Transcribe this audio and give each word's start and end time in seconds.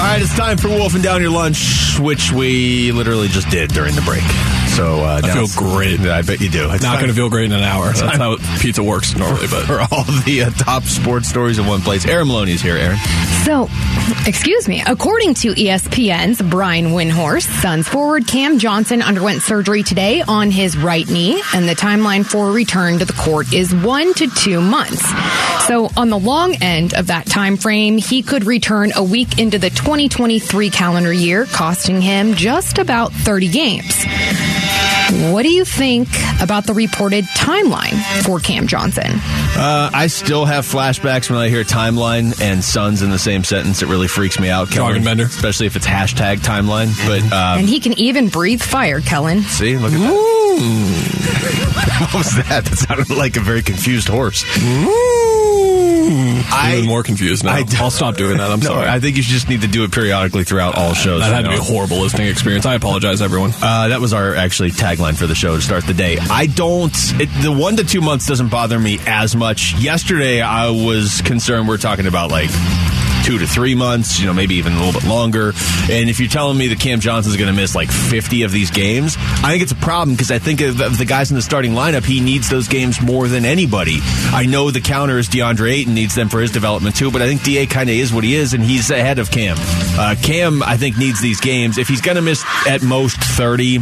All 0.00 0.06
right, 0.06 0.22
it's 0.22 0.34
time 0.34 0.56
for 0.56 0.68
Wolfing 0.68 1.02
Down 1.02 1.20
Your 1.20 1.30
Lunch, 1.30 1.98
which 2.00 2.32
we 2.32 2.90
literally 2.90 3.28
just 3.28 3.50
did 3.50 3.70
during 3.70 3.94
the 3.94 4.00
break. 4.00 4.22
So 4.74 5.00
uh, 5.00 5.20
I 5.22 5.32
feel 5.32 5.46
great. 5.56 6.00
I 6.00 6.22
bet 6.22 6.40
you 6.40 6.48
do. 6.48 6.70
It's 6.70 6.82
Not 6.82 6.96
going 7.00 7.08
to 7.08 7.14
feel 7.14 7.28
great 7.28 7.44
in 7.46 7.52
an 7.52 7.62
hour. 7.62 7.92
That's 7.92 8.16
how 8.16 8.36
pizza 8.60 8.82
works 8.82 9.14
normally, 9.14 9.46
but 9.48 9.66
for 9.66 9.80
all 9.90 10.04
the 10.24 10.44
uh, 10.46 10.50
top 10.50 10.84
sports 10.84 11.28
stories 11.28 11.58
in 11.58 11.66
one 11.66 11.82
place. 11.82 12.06
Aaron 12.06 12.28
Maloney 12.28 12.52
is 12.52 12.62
here. 12.62 12.76
Aaron, 12.76 12.96
So, 13.44 13.68
excuse 14.26 14.68
me. 14.68 14.82
According 14.86 15.34
to 15.34 15.52
ESPN's 15.52 16.40
Brian 16.40 16.86
Windhorst, 16.92 17.60
Suns 17.60 17.86
forward 17.86 18.26
Cam 18.26 18.58
Johnson 18.58 19.02
underwent 19.02 19.42
surgery 19.42 19.82
today 19.82 20.22
on 20.22 20.50
his 20.50 20.78
right 20.78 21.06
knee, 21.08 21.42
and 21.52 21.68
the 21.68 21.74
timeline 21.74 22.24
for 22.24 22.50
return 22.50 23.00
to 23.00 23.04
the 23.04 23.12
court 23.12 23.52
is 23.52 23.74
one 23.74 24.14
to 24.14 24.28
two 24.30 24.62
months. 24.62 25.04
So, 25.66 25.90
on 25.96 26.08
the 26.08 26.18
long 26.18 26.54
end 26.62 26.94
of 26.94 27.08
that 27.08 27.26
time 27.26 27.56
frame, 27.58 27.98
he 27.98 28.22
could 28.22 28.44
return 28.44 28.92
a 28.96 29.02
week 29.04 29.38
into 29.38 29.58
the 29.58 29.68
2023 29.90 30.70
calendar 30.70 31.12
year, 31.12 31.46
costing 31.46 32.00
him 32.00 32.34
just 32.34 32.78
about 32.78 33.12
30 33.12 33.48
games. 33.48 34.04
What 35.32 35.42
do 35.42 35.48
you 35.48 35.64
think 35.64 36.06
about 36.40 36.64
the 36.64 36.74
reported 36.74 37.24
timeline 37.36 38.00
for 38.22 38.38
Cam 38.38 38.68
Johnson? 38.68 39.06
uh, 39.10 39.90
I 39.92 40.06
still 40.06 40.44
have 40.44 40.64
flashbacks 40.64 41.28
when 41.28 41.40
I 41.40 41.48
hear 41.48 41.64
timeline 41.64 42.40
and 42.40 42.62
Suns 42.62 43.02
in 43.02 43.10
the 43.10 43.18
same 43.18 43.42
sentence. 43.42 43.82
It 43.82 43.88
really 43.88 44.06
freaks 44.06 44.38
me 44.38 44.48
out. 44.48 44.70
Kellen, 44.70 45.02
Bender. 45.02 45.24
especially 45.24 45.66
if 45.66 45.74
it's 45.74 45.88
hashtag 45.88 46.36
timeline. 46.36 46.94
But 47.08 47.22
um, 47.32 47.58
And 47.58 47.68
he 47.68 47.80
can 47.80 47.98
even 47.98 48.28
breathe 48.28 48.62
fire, 48.62 49.00
Kellen. 49.00 49.42
see, 49.42 49.76
look 49.76 49.92
at 49.92 49.98
that. 49.98 52.08
what 52.12 52.14
was 52.14 52.36
that? 52.48 52.64
That 52.64 52.76
sounded 52.76 53.10
like 53.10 53.36
a 53.36 53.40
very 53.40 53.62
confused 53.62 54.06
horse. 54.06 54.44
I'm 56.50 56.76
even 56.78 56.88
more 56.88 57.02
confused 57.02 57.44
now. 57.44 57.52
I- 57.52 57.64
I'll 57.78 57.90
stop 57.90 58.16
doing 58.16 58.38
that. 58.38 58.50
I'm 58.50 58.60
No, 58.60 58.66
sorry. 58.70 58.88
I 58.88 59.00
think 59.00 59.16
you 59.16 59.22
just 59.22 59.48
need 59.48 59.62
to 59.62 59.68
do 59.68 59.84
it 59.84 59.92
periodically 59.92 60.44
throughout 60.44 60.76
all 60.76 60.94
shows. 60.94 61.20
that 61.20 61.32
had 61.34 61.42
to 61.44 61.50
be 61.50 61.56
a 61.56 61.60
horrible 61.60 61.98
listening 61.98 62.28
experience. 62.28 62.66
I 62.66 62.74
apologize, 62.74 63.22
everyone. 63.22 63.52
Uh, 63.62 63.88
that 63.88 64.00
was 64.00 64.12
our 64.12 64.34
actually 64.34 64.70
tagline 64.70 65.16
for 65.16 65.26
the 65.26 65.34
show 65.34 65.56
to 65.56 65.62
start 65.62 65.84
the 65.86 65.94
day. 65.94 66.18
I 66.18 66.46
don't. 66.46 66.92
It, 67.20 67.28
the 67.42 67.52
one 67.52 67.76
to 67.76 67.84
two 67.84 68.00
months 68.00 68.26
doesn't 68.26 68.48
bother 68.50 68.78
me 68.78 68.98
as 69.06 69.34
much. 69.36 69.74
Yesterday, 69.78 70.40
I 70.42 70.70
was 70.70 71.20
concerned. 71.22 71.68
We're 71.68 71.76
talking 71.78 72.06
about 72.06 72.30
like 72.30 72.50
two 73.30 73.38
to 73.38 73.46
three 73.46 73.76
months, 73.76 74.18
you 74.18 74.26
know, 74.26 74.34
maybe 74.34 74.56
even 74.56 74.72
a 74.72 74.76
little 74.84 75.00
bit 75.00 75.08
longer. 75.08 75.52
And 75.88 76.10
if 76.10 76.18
you're 76.18 76.28
telling 76.28 76.58
me 76.58 76.66
that 76.66 76.80
Cam 76.80 76.98
Johnson's 76.98 77.36
going 77.36 77.46
to 77.46 77.54
miss 77.54 77.76
like 77.76 77.88
50 77.88 78.42
of 78.42 78.50
these 78.50 78.72
games, 78.72 79.14
I 79.18 79.50
think 79.50 79.62
it's 79.62 79.70
a 79.70 79.76
problem 79.76 80.16
because 80.16 80.32
I 80.32 80.40
think 80.40 80.60
of, 80.60 80.78
the 80.98 81.04
guys 81.04 81.30
in 81.30 81.36
the 81.36 81.42
starting 81.42 81.70
lineup, 81.70 82.04
he 82.04 82.18
needs 82.18 82.50
those 82.50 82.66
games 82.66 83.00
more 83.00 83.28
than 83.28 83.44
anybody. 83.44 83.98
I 84.32 84.46
know 84.46 84.72
the 84.72 84.80
counter 84.80 85.16
is 85.16 85.28
DeAndre 85.28 85.70
Ayton 85.70 85.94
needs 85.94 86.16
them 86.16 86.28
for 86.28 86.40
his 86.40 86.50
development 86.50 86.96
too, 86.96 87.12
but 87.12 87.22
I 87.22 87.28
think 87.28 87.44
Da 87.44 87.66
kind 87.66 87.88
of 87.88 87.94
is 87.94 88.12
what 88.12 88.24
he 88.24 88.34
is, 88.34 88.52
and 88.52 88.64
he's 88.64 88.90
ahead 88.90 89.20
of 89.20 89.30
Cam. 89.30 89.56
Uh, 89.60 90.16
Cam, 90.20 90.60
I 90.64 90.76
think, 90.76 90.98
needs 90.98 91.20
these 91.20 91.40
games. 91.40 91.78
If 91.78 91.86
he's 91.86 92.00
going 92.00 92.16
to 92.16 92.22
miss 92.22 92.44
at 92.66 92.82
most 92.82 93.18
30, 93.18 93.78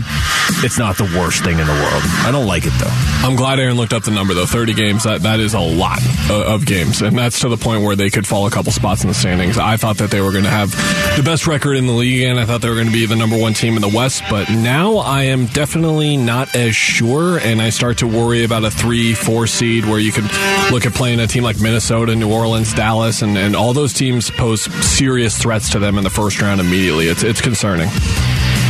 it's 0.60 0.78
not 0.78 0.98
the 0.98 1.04
worst 1.16 1.42
thing 1.42 1.58
in 1.58 1.66
the 1.66 1.72
world. 1.72 2.02
I 2.24 2.30
don't 2.32 2.46
like 2.46 2.66
it 2.66 2.72
though. 2.78 2.90
I'm 3.26 3.36
glad 3.36 3.58
Aaron 3.58 3.76
looked 3.76 3.92
up 3.92 4.02
the 4.02 4.10
number 4.10 4.34
though. 4.34 4.46
30 4.46 4.74
games. 4.74 5.04
That 5.04 5.22
that 5.22 5.40
is 5.40 5.54
a 5.54 5.60
lot 5.60 6.00
uh, 6.28 6.54
of 6.54 6.66
games, 6.66 7.02
and 7.02 7.16
that's 7.16 7.40
to 7.40 7.48
the 7.48 7.56
point 7.56 7.82
where 7.82 7.96
they 7.96 8.10
could 8.10 8.26
fall 8.26 8.46
a 8.46 8.50
couple 8.50 8.72
spots 8.72 9.02
in 9.02 9.08
the 9.08 9.14
standings. 9.14 9.37
I 9.40 9.76
thought 9.76 9.98
that 9.98 10.10
they 10.10 10.20
were 10.20 10.32
going 10.32 10.44
to 10.44 10.50
have 10.50 10.72
the 11.16 11.22
best 11.22 11.46
record 11.46 11.74
in 11.74 11.86
the 11.86 11.92
league, 11.92 12.22
and 12.22 12.38
I 12.38 12.44
thought 12.44 12.60
they 12.60 12.68
were 12.68 12.74
going 12.74 12.86
to 12.86 12.92
be 12.92 13.06
the 13.06 13.16
number 13.16 13.38
one 13.38 13.54
team 13.54 13.74
in 13.76 13.82
the 13.82 13.88
West. 13.88 14.22
But 14.28 14.50
now 14.50 14.96
I 14.96 15.24
am 15.24 15.46
definitely 15.46 16.16
not 16.16 16.54
as 16.54 16.74
sure, 16.74 17.38
and 17.38 17.62
I 17.62 17.70
start 17.70 17.98
to 17.98 18.06
worry 18.06 18.44
about 18.44 18.64
a 18.64 18.70
three, 18.70 19.14
four 19.14 19.46
seed 19.46 19.84
where 19.84 19.98
you 19.98 20.12
could 20.12 20.24
look 20.72 20.86
at 20.86 20.94
playing 20.94 21.20
a 21.20 21.26
team 21.26 21.44
like 21.44 21.60
Minnesota, 21.60 22.16
New 22.16 22.32
Orleans, 22.32 22.72
Dallas, 22.74 23.22
and, 23.22 23.38
and 23.38 23.54
all 23.54 23.72
those 23.72 23.92
teams 23.92 24.30
pose 24.30 24.62
serious 24.84 25.38
threats 25.38 25.70
to 25.70 25.78
them 25.78 25.98
in 25.98 26.04
the 26.04 26.10
first 26.10 26.40
round 26.42 26.60
immediately. 26.60 27.06
It's 27.06 27.22
it's 27.22 27.40
concerning. 27.40 27.88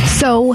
So, 0.07 0.53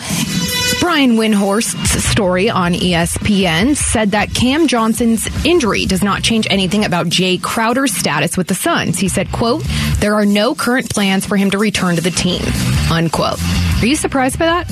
Brian 0.81 1.13
Windhorst's 1.17 2.05
story 2.05 2.51
on 2.51 2.73
ESPN 2.75 3.77
said 3.77 4.13
that 4.13 4.35
Cam 4.35 4.67
Johnson's 4.69 5.27
injury 5.45 5.87
does 5.87 6.03
not 6.03 6.23
change 6.23 6.47
anything 6.51 6.85
about 6.85 7.07
Jae 7.07 7.41
Crowder's 7.41 7.95
status 7.95 8.37
with 8.37 8.49
the 8.49 8.55
Suns. 8.55 8.99
He 8.99 9.09
said, 9.09 9.33
quote, 9.33 9.65
there 9.99 10.15
are 10.15 10.27
no 10.27 10.55
current 10.55 10.91
plans 10.91 11.27
for 11.27 11.37
him 11.37 11.51
to 11.51 11.59
return 11.59 11.97
to 11.97 12.03
the 12.03 12.11
team, 12.11 12.43
unquote. 12.91 13.41
Are 13.81 13.87
you 13.87 13.97
surprised 13.97 14.39
by 14.39 14.47
that? 14.47 14.71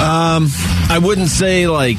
Um, 0.00 0.48
I 0.90 1.00
wouldn't 1.02 1.28
say 1.28 1.66
like 1.68 1.96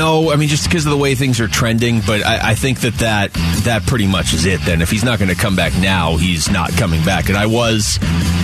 no. 0.00 0.32
I 0.32 0.36
mean, 0.36 0.48
just 0.48 0.64
because 0.64 0.86
of 0.86 0.90
the 0.90 0.96
way 0.96 1.14
things 1.14 1.40
are 1.40 1.46
trending, 1.46 2.00
but 2.00 2.24
I, 2.24 2.52
I 2.52 2.54
think 2.54 2.80
that, 2.80 2.94
that 2.94 3.34
that 3.64 3.82
pretty 3.86 4.06
much 4.06 4.32
is 4.32 4.46
it. 4.46 4.60
Then, 4.64 4.80
if 4.80 4.90
he's 4.90 5.04
not 5.04 5.18
going 5.18 5.28
to 5.28 5.34
come 5.34 5.56
back 5.56 5.74
now, 5.78 6.16
he's 6.16 6.50
not 6.50 6.70
coming 6.70 7.04
back. 7.04 7.28
And 7.28 7.36
I 7.36 7.46
was, 7.46 7.98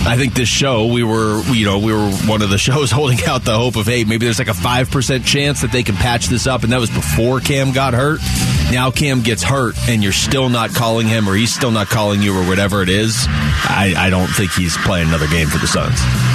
I 0.05 0.15
think 0.17 0.35
this 0.35 0.47
show 0.47 0.85
we 0.85 1.03
were, 1.03 1.41
you 1.47 1.65
know, 1.65 1.79
we 1.79 1.93
were 1.93 2.11
one 2.27 2.43
of 2.43 2.51
the 2.51 2.57
shows 2.67 2.91
holding 2.91 3.23
out 3.25 3.43
the 3.43 3.57
hope 3.57 3.75
of 3.75 3.87
hey, 3.87 4.03
maybe 4.03 4.25
there's 4.25 4.37
like 4.37 4.49
a 4.49 4.53
five 4.53 4.91
percent 4.91 5.25
chance 5.25 5.61
that 5.61 5.71
they 5.71 5.81
can 5.81 5.95
patch 5.95 6.27
this 6.27 6.45
up, 6.45 6.61
and 6.61 6.71
that 6.71 6.79
was 6.79 6.91
before 6.91 7.39
Cam 7.39 7.71
got 7.71 7.95
hurt. 7.95 8.19
Now 8.71 8.91
Cam 8.91 9.21
gets 9.23 9.41
hurt, 9.41 9.75
and 9.89 10.03
you're 10.03 10.13
still 10.13 10.49
not 10.49 10.75
calling 10.75 11.07
him, 11.07 11.27
or 11.27 11.35
he's 11.35 11.53
still 11.53 11.71
not 11.71 11.87
calling 11.87 12.21
you, 12.21 12.37
or 12.37 12.47
whatever 12.47 12.83
it 12.83 12.89
is. 12.89 13.25
I, 13.27 13.95
I 13.97 14.09
don't 14.11 14.27
think 14.27 14.51
he's 14.51 14.77
playing 14.77 15.07
another 15.07 15.27
game 15.27 15.47
for 15.47 15.57
the 15.57 15.67
Suns. 15.67 16.26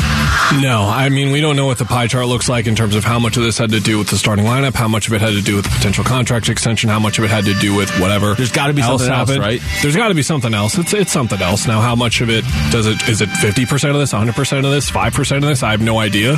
No, 0.60 0.82
I 0.82 1.09
mean 1.09 1.32
we 1.32 1.41
don't 1.41 1.56
know 1.56 1.65
what 1.66 1.78
the 1.78 1.84
pie 1.87 2.06
chart 2.06 2.26
looks 2.26 2.48
like 2.48 2.66
in 2.66 2.75
terms 2.75 2.94
of 2.94 3.04
how 3.04 3.19
much 3.19 3.37
of 3.37 3.43
this 3.43 3.56
had 3.56 3.70
to 3.70 3.81
do 3.81 3.98
with 3.98 4.09
the 4.09 4.19
starting 4.19 4.44
lineup, 4.44 4.75
how 4.75 4.88
much 4.88 5.06
of 5.09 5.15
it 5.15 5.20
had 5.20 5.32
to 5.32 5.41
do 5.41 5.56
with 5.56 5.65
the 5.65 5.70
potential 5.70 6.04
contract 6.04 6.48
extension, 6.48 6.91
how 6.91 6.98
much 6.98 7.19
of 7.19 7.25
it 7.25 7.31
had 7.31 7.44
to 7.47 7.54
do 7.54 7.75
with 7.75 7.91
whatever. 7.98 8.34
There's 8.34 8.53
gotta 8.53 8.75
be 8.75 8.82
something 8.82 9.09
else, 9.09 9.28
happened. 9.31 9.38
right? 9.41 9.60
There's 9.81 9.97
got 9.97 10.09
to 10.09 10.15
be 10.15 10.22
something 10.22 10.53
else. 10.53 10.76
It's 10.76 10.93
it's 10.93 11.10
something 11.12 11.41
else. 11.41 11.66
Now, 11.66 11.81
how 11.81 11.94
much 11.94 12.20
of 12.20 12.28
it 12.28 12.44
does 12.70 12.87
it? 12.87 13.09
Is 13.09 13.20
it 13.22 13.28
fifty 13.28 13.65
percent 13.65 13.94
of 13.94 14.00
this, 14.00 14.12
hundred 14.12 14.34
percent 14.34 14.66
of 14.66 14.72
this, 14.72 14.91
five 14.91 15.15
percent 15.15 15.43
of 15.43 15.48
this? 15.48 15.62
I 15.62 15.70
have 15.70 15.81
no 15.81 15.98
idea. 15.98 16.37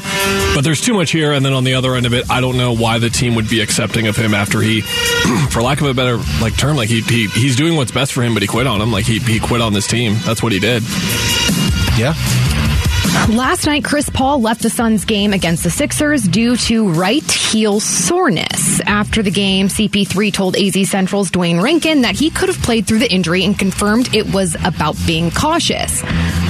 But 0.54 0.62
there's 0.62 0.80
too 0.80 0.94
much 0.94 1.10
here, 1.10 1.32
and 1.32 1.44
then 1.44 1.52
on 1.52 1.64
the 1.64 1.74
other 1.74 1.94
end 1.96 2.06
of 2.06 2.14
it, 2.14 2.30
I 2.30 2.40
don't 2.40 2.56
know 2.56 2.72
why 2.74 2.98
the 2.98 3.10
team 3.10 3.34
would 3.34 3.48
be 3.48 3.60
accepting 3.60 4.06
of 4.06 4.16
him 4.16 4.32
after 4.34 4.60
he, 4.60 4.80
for 5.50 5.60
lack 5.62 5.80
of 5.80 5.86
a 5.88 5.94
better 5.94 6.18
like 6.40 6.56
term, 6.56 6.76
like 6.76 6.88
he, 6.88 7.00
he 7.02 7.26
he's 7.28 7.56
doing 7.56 7.76
what's 7.76 7.92
best 7.92 8.12
for 8.12 8.22
him, 8.22 8.34
but 8.34 8.42
he 8.42 8.46
quit 8.48 8.66
on 8.66 8.80
him. 8.80 8.92
Like 8.92 9.06
he 9.06 9.18
he 9.18 9.40
quit 9.40 9.60
on 9.60 9.72
this 9.72 9.86
team. 9.86 10.16
That's 10.24 10.42
what 10.42 10.52
he 10.52 10.60
did. 10.60 10.82
Yeah. 11.98 12.14
Last 13.28 13.66
night, 13.66 13.84
Chris 13.84 14.10
Paul 14.10 14.40
left 14.40 14.62
the 14.62 14.68
Suns 14.70 15.04
game 15.04 15.32
against 15.32 15.62
the 15.64 15.70
Sixers 15.70 16.22
due 16.24 16.56
to 16.56 16.90
right 16.92 17.22
heel 17.30 17.80
soreness. 17.80 18.80
After 18.82 19.22
the 19.22 19.30
game, 19.30 19.68
CP3 19.68 20.32
told 20.32 20.56
AZ 20.56 20.88
Central's 20.90 21.30
Duane 21.30 21.60
Rankin 21.60 22.02
that 22.02 22.14
he 22.16 22.30
could 22.30 22.48
have 22.50 22.60
played 22.62 22.86
through 22.86 22.98
the 22.98 23.10
injury 23.10 23.44
and 23.44 23.58
confirmed 23.58 24.14
it 24.14 24.32
was 24.32 24.56
about 24.64 24.96
being 25.06 25.30
cautious. 25.30 26.02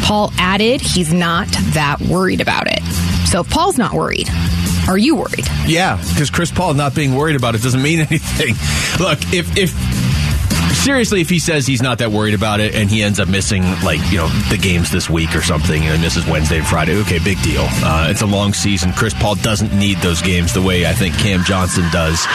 Paul 0.02 0.32
added 0.38 0.80
he's 0.80 1.12
not 1.12 1.46
that 1.74 2.00
worried 2.00 2.40
about 2.40 2.66
it. 2.66 2.82
So 3.28 3.40
if 3.40 3.50
Paul's 3.50 3.78
not 3.78 3.94
worried, 3.94 4.28
are 4.88 4.98
you 4.98 5.16
worried? 5.16 5.46
Yeah, 5.66 5.96
because 6.10 6.30
Chris 6.30 6.50
Paul 6.50 6.74
not 6.74 6.94
being 6.94 7.14
worried 7.14 7.36
about 7.36 7.54
it 7.54 7.62
doesn't 7.62 7.82
mean 7.82 8.00
anything. 8.10 8.54
Look, 8.98 9.18
if 9.32 9.56
if 9.56 9.72
seriously, 10.84 11.22
if 11.22 11.30
he 11.30 11.38
says 11.38 11.66
he's 11.66 11.80
not 11.80 11.96
that 11.98 12.12
worried 12.12 12.34
about 12.34 12.60
it 12.60 12.74
and 12.74 12.90
he 12.90 13.02
ends 13.02 13.18
up 13.18 13.26
missing 13.26 13.62
like 13.82 14.00
you 14.10 14.18
know 14.18 14.28
the 14.50 14.58
games 14.58 14.90
this 14.90 15.08
week 15.08 15.34
or 15.34 15.40
something, 15.40 15.82
and 15.82 16.00
misses 16.02 16.26
Wednesday 16.26 16.58
and 16.58 16.66
Friday, 16.66 16.94
okay, 17.00 17.18
big 17.18 17.40
deal. 17.42 17.64
Uh, 17.82 18.08
it's 18.10 18.20
a 18.20 18.26
long 18.26 18.52
season. 18.52 18.92
Chris 18.92 19.14
Paul 19.14 19.34
doesn't 19.36 19.72
need 19.72 19.96
those 19.98 20.20
games 20.20 20.52
the 20.52 20.60
way 20.60 20.84
I 20.86 20.92
think 20.92 21.14
Cam 21.14 21.42
Johnson 21.42 21.84
does. 21.90 22.26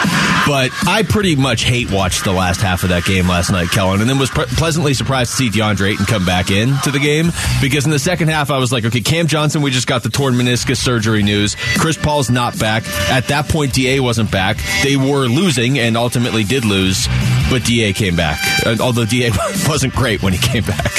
But 0.47 0.71
I 0.87 1.05
pretty 1.07 1.35
much 1.35 1.63
hate 1.63 1.91
watched 1.91 2.23
the 2.23 2.31
last 2.31 2.59
half 2.59 2.81
of 2.81 2.89
that 2.89 3.05
game 3.05 3.27
last 3.27 3.51
night, 3.51 3.69
Kellen, 3.69 4.01
and 4.01 4.09
then 4.09 4.17
was 4.17 4.31
pre- 4.31 4.45
pleasantly 4.45 4.95
surprised 4.95 5.31
to 5.31 5.37
see 5.37 5.49
DeAndre 5.49 5.93
Ayton 5.93 6.05
come 6.07 6.25
back 6.25 6.49
into 6.49 6.89
the 6.89 6.99
game 6.99 7.31
because 7.61 7.85
in 7.85 7.91
the 7.91 7.99
second 7.99 8.29
half 8.29 8.49
I 8.49 8.57
was 8.57 8.71
like, 8.71 8.83
okay, 8.83 9.01
Cam 9.01 9.27
Johnson, 9.27 9.61
we 9.61 9.69
just 9.69 9.87
got 9.87 10.01
the 10.01 10.09
torn 10.09 10.33
meniscus 10.33 10.77
surgery 10.77 11.21
news. 11.21 11.55
Chris 11.77 11.97
Paul's 11.97 12.31
not 12.31 12.57
back. 12.57 12.83
At 13.11 13.27
that 13.27 13.47
point, 13.47 13.73
Da 13.73 13.99
wasn't 13.99 14.31
back. 14.31 14.57
They 14.81 14.95
were 14.97 15.27
losing 15.27 15.77
and 15.77 15.95
ultimately 15.95 16.43
did 16.43 16.65
lose, 16.65 17.07
but 17.51 17.63
Da 17.63 17.93
came 17.93 18.15
back. 18.15 18.38
Back. 18.63 18.79
Although 18.79 19.05
Da 19.05 19.29
wasn't 19.67 19.93
great 19.93 20.21
when 20.21 20.33
he 20.33 20.39
came 20.39 20.63
back. 20.63 20.91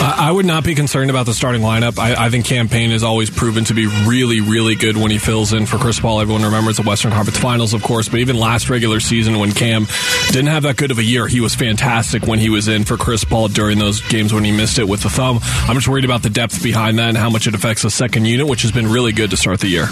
I 0.00 0.30
would 0.30 0.46
not 0.46 0.64
be 0.64 0.74
concerned 0.74 1.10
about 1.10 1.26
the 1.26 1.34
starting 1.34 1.62
lineup. 1.62 1.98
I, 1.98 2.26
I 2.26 2.30
think 2.30 2.44
Cam 2.44 2.68
Payne 2.68 2.90
has 2.90 3.02
always 3.02 3.30
proven 3.30 3.64
to 3.64 3.74
be 3.74 3.86
really, 4.06 4.40
really 4.40 4.74
good 4.74 4.96
when 4.96 5.10
he 5.10 5.18
fills 5.18 5.52
in 5.52 5.66
for 5.66 5.78
Chris 5.78 6.00
Paul. 6.00 6.20
Everyone 6.20 6.42
remembers 6.42 6.76
the 6.76 6.82
Western 6.82 7.10
Conference 7.12 7.38
Finals, 7.38 7.74
of 7.74 7.82
course, 7.82 8.08
but 8.08 8.20
even 8.20 8.36
last 8.36 8.70
regular 8.70 9.00
season 9.00 9.38
when 9.38 9.52
Cam 9.52 9.86
didn't 10.28 10.48
have 10.48 10.62
that 10.64 10.76
good 10.76 10.90
of 10.90 10.98
a 10.98 11.04
year, 11.04 11.26
he 11.26 11.40
was 11.40 11.54
fantastic 11.54 12.26
when 12.26 12.38
he 12.38 12.50
was 12.50 12.68
in 12.68 12.84
for 12.84 12.96
Chris 12.96 13.24
Paul 13.24 13.48
during 13.48 13.78
those 13.78 14.00
games 14.08 14.32
when 14.32 14.44
he 14.44 14.52
missed 14.52 14.78
it 14.78 14.88
with 14.88 15.02
the 15.02 15.10
thumb. 15.10 15.40
I'm 15.42 15.76
just 15.76 15.88
worried 15.88 16.04
about 16.04 16.22
the 16.22 16.30
depth 16.30 16.62
behind 16.62 16.98
that 16.98 17.08
and 17.10 17.16
how 17.16 17.30
much 17.30 17.46
it 17.46 17.54
affects 17.54 17.82
the 17.82 17.90
second 17.90 18.24
unit, 18.26 18.46
which 18.46 18.62
has 18.62 18.72
been 18.72 18.86
really 18.86 19.12
good 19.12 19.30
to 19.30 19.36
start 19.36 19.60
the 19.60 19.68
year. 19.68 19.88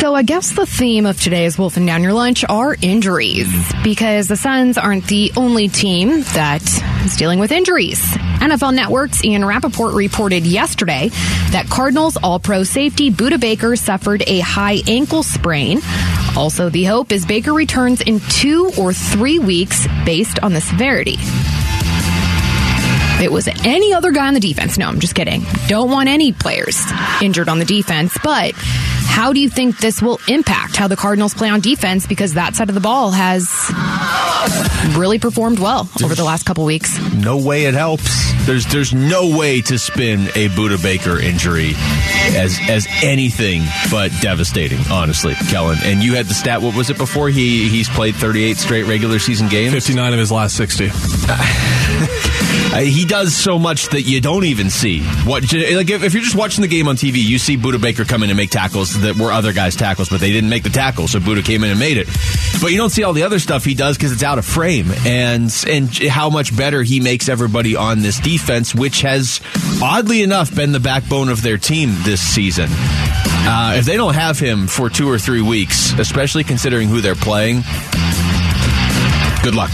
So 0.00 0.14
I 0.14 0.22
guess 0.22 0.52
the 0.52 0.64
theme 0.64 1.04
of 1.04 1.20
today's 1.20 1.58
Wolfing 1.58 1.84
Down 1.84 2.02
Your 2.02 2.14
Lunch 2.14 2.42
are 2.48 2.74
injuries 2.80 3.52
because 3.84 4.28
the 4.28 4.36
Suns 4.36 4.78
aren't 4.78 5.06
the 5.08 5.30
only 5.36 5.68
team 5.68 6.22
that 6.32 6.62
is 7.04 7.16
dealing 7.18 7.38
with 7.38 7.52
injuries. 7.52 8.00
NFL 8.40 8.74
Network's 8.74 9.22
Ian 9.22 9.44
Rapoport 9.44 9.92
reported 9.92 10.46
yesterday 10.46 11.10
that 11.50 11.66
Cardinals 11.68 12.16
All-Pro 12.16 12.62
safety 12.62 13.10
Budda 13.10 13.38
Baker 13.38 13.76
suffered 13.76 14.22
a 14.26 14.40
high 14.40 14.78
ankle 14.86 15.22
sprain. 15.22 15.80
Also, 16.34 16.70
the 16.70 16.84
hope 16.84 17.12
is 17.12 17.26
Baker 17.26 17.52
returns 17.52 18.00
in 18.00 18.20
two 18.20 18.72
or 18.78 18.94
three 18.94 19.38
weeks 19.38 19.86
based 20.06 20.38
on 20.38 20.54
the 20.54 20.62
severity. 20.62 21.18
It 23.22 23.30
was 23.30 23.48
any 23.66 23.92
other 23.92 24.12
guy 24.12 24.28
on 24.28 24.32
the 24.32 24.40
defense, 24.40 24.78
no, 24.78 24.88
I'm 24.88 24.98
just 24.98 25.14
kidding. 25.14 25.44
Don't 25.66 25.90
want 25.90 26.08
any 26.08 26.32
players 26.32 26.82
injured 27.20 27.50
on 27.50 27.58
the 27.58 27.66
defense, 27.66 28.16
but 28.24 28.54
how 29.10 29.32
do 29.32 29.40
you 29.40 29.50
think 29.50 29.78
this 29.78 30.00
will 30.00 30.20
impact 30.28 30.76
how 30.76 30.86
the 30.86 30.96
Cardinals 30.96 31.34
play 31.34 31.48
on 31.48 31.60
defense? 31.60 32.06
Because 32.06 32.34
that 32.34 32.54
side 32.54 32.68
of 32.68 32.74
the 32.74 32.80
ball 32.80 33.10
has 33.10 33.50
really 34.96 35.18
performed 35.18 35.58
well 35.58 35.88
over 36.02 36.14
the 36.14 36.24
last 36.24 36.46
couple 36.46 36.64
weeks. 36.64 36.98
No 37.12 37.36
way 37.36 37.66
it 37.66 37.74
helps. 37.74 38.32
There's 38.46 38.64
there's 38.66 38.94
no 38.94 39.36
way 39.36 39.60
to 39.62 39.78
spin 39.78 40.28
a 40.28 40.48
Budda 40.48 40.82
Baker 40.82 41.20
injury 41.20 41.72
as 42.34 42.58
as 42.68 42.86
anything 43.02 43.62
but 43.90 44.12
devastating, 44.20 44.80
honestly, 44.90 45.34
Kellen. 45.48 45.78
And 45.82 46.02
you 46.02 46.14
had 46.14 46.26
the 46.26 46.34
stat. 46.34 46.62
What 46.62 46.76
was 46.76 46.88
it 46.88 46.96
before? 46.96 47.28
He 47.28 47.68
he's 47.68 47.88
played 47.88 48.14
38 48.14 48.56
straight 48.56 48.84
regular 48.84 49.18
season 49.18 49.48
games. 49.48 49.72
59 49.74 50.12
of 50.12 50.18
his 50.18 50.32
last 50.32 50.56
60. 50.56 50.86
Uh, 52.72 52.82
he 52.82 53.04
does 53.04 53.34
so 53.34 53.58
much 53.58 53.88
that 53.88 54.02
you 54.02 54.20
don't 54.20 54.44
even 54.44 54.70
see. 54.70 55.02
What 55.24 55.42
like 55.42 55.90
if, 55.90 56.04
if, 56.04 56.14
you're 56.14 56.22
just 56.22 56.36
watching 56.36 56.62
the 56.62 56.68
game 56.68 56.86
on 56.86 56.94
TV, 56.94 57.16
you 57.16 57.36
see 57.38 57.56
Budda 57.56 57.80
Baker 57.80 58.04
come 58.04 58.22
in 58.22 58.30
and 58.30 58.36
make 58.36 58.50
tackles 58.50 59.00
that 59.00 59.16
were 59.16 59.32
other 59.32 59.52
guys' 59.52 59.74
tackles, 59.74 60.08
but 60.08 60.20
they 60.20 60.30
didn't 60.30 60.50
make 60.50 60.62
the 60.62 60.70
tackle, 60.70 61.08
so 61.08 61.18
Budda 61.18 61.44
came 61.44 61.64
in 61.64 61.70
and 61.70 61.80
made 61.80 61.96
it. 61.96 62.06
But 62.62 62.70
you 62.70 62.76
don't 62.76 62.90
see 62.90 63.02
all 63.02 63.12
the 63.12 63.24
other 63.24 63.40
stuff 63.40 63.64
he 63.64 63.74
does 63.74 63.96
because 63.96 64.12
it's 64.12 64.22
out 64.22 64.38
of 64.38 64.44
frame, 64.44 64.86
and 65.04 65.52
and 65.66 65.92
how 66.08 66.30
much 66.30 66.56
better 66.56 66.84
he 66.84 67.00
makes 67.00 67.28
everybody 67.28 67.74
on 67.74 68.02
this 68.02 68.20
defense, 68.20 68.72
which 68.72 69.00
has 69.00 69.40
oddly 69.82 70.22
enough 70.22 70.54
been 70.54 70.70
the 70.70 70.80
backbone 70.80 71.28
of 71.28 71.42
their 71.42 71.58
team 71.58 71.90
this 72.02 72.20
season. 72.20 72.68
Uh, 72.70 73.74
if 73.78 73.84
they 73.84 73.96
don't 73.96 74.14
have 74.14 74.38
him 74.38 74.68
for 74.68 74.88
two 74.88 75.10
or 75.10 75.18
three 75.18 75.42
weeks, 75.42 75.92
especially 75.98 76.44
considering 76.44 76.88
who 76.88 77.00
they're 77.00 77.16
playing, 77.16 77.62
good 79.42 79.56
luck 79.56 79.72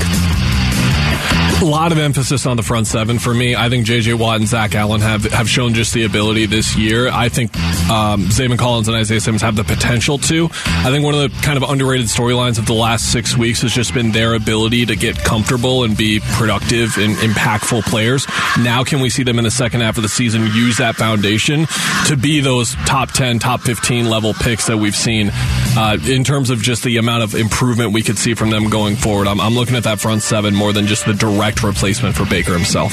a 1.63 1.65
lot 1.65 1.91
of 1.91 1.99
emphasis 1.99 2.45
on 2.45 2.57
the 2.57 2.63
front 2.63 2.87
seven 2.87 3.19
for 3.19 3.33
me. 3.33 3.57
I 3.57 3.71
think 3.71 3.87
J.J. 3.87 4.15
Watt 4.15 4.37
and 4.37 4.47
Zach 4.47 4.75
Allen 4.75 5.01
have, 5.01 5.25
have 5.25 5.49
shown 5.49 5.73
just 5.73 5.95
the 5.95 6.05
ability 6.05 6.45
this 6.45 6.77
year. 6.77 7.09
I 7.09 7.31
think 7.31 7.57
um, 7.89 8.25
Zaven 8.27 8.59
Collins 8.59 8.89
and 8.89 8.97
Isaiah 8.97 9.21
Simmons 9.21 9.41
have 9.41 9.57
the 9.57 9.65
potential 9.65 10.19
to. 10.19 10.51
I 10.67 10.91
think 10.91 11.05
one 11.05 11.15
of 11.15 11.21
the 11.21 11.41
kind 11.41 11.57
of 11.57 11.69
underrated 11.69 12.07
storylines 12.07 12.59
of 12.59 12.67
the 12.67 12.75
last 12.75 13.11
six 13.11 13.39
weeks 13.39 13.63
has 13.63 13.73
just 13.73 13.95
been 13.95 14.13
their 14.13 14.35
ability 14.35 14.85
to 14.87 14.97
get 14.97 15.17
comfortable 15.17 15.85
and 15.85 15.97
be 15.97 16.21
productive 16.33 16.99
and 16.99 17.17
impactful 17.17 17.85
players. 17.85 18.27
Now, 18.59 18.85
can 18.85 19.01
we 19.01 19.09
see 19.09 19.23
them 19.23 19.39
in 19.39 19.45
the 19.45 19.51
second 19.51 19.81
half 19.81 19.97
of 19.97 20.03
the 20.03 20.11
season 20.11 20.43
use 20.47 20.77
that 20.77 20.97
foundation 20.97 21.67
to 22.07 22.17
be 22.17 22.41
those 22.41 22.75
top 22.85 23.13
10, 23.13 23.39
top 23.39 23.63
15 23.63 24.11
level 24.11 24.35
picks 24.35 24.67
that 24.67 24.77
we've 24.77 24.97
seen 24.97 25.31
uh, 25.77 25.97
in 26.07 26.23
terms 26.23 26.51
of 26.51 26.61
just 26.61 26.83
the 26.83 26.99
amount 26.99 27.23
of 27.23 27.35
improvement 27.35 27.93
we 27.93 28.03
could 28.03 28.19
see 28.19 28.35
from 28.35 28.51
them 28.51 28.69
going 28.69 28.97
forward? 28.97 29.27
I'm, 29.27 29.41
I'm 29.41 29.55
looking 29.55 29.77
at 29.77 29.85
that 29.85 30.01
front 30.01 30.23
seven 30.23 30.55
more 30.55 30.75
than 30.75 30.87
just 30.87 31.07
the 31.07 31.15
direct 31.15 31.46
direct 31.47 31.63
replacement 31.63 32.17
for 32.17 32.25
Baker 32.27 32.53
himself. 32.53 32.93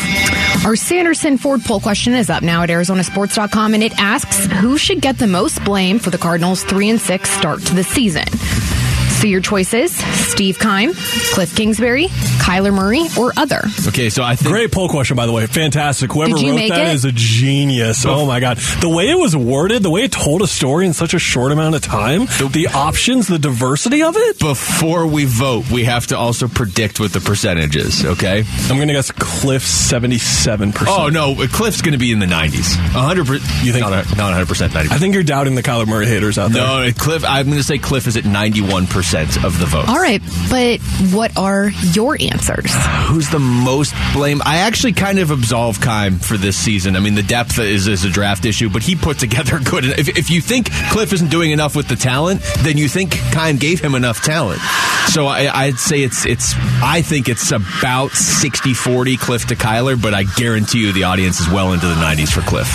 Our 0.66 0.76
Sanderson 0.76 1.38
Ford 1.38 1.62
poll 1.64 1.80
question 1.80 2.14
is 2.14 2.30
up 2.30 2.44
now 2.44 2.64
at 2.64 2.70
ArizonaSports.com, 2.70 3.74
and 3.74 3.84
it 3.84 3.94
asks 4.00 4.46
who 4.46 4.78
should 4.78 5.02
get 5.02 5.18
the 5.18 5.28
most 5.28 5.64
blame 5.64 6.00
for 6.00 6.10
the 6.10 6.18
Cardinals' 6.18 6.64
3 6.64 6.92
and 6.92 7.02
6 7.02 7.30
start 7.30 7.62
to 7.62 7.74
the 7.74 7.84
season. 7.84 8.26
So 9.24 9.30
your 9.30 9.40
choices: 9.40 9.96
Steve 10.30 10.60
Keim, 10.60 10.94
Cliff 10.94 11.56
Kingsbury, 11.56 12.08
Kyler 12.08 12.74
Murray, 12.74 13.06
or 13.18 13.32
other. 13.38 13.62
Okay, 13.88 14.10
so 14.10 14.22
I 14.22 14.36
think 14.36 14.50
great 14.50 14.70
poll 14.70 14.90
question 14.90 15.16
by 15.16 15.26
the 15.26 15.32
way, 15.32 15.48
fantastic. 15.48 16.12
Whoever 16.12 16.34
wrote 16.34 16.58
that 16.68 16.90
it? 16.90 16.94
is 16.94 17.06
a 17.06 17.12
genius. 17.14 18.06
Oh 18.06 18.26
my 18.26 18.42
god, 18.42 18.58
the 18.82 18.90
way 18.90 19.10
it 19.10 19.18
was 19.18 19.34
worded, 19.34 19.82
the 19.82 19.90
way 19.90 20.02
it 20.02 20.12
told 20.12 20.42
a 20.42 20.48
story 20.48 20.86
in 20.86 20.92
such 20.92 21.14
a 21.14 21.20
short 21.20 21.54
amount 21.54 21.76
of 21.76 21.82
time, 21.82 22.26
the 22.52 22.68
options, 22.74 23.28
the 23.28 23.40
diversity 23.40 24.04
of 24.04 24.18
it. 24.18 24.40
Before 24.40 25.08
we 25.08 25.24
vote, 25.24 25.72
we 25.72 25.86
have 25.86 26.08
to 26.08 26.18
also 26.18 26.50
predict 26.50 27.00
what 27.00 27.14
the 27.14 27.22
percentage 27.22 27.78
is. 27.78 28.04
Okay, 28.04 28.44
I'm 28.64 28.76
going 28.76 28.90
to 28.90 28.94
guess 28.94 29.10
Cliff 29.10 29.64
seventy-seven 29.64 30.74
percent. 30.74 31.00
Oh 31.00 31.08
no, 31.08 31.48
Cliff's 31.48 31.82
going 31.82 31.94
to 31.94 31.98
be 31.98 32.12
in 32.12 32.20
the 32.20 32.28
nineties. 32.28 32.76
hundred 32.76 33.28
percent. 33.28 33.66
You 33.66 33.72
think 33.72 33.86
not? 33.86 34.18
Not 34.18 34.34
hundred 34.34 34.50
percent. 34.50 34.76
I 34.76 34.98
think 34.98 35.14
you're 35.14 35.24
doubting 35.24 35.56
the 35.56 35.64
Kyler 35.64 35.88
Murray 35.88 36.08
haters 36.08 36.38
out 36.38 36.52
there. 36.52 36.62
No, 36.62 36.92
Cliff. 36.92 37.24
I'm 37.26 37.46
going 37.46 37.58
to 37.58 37.64
say 37.64 37.78
Cliff 37.78 38.06
is 38.06 38.18
at 38.18 38.26
ninety-one 38.26 38.88
percent 39.14 39.46
of 39.46 39.60
the 39.60 39.66
vote. 39.66 39.88
All 39.88 40.00
right, 40.00 40.22
but 40.50 40.80
what 41.14 41.38
are 41.38 41.70
your 41.94 42.18
answers? 42.20 42.72
Who's 43.08 43.30
the 43.30 43.40
most 43.40 43.94
blame? 44.14 44.42
I 44.44 44.60
actually 44.60 44.94
kind 44.94 45.20
of 45.20 45.32
absolve 45.32 45.80
Keim 45.82 46.18
for 46.18 46.38
this 46.38 46.58
season. 46.58 46.96
I 46.96 47.00
mean, 47.00 47.16
the 47.16 47.24
depth 47.24 47.60
is, 47.60 47.88
is 47.88 48.06
a 48.06 48.10
draft 48.10 48.46
issue, 48.46 48.70
but 48.70 48.82
he 48.82 48.96
put 48.96 49.20
together 49.20 49.60
good. 49.64 49.86
If, 49.86 50.10
if 50.10 50.30
you 50.30 50.42
think 50.42 50.72
Cliff 50.92 51.14
isn't 51.14 51.30
doing 51.30 51.52
enough 51.52 51.76
with 51.76 51.88
the 51.88 51.96
talent, 51.96 52.42
then 52.60 52.78
you 52.78 52.88
think 52.88 53.12
Keim 53.34 53.58
gave 53.58 53.80
him 53.80 53.96
enough 53.96 54.24
talent. 54.24 54.62
So 55.10 55.28
I, 55.28 55.68
would 55.68 55.80
say 55.80 56.02
it's 56.02 56.26
it's. 56.26 56.54
I 56.82 57.02
think 57.02 57.30
it's 57.30 57.52
about 57.52 58.12
60-40 58.12 59.20
Cliff 59.20 59.46
to 59.48 59.56
Kyler, 59.56 60.02
but 60.02 60.14
I 60.14 60.24
guarantee 60.24 60.80
you 60.80 60.92
the 60.92 61.04
audience 61.04 61.40
is 61.40 61.50
well 61.50 61.74
into 61.74 61.88
the 61.88 61.96
90s 61.96 62.30
for 62.30 62.42
Cliff. 62.42 62.68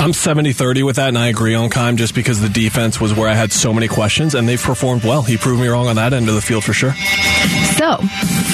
I'm 0.00 0.12
70-30 0.12 0.84
with 0.84 0.96
that, 0.96 1.08
and 1.08 1.18
I 1.18 1.26
agree 1.26 1.54
on 1.54 1.70
Keim 1.70 1.96
just 1.96 2.14
because 2.14 2.40
the 2.40 2.48
defense 2.48 3.00
was 3.00 3.12
where 3.14 3.28
I 3.28 3.34
had 3.34 3.50
so 3.52 3.74
many 3.74 3.88
questions, 3.88 4.36
and 4.36 4.48
they've 4.48 4.62
performed 4.62 5.02
well. 5.02 5.22
He 5.22 5.36
proved 5.36 5.60
me 5.60 5.66
wrong 5.66 5.88
on 5.88 5.96
that 5.96 6.12
end 6.12 6.28
of 6.28 6.36
the 6.36 6.40
field 6.40 6.62
for 6.62 6.72
sure. 6.72 6.92
So, 6.92 7.96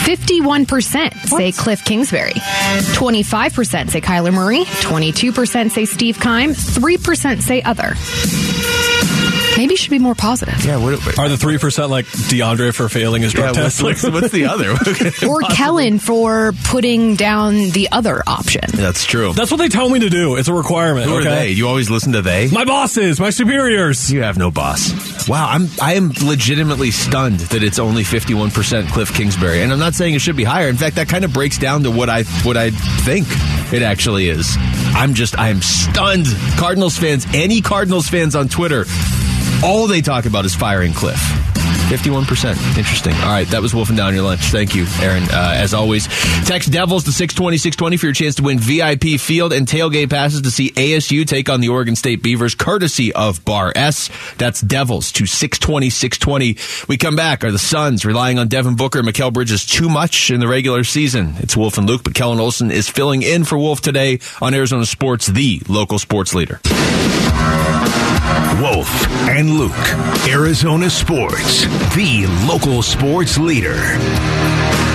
51% 0.06 1.14
say 1.28 1.52
Cliff 1.52 1.84
Kingsbury, 1.84 2.32
25% 2.32 3.90
say 3.90 4.00
Kyler 4.00 4.32
Murray, 4.32 4.64
22% 4.64 5.70
say 5.70 5.84
Steve 5.84 6.18
Keim, 6.18 6.54
3% 6.54 7.42
say 7.42 7.60
other. 7.62 7.94
Maybe 9.56 9.76
should 9.76 9.90
be 9.90 9.98
more 9.98 10.14
positive. 10.14 10.64
Yeah. 10.64 10.76
What, 10.78 11.18
Are 11.18 11.28
the 11.28 11.36
three 11.36 11.58
percent 11.58 11.90
like 11.90 12.06
DeAndre 12.06 12.74
for 12.74 12.88
failing 12.88 13.22
his 13.22 13.32
drug 13.32 13.54
yeah, 13.54 13.62
test? 13.62 13.82
What's, 13.82 14.02
what's 14.02 14.30
the 14.32 14.46
other? 14.46 14.72
or 15.28 15.40
Kellen 15.54 15.98
for 15.98 16.52
putting 16.64 17.14
down 17.14 17.70
the 17.70 17.88
other 17.92 18.22
option. 18.26 18.64
That's 18.72 19.04
true. 19.04 19.32
That's 19.32 19.50
what 19.50 19.58
they 19.58 19.68
tell 19.68 19.88
me 19.88 20.00
to 20.00 20.10
do. 20.10 20.36
It's 20.36 20.48
a 20.48 20.54
requirement. 20.54 21.06
Who 21.06 21.18
okay? 21.18 21.28
are 21.28 21.34
they? 21.36 21.50
You 21.50 21.68
always 21.68 21.90
listen 21.90 22.12
to 22.12 22.22
they. 22.22 22.48
My 22.50 22.64
bosses, 22.64 23.20
my 23.20 23.30
superiors. 23.30 24.12
You 24.12 24.22
have 24.22 24.38
no 24.38 24.50
boss. 24.50 25.28
Wow, 25.28 25.48
I'm 25.48 25.68
I 25.80 25.94
am 25.94 26.12
legitimately 26.22 26.90
stunned 26.90 27.40
that 27.40 27.62
it's 27.62 27.78
only 27.78 28.04
51 28.04 28.50
percent 28.50 28.88
Cliff 28.88 29.14
Kingsbury, 29.14 29.62
and 29.62 29.72
I'm 29.72 29.78
not 29.78 29.94
saying 29.94 30.14
it 30.14 30.20
should 30.20 30.36
be 30.36 30.44
higher. 30.44 30.68
In 30.68 30.76
fact, 30.76 30.96
that 30.96 31.08
kind 31.08 31.24
of 31.24 31.32
breaks 31.32 31.58
down 31.58 31.84
to 31.84 31.90
what 31.90 32.10
I 32.10 32.24
what 32.42 32.56
I 32.56 32.70
think 32.70 33.26
it 33.72 33.82
actually 33.82 34.28
is. 34.28 34.56
I'm 34.94 35.14
just 35.14 35.38
I 35.38 35.48
am 35.48 35.62
stunned. 35.62 36.26
Cardinals 36.56 36.98
fans, 36.98 37.26
any 37.32 37.60
Cardinals 37.60 38.08
fans 38.08 38.34
on 38.34 38.48
Twitter 38.48 38.84
all 39.64 39.86
they 39.86 40.02
talk 40.02 40.26
about 40.26 40.44
is 40.44 40.54
firing 40.54 40.92
Cliff. 40.92 41.53
51%. 41.96 42.76
Interesting. 42.76 43.14
All 43.14 43.28
right, 43.28 43.46
that 43.48 43.62
was 43.62 43.74
wolfing 43.74 43.96
down 43.96 44.14
your 44.14 44.24
lunch. 44.24 44.42
Thank 44.42 44.74
you, 44.74 44.86
Aaron. 45.00 45.22
Uh, 45.24 45.54
as 45.56 45.72
always, 45.72 46.06
text 46.44 46.72
Devils 46.72 47.04
to 47.04 47.12
620 47.12 47.56
620 47.56 47.96
for 47.96 48.06
your 48.06 48.12
chance 48.12 48.34
to 48.36 48.42
win 48.42 48.58
VIP 48.58 49.20
field 49.20 49.52
and 49.52 49.66
tailgate 49.66 50.10
passes 50.10 50.42
to 50.42 50.50
see 50.50 50.70
ASU 50.70 51.26
take 51.26 51.48
on 51.48 51.60
the 51.60 51.68
Oregon 51.68 51.94
State 51.96 52.22
Beavers, 52.22 52.54
courtesy 52.54 53.12
of 53.12 53.44
Bar 53.44 53.72
S. 53.76 54.10
That's 54.38 54.60
Devils 54.60 55.12
to 55.12 55.26
620 55.26 55.90
620. 55.90 56.56
We 56.88 56.96
come 56.96 57.16
back. 57.16 57.44
Are 57.44 57.52
the 57.52 57.58
Suns 57.58 58.04
relying 58.04 58.38
on 58.38 58.48
Devin 58.48 58.76
Booker 58.76 58.98
and 58.98 59.08
Mikal 59.08 59.32
Bridges 59.32 59.64
too 59.64 59.88
much 59.88 60.30
in 60.30 60.40
the 60.40 60.48
regular 60.48 60.84
season? 60.84 61.34
It's 61.38 61.56
Wolf 61.56 61.78
and 61.78 61.86
Luke, 61.86 62.02
but 62.04 62.14
Kellen 62.14 62.40
Olson 62.40 62.70
is 62.70 62.88
filling 62.88 63.22
in 63.22 63.44
for 63.44 63.56
Wolf 63.56 63.80
today 63.80 64.18
on 64.42 64.54
Arizona 64.54 64.86
Sports, 64.86 65.26
the 65.28 65.62
local 65.68 65.98
sports 65.98 66.34
leader. 66.34 66.60
Wolf 68.60 68.88
and 69.28 69.58
Luke, 69.58 69.72
Arizona 70.28 70.88
Sports, 70.88 71.66
the 71.92 72.26
local 72.46 72.82
sports 72.82 73.38
leader. 73.38 74.93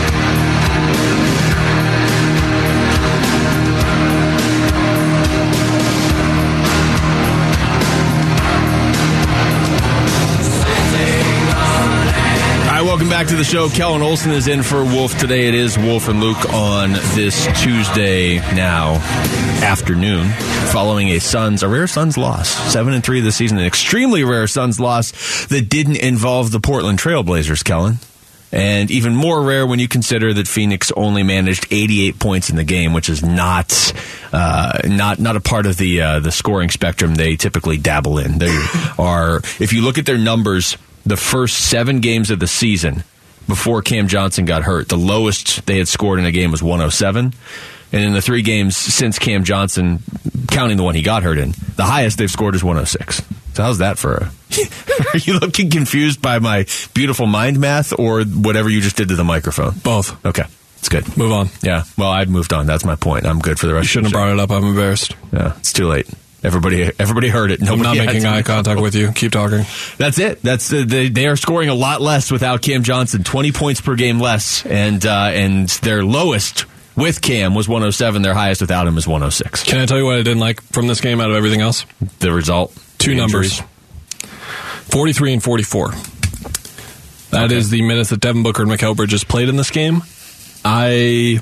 Back 13.20 13.28
to 13.28 13.36
the 13.36 13.44
show. 13.44 13.68
Kellen 13.68 14.02
Olson 14.02 14.32
is 14.32 14.48
in 14.48 14.64
for 14.64 14.82
Wolf 14.82 15.18
today. 15.18 15.50
It 15.50 15.54
is 15.54 15.78
Wolf 15.78 16.08
and 16.08 16.22
Luke 16.22 16.54
on 16.54 16.94
this 17.16 17.48
Tuesday 17.62 18.38
now 18.56 18.94
afternoon, 19.62 20.30
following 20.72 21.10
a 21.10 21.20
Suns 21.20 21.62
a 21.62 21.68
rare 21.68 21.86
Suns 21.86 22.18
loss, 22.18 22.48
seven 22.72 22.94
and 22.94 23.04
three 23.04 23.20
this 23.20 23.36
season, 23.36 23.58
an 23.58 23.66
extremely 23.66 24.24
rare 24.24 24.48
Suns 24.48 24.80
loss 24.80 25.48
that 25.48 25.68
didn't 25.68 25.98
involve 25.98 26.52
the 26.52 26.62
Portland 26.62 26.98
Trailblazers. 26.98 27.62
Kellen. 27.62 27.98
And 28.54 28.90
even 28.90 29.16
more 29.16 29.44
rare 29.44 29.68
when 29.68 29.80
you 29.80 29.90
consider 29.90 30.34
that 30.34 30.48
Phoenix 30.48 30.92
only 30.96 31.22
managed 31.22 31.68
88 31.70 32.20
points 32.20 32.50
in 32.50 32.56
the 32.56 32.64
game, 32.64 32.94
which 32.94 33.10
is 33.10 33.22
not 33.22 33.94
uh, 34.32 34.80
not 34.86 35.20
not 35.20 35.36
a 35.36 35.42
part 35.42 35.66
of 35.66 35.76
the 35.76 36.02
uh, 36.02 36.20
the 36.22 36.32
scoring 36.32 36.70
spectrum 36.70 37.16
they 37.16 37.36
typically 37.36 37.78
dabble 37.78 38.18
in. 38.18 38.38
They 38.38 38.58
are, 38.98 39.40
if 39.60 39.74
you 39.74 39.82
look 39.82 39.98
at 39.98 40.06
their 40.06 40.18
numbers, 40.18 40.78
the 41.10 41.18
first 41.18 41.70
seven 41.70 42.00
games 42.00 42.30
of 42.32 42.40
the 42.40 42.48
season 42.48 43.04
before 43.48 43.82
Cam 43.82 44.08
Johnson 44.08 44.46
got 44.46 44.64
hurt, 44.64 44.90
the 44.90 44.98
lowest 44.98 45.66
they 45.66 45.78
had 45.78 45.88
scored 45.88 46.20
in 46.20 46.26
a 46.26 46.32
game 46.32 46.52
was 46.52 46.62
107. 46.64 47.34
And 47.92 48.04
in 48.04 48.14
the 48.14 48.22
three 48.22 48.44
games 48.44 48.78
since 48.78 49.18
Cam 49.18 49.44
Johnson, 49.44 50.04
counting 50.48 50.78
the 50.78 50.84
one 50.84 50.94
he 50.94 51.02
got 51.02 51.24
hurt 51.24 51.40
in, 51.40 51.54
the 51.76 51.84
highest 51.86 52.20
they've 52.20 52.30
scored 52.30 52.54
is 52.54 52.64
106. 52.64 53.24
So 53.56 53.64
how's 53.64 53.80
that 53.80 53.98
for 53.98 54.14
a? 54.16 54.32
Are 55.14 55.18
you 55.18 55.40
looking 55.40 55.72
confused 55.72 56.22
by 56.22 56.38
my 56.38 56.68
beautiful 56.94 57.26
mind 57.26 57.60
math 57.60 57.98
or 57.98 58.24
whatever 58.24 58.70
you 58.70 58.82
just 58.82 58.96
did 58.96 59.10
to 59.10 59.16
the 59.16 59.24
microphone? 59.24 59.74
Both. 59.84 60.24
Okay, 60.24 60.44
it's 60.78 60.90
good. 60.90 61.18
Move 61.18 61.32
on. 61.32 61.50
Yeah. 61.64 61.84
Well, 61.98 62.10
I've 62.12 62.30
moved 62.30 62.54
on. 62.54 62.68
That's 62.68 62.86
my 62.86 62.96
point. 62.96 63.26
I'm 63.26 63.40
good 63.40 63.60
for 63.60 63.66
the 63.66 63.74
rest. 63.74 63.86
You 63.86 63.88
shouldn't 63.88 64.08
have 64.08 64.14
brought 64.14 64.32
it 64.32 64.40
up. 64.40 64.52
I'm 64.52 64.64
embarrassed. 64.64 65.16
Yeah, 65.34 65.58
it's 65.58 65.74
too 65.74 65.88
late. 65.88 66.08
Everybody, 66.42 66.90
everybody 66.98 67.28
heard 67.28 67.52
it. 67.52 67.60
I'm 67.60 67.66
Nobody 67.66 67.98
not 67.98 68.06
making 68.06 68.26
eye 68.26 68.44
contact 68.44 68.80
with 68.80 68.96
you. 68.96 69.12
Keep 69.12 69.34
talking. 69.34 69.66
That's 69.98 70.20
it. 70.20 70.42
That's 70.42 70.72
uh, 70.72 70.86
they, 70.88 71.10
they 71.10 71.28
are 71.28 71.36
scoring 71.36 71.68
a 71.68 71.76
lot 71.76 72.00
less 72.00 72.32
without 72.32 72.62
Cam 72.62 72.84
Johnson. 72.84 73.24
Twenty 73.24 73.52
points 73.52 73.82
per 73.82 73.96
game 73.96 74.20
less, 74.20 74.66
and 74.66 75.06
uh, 75.06 75.32
and 75.34 75.68
their 75.68 76.04
lowest 76.04 76.66
with 76.96 77.22
Cam 77.22 77.56
was 77.56 77.68
107. 77.68 78.22
Their 78.22 78.34
highest 78.34 78.62
without 78.62 78.88
him 78.88 78.98
is 78.98 79.08
106. 79.08 79.64
Can 79.64 79.80
I 79.80 79.86
tell 79.86 79.98
you 79.98 80.06
what 80.06 80.16
I 80.16 80.24
didn't 80.24 80.40
like 80.40 80.62
from 80.62 80.88
this 80.88 81.02
game 81.02 81.20
out 81.20 81.30
of 81.30 81.36
everything 81.36 81.60
else? 81.60 81.86
The 82.20 82.32
result: 82.32 82.74
Two 82.98 83.12
the 83.12 83.18
numbers. 83.18 83.62
43 84.92 85.34
and 85.34 85.44
44. 85.44 85.92
That 87.32 87.52
is 87.52 87.70
the 87.70 87.82
minutes 87.84 88.10
that 88.10 88.22
Devin 88.22 88.44
Booker 88.44 88.64
and 88.64 88.72
Mikal 88.72 88.96
Bridges 88.96 89.24
played 89.24 89.50
in 89.50 89.56
this 89.56 89.70
game. 89.70 90.02
I 90.66 91.42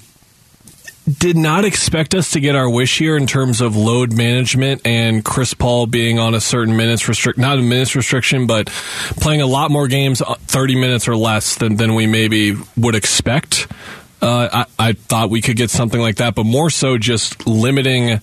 did 1.08 1.38
not 1.38 1.64
expect 1.64 2.14
us 2.14 2.32
to 2.32 2.40
get 2.40 2.56
our 2.56 2.70
wish 2.70 2.98
here 2.98 3.16
in 3.16 3.28
terms 3.28 3.62
of 3.62 3.76
load 3.78 4.12
management 4.12 4.82
and 4.86 5.24
Chris 5.24 5.54
Paul 5.54 5.88
being 5.88 6.20
on 6.20 6.34
a 6.34 6.42
certain 6.42 6.76
minutes 6.76 7.08
restrict 7.08 7.40
not 7.40 7.58
a 7.58 7.62
minutes 7.62 7.96
restriction, 7.96 8.46
but 8.46 8.68
playing 8.68 9.42
a 9.42 9.48
lot 9.48 9.72
more 9.72 9.88
games, 9.88 10.22
uh, 10.22 10.36
thirty 10.36 10.76
minutes 10.76 11.08
or 11.08 11.16
less 11.16 11.56
than 11.56 11.78
than 11.78 11.96
we 11.96 12.08
maybe 12.08 12.56
would 12.76 12.96
expect. 12.96 13.68
Uh, 14.22 14.66
I, 14.80 14.90
I 14.90 14.94
thought 14.94 15.30
we 15.30 15.42
could 15.42 15.56
get 15.56 15.70
something 15.70 16.02
like 16.02 16.18
that, 16.18 16.36
but 16.36 16.46
more 16.46 16.70
so 16.70 16.98
just 16.98 17.46
limiting. 17.48 18.20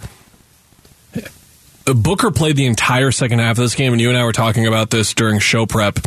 Booker 1.85 2.31
played 2.31 2.57
the 2.57 2.65
entire 2.65 3.11
second 3.11 3.41
half 3.41 3.53
of 3.53 3.57
this 3.59 3.75
game, 3.75 3.93
and 3.93 4.01
you 4.01 4.09
and 4.09 4.17
I 4.17 4.25
were 4.25 4.33
talking 4.33 4.67
about 4.67 4.89
this 4.89 5.13
during 5.13 5.39
show 5.39 5.67
prep. 5.67 5.99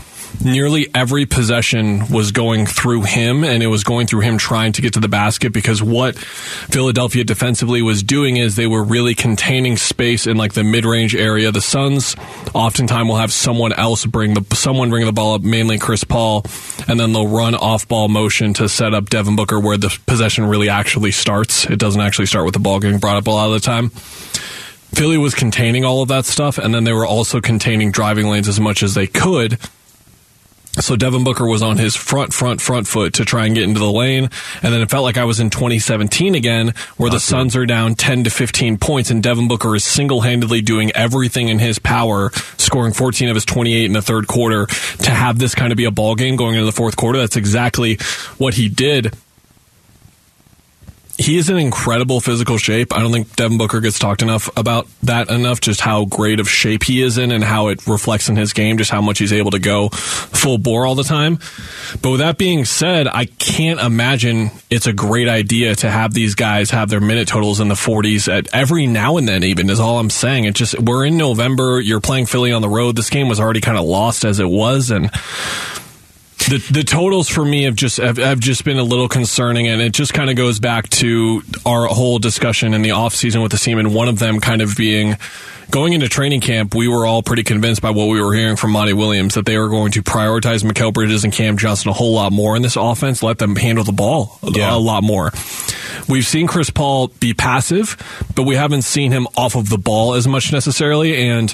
Nearly 0.44 0.88
every 0.94 1.28
possession 1.28 2.10
was 2.10 2.32
going 2.32 2.66
through 2.66 3.04
him, 3.04 3.44
and 3.44 3.62
it 3.62 3.68
was 3.68 3.84
going 3.84 4.08
through 4.08 4.22
him 4.22 4.40
trying 4.40 4.72
to 4.74 4.82
get 4.82 4.94
to 4.94 5.00
the 5.00 5.08
basket 5.08 5.54
because 5.54 5.82
what 5.82 6.18
Philadelphia 6.18 7.24
defensively 7.24 7.84
was 7.84 8.02
doing 8.02 8.38
is 8.38 8.56
they 8.56 8.66
were 8.66 8.84
really 8.84 9.14
containing 9.14 9.78
space 9.78 10.26
in 10.26 10.36
like 10.36 10.54
the 10.54 10.64
mid 10.64 10.84
range 10.84 11.16
area. 11.16 11.52
The 11.52 11.62
Suns 11.62 12.16
oftentimes 12.56 13.08
will 13.08 13.18
have 13.18 13.32
someone 13.32 13.72
else 13.74 14.04
bring 14.06 14.34
the 14.34 14.56
someone 14.56 14.90
bring 14.90 15.06
the 15.06 15.14
ball 15.14 15.36
up, 15.36 15.44
mainly 15.44 15.78
Chris 15.78 16.04
Paul, 16.04 16.44
and 16.88 17.00
then 17.00 17.14
they'll 17.14 17.28
run 17.28 17.54
off 17.54 17.88
ball 17.88 18.08
motion 18.08 18.54
to 18.56 18.68
set 18.68 18.96
up 18.96 19.10
Devin 19.10 19.36
Booker 19.36 19.60
where 19.60 19.78
the 19.78 19.96
possession 20.08 20.46
really 20.46 20.70
actually 20.70 21.12
starts. 21.12 21.66
It 21.66 21.78
doesn't 21.78 22.02
actually 22.02 22.26
start 22.26 22.46
with 22.46 22.56
the 22.56 22.60
ball 22.60 22.80
getting 22.80 23.00
brought 23.00 23.18
up 23.18 23.28
a 23.28 23.32
lot 23.32 23.48
of 23.48 23.54
the 23.54 23.60
time. 23.60 23.92
Philly 24.98 25.20
was 25.20 25.36
containing 25.36 25.86
all 25.86 26.02
of 26.02 26.08
that 26.08 26.26
stuff, 26.26 26.58
and 26.58 26.74
then 26.74 26.84
they 26.84 26.92
were 26.92 27.06
also 27.06 27.40
containing 27.40 27.92
driving 27.92 28.30
lanes 28.30 28.48
as 28.48 28.60
much 28.60 28.82
as 28.82 28.96
they 28.96 29.06
could. 29.06 29.60
So 30.80 30.96
Devin 30.96 31.24
Booker 31.24 31.46
was 31.46 31.62
on 31.62 31.78
his 31.78 31.96
front, 31.96 32.34
front, 32.34 32.62
front 32.62 32.88
foot 32.88 33.14
to 33.14 33.24
try 33.24 33.46
and 33.46 33.54
get 33.54 33.66
into 33.66 33.80
the 33.80 33.92
lane. 33.92 34.24
And 34.64 34.74
then 34.74 34.82
it 34.82 34.90
felt 34.90 35.04
like 35.04 35.20
I 35.20 35.26
was 35.26 35.40
in 35.40 35.52
2017 35.52 36.34
again, 36.34 36.74
where 36.98 37.12
the 37.12 37.20
Suns 37.20 37.56
are 37.56 37.68
down 37.68 37.94
10 37.94 38.24
to 38.24 38.32
15 38.32 38.80
points 38.80 39.12
and 39.12 39.22
Devin 39.22 39.48
Booker 39.48 39.76
is 39.76 39.84
single 39.84 40.22
handedly 40.22 40.62
doing 40.62 40.92
everything 40.94 41.50
in 41.50 41.60
his 41.60 41.78
power, 41.78 42.32
scoring 42.58 42.92
14 42.92 43.30
of 43.30 43.36
his 43.36 43.46
28 43.46 43.86
in 43.86 43.94
the 43.94 44.02
third 44.02 44.26
quarter 44.26 44.66
to 44.66 45.12
have 45.12 45.38
this 45.38 45.54
kind 45.54 45.72
of 45.72 45.78
be 45.78 45.86
a 45.86 45.92
ball 45.92 46.16
game 46.16 46.36
going 46.36 46.56
into 46.56 46.66
the 46.66 46.72
fourth 46.72 46.96
quarter. 46.96 47.20
That's 47.20 47.38
exactly 47.38 47.98
what 48.40 48.56
he 48.56 48.68
did 48.68 49.16
he 51.18 51.38
is 51.38 51.50
in 51.50 51.58
incredible 51.58 52.20
physical 52.20 52.58
shape. 52.58 52.96
I 52.96 53.00
don't 53.00 53.12
think 53.12 53.36
Devin 53.36 53.58
Booker 53.58 53.80
gets 53.80 53.98
talked 53.98 54.22
enough 54.22 54.50
about 54.56 54.88
that 55.04 55.30
enough, 55.30 55.60
just 55.60 55.82
how 55.82 56.06
great 56.06 56.40
of 56.40 56.48
shape 56.48 56.84
he 56.84 57.02
is 57.02 57.18
in 57.18 57.32
and 57.32 57.44
how 57.44 57.70
it 57.70 57.88
reflects 57.88 58.30
in 58.30 58.36
his 58.36 58.54
game, 58.54 58.78
just 58.78 58.92
how 58.92 59.02
much 59.02 59.18
he's 59.18 59.34
able 59.34 59.52
to 59.52 59.60
go 59.60 59.90
full 59.90 60.60
bore 60.60 60.86
all 60.86 60.94
the 60.94 61.04
time. 61.04 61.40
But 62.02 62.12
with 62.12 62.20
that 62.20 62.38
being 62.38 62.66
said, 62.66 63.08
I 63.08 63.26
can't 63.26 63.80
imagine 63.80 64.52
it's 64.70 64.86
a 64.86 64.94
great 64.94 65.28
idea 65.28 65.76
to 65.76 65.90
have 65.90 66.14
these 66.14 66.36
guys 66.36 66.70
have 66.70 66.90
their 66.90 67.02
minute 67.02 67.28
totals 67.28 67.60
in 67.60 67.68
the 67.68 67.76
40s 67.76 68.32
at 68.32 68.54
every 68.54 68.86
now 68.86 69.18
and 69.18 69.28
then, 69.28 69.44
even 69.44 69.70
is 69.72 69.80
all 69.80 69.98
I'm 69.98 70.12
saying. 70.12 70.46
It 70.46 70.54
just, 70.54 70.80
we're 70.80 71.06
in 71.06 71.18
November. 71.18 71.80
You're 71.80 72.02
playing 72.02 72.28
Philly 72.28 72.52
on 72.52 72.62
the 72.62 72.70
road. 72.70 72.96
This 72.96 73.10
game 73.10 73.28
was 73.28 73.40
already 73.40 73.62
kind 73.62 73.78
of 73.78 73.86
lost 73.86 74.24
as 74.24 74.40
it 74.40 74.48
was. 74.48 74.92
And, 74.92 75.10
the 76.48 76.58
the 76.72 76.84
totals 76.84 77.28
for 77.30 77.44
me 77.44 77.64
have 77.64 77.76
just 77.76 77.98
have, 77.98 78.18
have 78.18 78.40
just 78.40 78.64
been 78.64 78.78
a 78.78 78.84
little 78.84 79.08
concerning 79.08 79.68
and 79.68 79.82
it 79.82 79.92
just 79.94 80.14
kind 80.14 80.30
of 80.30 80.36
goes 80.36 80.60
back 80.60 80.90
to 80.90 81.42
our 81.66 81.86
whole 81.88 82.20
discussion 82.20 82.74
in 82.74 82.82
the 82.82 82.90
offseason 82.90 83.42
with 83.44 83.52
the 83.52 83.58
team 83.58 83.78
and 83.80 83.94
one 83.94 84.08
of 84.08 84.20
them 84.20 84.40
kind 84.40 84.62
of 84.62 84.76
being 84.78 85.16
going 85.72 85.92
into 85.92 86.08
training 86.08 86.40
camp 86.40 86.74
we 86.74 86.88
were 86.88 87.06
all 87.06 87.22
pretty 87.22 87.44
convinced 87.44 87.82
by 87.82 87.90
what 87.90 88.06
we 88.08 88.22
were 88.22 88.34
hearing 88.34 88.56
from 88.56 88.72
Monty 88.72 88.94
Williams 88.94 89.34
that 89.34 89.46
they 89.46 89.58
were 89.58 89.68
going 89.68 89.92
to 89.92 90.02
prioritize 90.02 90.64
Mikal 90.64 90.94
Bridges 90.94 91.26
and 91.26 91.34
Cam 91.34 91.58
Johnson 91.58 91.90
a 91.90 91.94
whole 91.94 92.14
lot 92.14 92.32
more 92.32 92.56
in 92.56 92.62
this 92.62 92.78
offense 92.78 93.22
let 93.22 93.38
them 93.40 93.56
handle 93.58 93.84
the 93.84 93.92
ball 93.92 94.40
a- 94.44 94.52
Yeah. 94.52 94.74
a 94.74 94.78
lot 94.78 95.04
more 95.04 95.32
we've 96.08 96.26
seen 96.26 96.48
Chris 96.48 96.70
Paul 96.70 97.10
be 97.20 97.34
passive 97.34 97.98
but 98.36 98.44
we 98.44 98.56
haven't 98.56 98.84
seen 98.84 99.12
him 99.12 99.28
off 99.36 99.56
of 99.56 99.68
the 99.70 99.78
ball 99.78 100.14
as 100.14 100.26
much 100.28 100.54
necessarily 100.54 101.16
and 101.30 101.54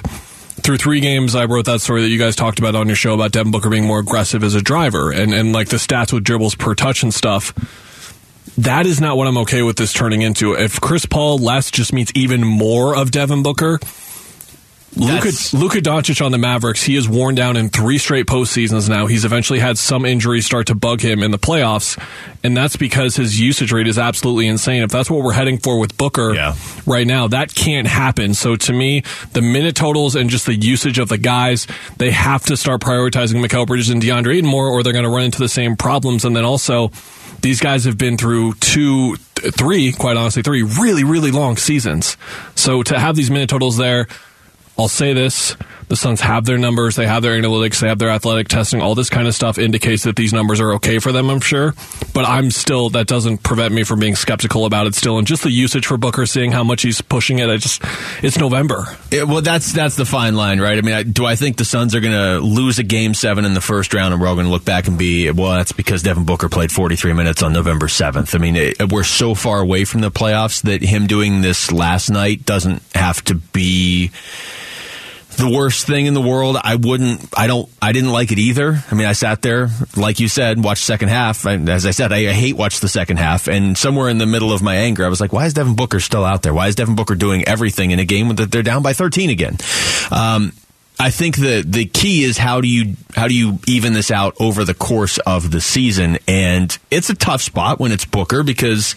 through 0.62 0.77
three 0.77 1.00
games, 1.00 1.36
I 1.36 1.45
wrote 1.45 1.65
that 1.65 1.81
story 1.81 2.01
that 2.03 2.10
you 2.10 2.19
guys 2.19 2.36
talked 2.36 2.60
about 2.60 2.75
on 2.75 2.88
your 2.88 2.95
show 2.95 3.13
about 3.13 3.31
Devin 3.31 3.51
Booker 3.51 3.69
being 3.69 3.86
more 3.86 4.00
aggressive 4.00 4.43
as 4.43 4.55
a 4.55 4.62
driver 4.62 5.12
and, 5.12 5.33
and 5.33 5.51
like 5.51 5.69
the 5.69 5.77
stats 5.77 6.13
with 6.13 6.24
dribbles 6.24 6.55
per 6.55 6.75
touch 6.75 7.03
and 7.03 7.13
stuff. 7.13 7.53
That 8.57 8.86
is 8.86 9.01
not 9.01 9.17
what 9.17 9.27
I'm 9.27 9.38
okay 9.39 9.63
with 9.63 9.77
this 9.77 9.93
turning 9.93 10.22
into. 10.22 10.53
If 10.53 10.79
Chris 10.79 11.05
Paul 11.05 11.39
less 11.39 11.72
just 11.72 11.91
means 11.91 12.12
even 12.13 12.43
more 12.43 12.95
of 12.95 13.10
Devin 13.10 13.41
Booker, 13.41 13.79
Luka, 14.95 15.29
Luka 15.53 15.79
Doncic 15.79 16.23
on 16.23 16.31
the 16.31 16.38
Mavericks, 16.38 16.83
he 16.83 16.95
is 16.95 17.09
worn 17.09 17.33
down 17.33 17.57
in 17.57 17.69
three 17.69 17.97
straight 17.97 18.27
postseasons 18.27 18.88
now. 18.88 19.07
He's 19.07 19.25
eventually 19.25 19.59
had 19.59 19.77
some 19.77 20.05
injuries 20.05 20.45
start 20.45 20.67
to 20.67 20.75
bug 20.75 21.01
him 21.01 21.23
in 21.23 21.31
the 21.31 21.39
playoffs, 21.39 21.97
and 22.43 22.55
that's 22.55 22.75
because 22.75 23.15
his 23.15 23.39
usage 23.39 23.71
rate 23.71 23.88
is 23.88 23.97
absolutely 23.97 24.45
insane. 24.47 24.83
If 24.83 24.91
that's 24.91 25.09
what 25.09 25.23
we're 25.23 25.33
heading 25.33 25.57
for 25.57 25.79
with 25.79 25.97
Booker 25.97 26.35
Yeah. 26.35 26.55
right 26.85 27.07
now, 27.07 27.27
that 27.29 27.55
can't 27.55 27.88
happen. 27.88 28.33
So 28.35 28.55
to 28.55 28.73
me, 28.73 29.01
the 29.33 29.41
minute 29.41 29.75
totals 29.75 30.15
and 30.15 30.29
just 30.29 30.45
the 30.45 30.55
usage 30.55 31.00
of 31.00 31.09
the 31.09 31.17
guys, 31.17 31.65
they 31.97 32.12
have 32.12 32.43
to 32.45 32.55
start 32.55 32.81
prioritizing 32.81 33.43
Mikal 33.43 33.65
Bridges 33.65 33.89
and 33.89 34.01
DeAndre 34.01 34.35
Ayton 34.35 34.50
more, 34.50 34.67
or 34.67 34.83
they're 34.83 34.93
going 34.93 35.05
to 35.05 35.09
run 35.09 35.23
into 35.23 35.39
the 35.39 35.50
same 35.50 35.75
problems. 35.75 36.23
And 36.23 36.35
then 36.35 36.45
also, 36.45 36.91
these 37.41 37.59
guys 37.59 37.85
have 37.85 37.97
been 37.97 38.15
through 38.15 38.53
two, 38.55 39.15
three, 39.35 39.91
quite 39.91 40.17
honestly, 40.17 40.43
three 40.43 40.62
really, 40.62 41.03
really 41.03 41.31
long 41.31 41.57
seasons. 41.57 42.15
So 42.55 42.83
to 42.83 43.00
have 43.00 43.15
these 43.15 43.31
minute 43.31 43.50
totals 43.50 43.75
there, 43.77 44.07
I'll 44.77 44.87
say 44.87 45.13
this. 45.13 45.55
The 45.89 45.97
Suns 45.97 46.21
have 46.21 46.45
their 46.45 46.57
numbers, 46.57 46.95
they 46.95 47.05
have 47.05 47.21
their 47.21 47.39
analytics, 47.39 47.79
they 47.79 47.87
have 47.87 47.99
their 47.99 48.09
athletic 48.09 48.47
testing, 48.47 48.81
all 48.81 48.95
this 48.95 49.11
kind 49.11 49.27
of 49.27 49.35
stuff 49.35 49.59
indicates 49.59 50.03
that 50.03 50.15
these 50.15 50.33
numbers 50.33 50.59
are 50.59 50.73
okay 50.73 50.97
for 50.97 51.11
them, 51.11 51.29
I'm 51.29 51.39
sure. 51.39 51.75
But 52.13 52.27
I'm 52.27 52.49
still, 52.49 52.89
that 52.91 53.05
doesn't 53.05 53.43
prevent 53.43 53.73
me 53.73 53.83
from 53.83 53.99
being 53.99 54.15
skeptical 54.15 54.65
about 54.65 54.87
it 54.87 54.95
still. 54.95 55.19
And 55.19 55.27
just 55.27 55.43
the 55.43 55.51
usage 55.51 55.85
for 55.85 55.97
Booker, 55.97 56.25
seeing 56.25 56.51
how 56.51 56.63
much 56.63 56.81
he's 56.81 57.01
pushing 57.01 57.37
it, 57.39 57.49
I 57.49 57.57
just, 57.57 57.83
it's 58.23 58.39
November. 58.39 58.85
Yeah, 59.11 59.23
well, 59.23 59.41
that's 59.41 59.71
that's 59.73 59.95
the 59.95 60.05
fine 60.05 60.35
line, 60.35 60.59
right? 60.59 60.77
I 60.77 60.81
mean, 60.81 60.95
I, 60.95 61.03
do 61.03 61.25
I 61.25 61.35
think 61.35 61.57
the 61.57 61.65
Suns 61.65 61.93
are 61.93 61.99
going 61.99 62.13
to 62.13 62.39
lose 62.43 62.79
a 62.79 62.83
game 62.83 63.13
seven 63.13 63.45
in 63.45 63.53
the 63.53 63.61
first 63.61 63.93
round, 63.93 64.13
and 64.13 64.21
we're 64.21 64.27
all 64.27 64.35
going 64.35 64.47
to 64.47 64.51
look 64.51 64.65
back 64.65 64.87
and 64.87 64.97
be, 64.97 65.29
well, 65.29 65.51
that's 65.51 65.73
because 65.73 66.01
Devin 66.01 66.25
Booker 66.25 66.49
played 66.49 66.71
43 66.71 67.13
minutes 67.13 67.43
on 67.43 67.53
November 67.53 67.85
7th. 67.85 68.33
I 68.33 68.39
mean, 68.39 68.55
it, 68.55 68.91
we're 68.91 69.03
so 69.03 69.35
far 69.35 69.59
away 69.59 69.85
from 69.85 70.01
the 70.01 70.09
playoffs 70.09 70.63
that 70.63 70.81
him 70.81 71.05
doing 71.05 71.41
this 71.41 71.71
last 71.71 72.09
night 72.09 72.45
doesn't 72.45 72.81
have 72.95 73.23
to 73.25 73.35
be 73.35 74.09
the 75.37 75.49
worst 75.49 75.85
thing 75.85 76.05
in 76.05 76.13
the 76.13 76.21
world. 76.21 76.57
I 76.61 76.75
wouldn't. 76.75 77.27
I 77.37 77.47
don't. 77.47 77.69
I 77.81 77.91
didn't 77.91 78.11
like 78.11 78.31
it 78.31 78.39
either. 78.39 78.83
I 78.89 78.95
mean, 78.95 79.07
I 79.07 79.13
sat 79.13 79.41
there, 79.41 79.69
like 79.95 80.19
you 80.19 80.27
said, 80.27 80.63
watched 80.63 80.83
second 80.83 81.09
half. 81.09 81.45
And 81.45 81.69
as 81.69 81.85
I 81.85 81.91
said, 81.91 82.11
I, 82.11 82.31
hate 82.33 82.55
watch 82.55 82.79
the 82.79 82.87
second 82.87 83.17
half. 83.17 83.47
And 83.47 83.77
somewhere 83.77 84.09
in 84.09 84.17
the 84.17 84.25
middle 84.25 84.51
of 84.51 84.61
my 84.61 84.75
anger, 84.75 85.05
I 85.05 85.09
was 85.09 85.21
like, 85.21 85.33
"Why 85.33 85.45
is 85.45 85.53
Devin 85.53 85.75
Booker 85.75 85.99
still 85.99 86.25
out 86.25 86.41
there? 86.41 86.53
Why 86.53 86.67
is 86.67 86.75
Devin 86.75 86.95
Booker 86.95 87.15
doing 87.15 87.45
everything 87.45 87.91
in 87.91 87.99
a 87.99 88.05
game 88.05 88.35
that 88.35 88.51
they're 88.51 88.63
down 88.63 88.83
by 88.83 88.93
13 88.93 89.29
again?" 89.29 89.57
Um, 90.11 90.53
I 90.99 91.09
think 91.09 91.37
the 91.37 91.63
the 91.65 91.85
key 91.85 92.23
is 92.23 92.37
how 92.37 92.61
do 92.61 92.67
you 92.67 92.95
how 93.15 93.27
do 93.27 93.33
you 93.33 93.59
even 93.67 93.93
this 93.93 94.11
out 94.11 94.35
over 94.39 94.63
the 94.63 94.73
course 94.73 95.17
of 95.19 95.51
the 95.51 95.59
season? 95.59 96.17
And 96.27 96.77
it's 96.91 97.09
a 97.09 97.15
tough 97.15 97.41
spot 97.41 97.79
when 97.79 97.91
it's 97.91 98.05
Booker 98.05 98.43
because 98.43 98.95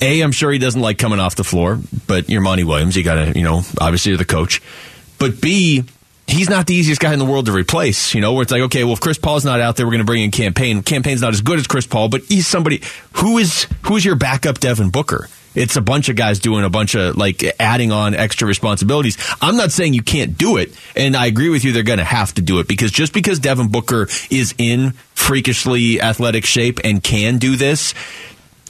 a 0.00 0.20
I'm 0.20 0.32
sure 0.32 0.50
he 0.52 0.58
doesn't 0.58 0.80
like 0.80 0.98
coming 0.98 1.20
off 1.20 1.34
the 1.34 1.44
floor, 1.44 1.78
but 2.06 2.28
you're 2.28 2.40
Monty 2.40 2.64
Williams, 2.64 2.96
you 2.96 3.02
got 3.02 3.16
to 3.16 3.38
you 3.38 3.44
know 3.44 3.62
obviously 3.80 4.10
you're 4.10 4.18
the 4.18 4.24
coach, 4.24 4.62
but 5.22 5.40
b 5.40 5.84
he's 6.26 6.50
not 6.50 6.66
the 6.66 6.74
easiest 6.74 7.00
guy 7.00 7.12
in 7.12 7.20
the 7.20 7.24
world 7.24 7.46
to 7.46 7.52
replace. 7.52 8.12
You 8.12 8.20
know, 8.20 8.32
where 8.32 8.42
it's 8.42 8.50
like, 8.50 8.62
okay, 8.62 8.82
well, 8.82 8.94
if 8.94 9.00
Chris 9.00 9.18
Paul's 9.18 9.44
not 9.44 9.60
out 9.60 9.76
there, 9.76 9.86
we're 9.86 9.92
going 9.92 10.00
to 10.00 10.04
bring 10.04 10.22
in 10.22 10.32
Cam 10.32 10.52
Payne. 10.52 10.82
Campaign's 10.82 11.22
not 11.22 11.32
as 11.32 11.42
good 11.42 11.60
as 11.60 11.68
Chris 11.68 11.86
Paul, 11.86 12.08
but 12.08 12.22
he's 12.22 12.48
somebody 12.48 12.82
who 13.12 13.38
is 13.38 13.68
who 13.82 13.96
is 13.96 14.04
your 14.04 14.16
backup 14.16 14.58
Devin 14.58 14.90
Booker. 14.90 15.28
It's 15.54 15.76
a 15.76 15.80
bunch 15.80 16.08
of 16.08 16.16
guys 16.16 16.40
doing 16.40 16.64
a 16.64 16.70
bunch 16.70 16.96
of 16.96 17.16
like 17.16 17.44
adding 17.60 17.92
on 17.92 18.16
extra 18.16 18.48
responsibilities. 18.48 19.16
I'm 19.40 19.56
not 19.56 19.70
saying 19.70 19.94
you 19.94 20.02
can't 20.02 20.36
do 20.36 20.56
it, 20.56 20.76
and 20.96 21.14
I 21.14 21.26
agree 21.26 21.50
with 21.50 21.62
you. 21.62 21.70
They're 21.70 21.84
going 21.84 21.98
to 22.00 22.04
have 22.04 22.34
to 22.34 22.42
do 22.42 22.58
it 22.58 22.66
because 22.66 22.90
just 22.90 23.12
because 23.12 23.38
Devin 23.38 23.68
Booker 23.68 24.08
is 24.28 24.56
in 24.58 24.92
freakishly 25.14 26.00
athletic 26.00 26.46
shape 26.46 26.80
and 26.82 27.00
can 27.00 27.38
do 27.38 27.54
this 27.54 27.94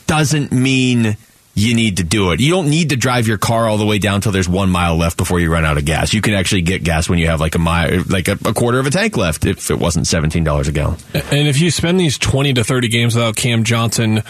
doesn't 0.06 0.52
mean 0.52 1.16
you 1.54 1.75
need 1.75 1.99
to 1.99 2.04
do 2.04 2.32
it. 2.32 2.40
You 2.40 2.50
don't 2.50 2.71
need 2.71 2.90
to 2.90 2.97
drive 2.97 3.28
your 3.28 3.38
car 3.38 3.68
all 3.68 3.76
the 3.76 3.85
way 3.85 3.99
down 3.99 4.21
till 4.21 4.32
there's 4.32 4.49
one 4.49 4.71
mile 4.71 4.97
left 4.97 5.16
before 5.16 5.38
you 5.38 5.52
run 5.52 5.64
out 5.64 5.76
of 5.76 5.85
gas. 5.85 6.14
You 6.14 6.23
can 6.23 6.35
actually 6.35 6.62
get 6.62 6.82
gas 6.82 7.09
when 7.09 7.18
you 7.18 7.26
have 7.26 7.40
like 7.40 7.54
a 7.54 7.59
mile, 7.59 8.02
like 8.09 8.28
a, 8.28 8.38
a 8.44 8.54
quarter 8.54 8.78
of 8.78 8.87
a 8.87 8.90
tank 8.90 9.16
left. 9.16 9.44
If 9.44 9.71
it 9.71 9.78
wasn't 9.78 10.06
seventeen 10.06 10.44
dollars 10.44 10.68
a 10.68 10.73
gallon. 10.73 10.97
And 11.14 11.49
if 11.49 11.61
you 11.61 11.71
spend 11.71 12.00
these 12.00 12.16
twenty 12.18 12.54
to 12.54 12.64
thirty 12.64 12.88
games 12.88 13.14
without 13.14 13.37
Cam 13.37 13.64
Johnson 13.64 14.23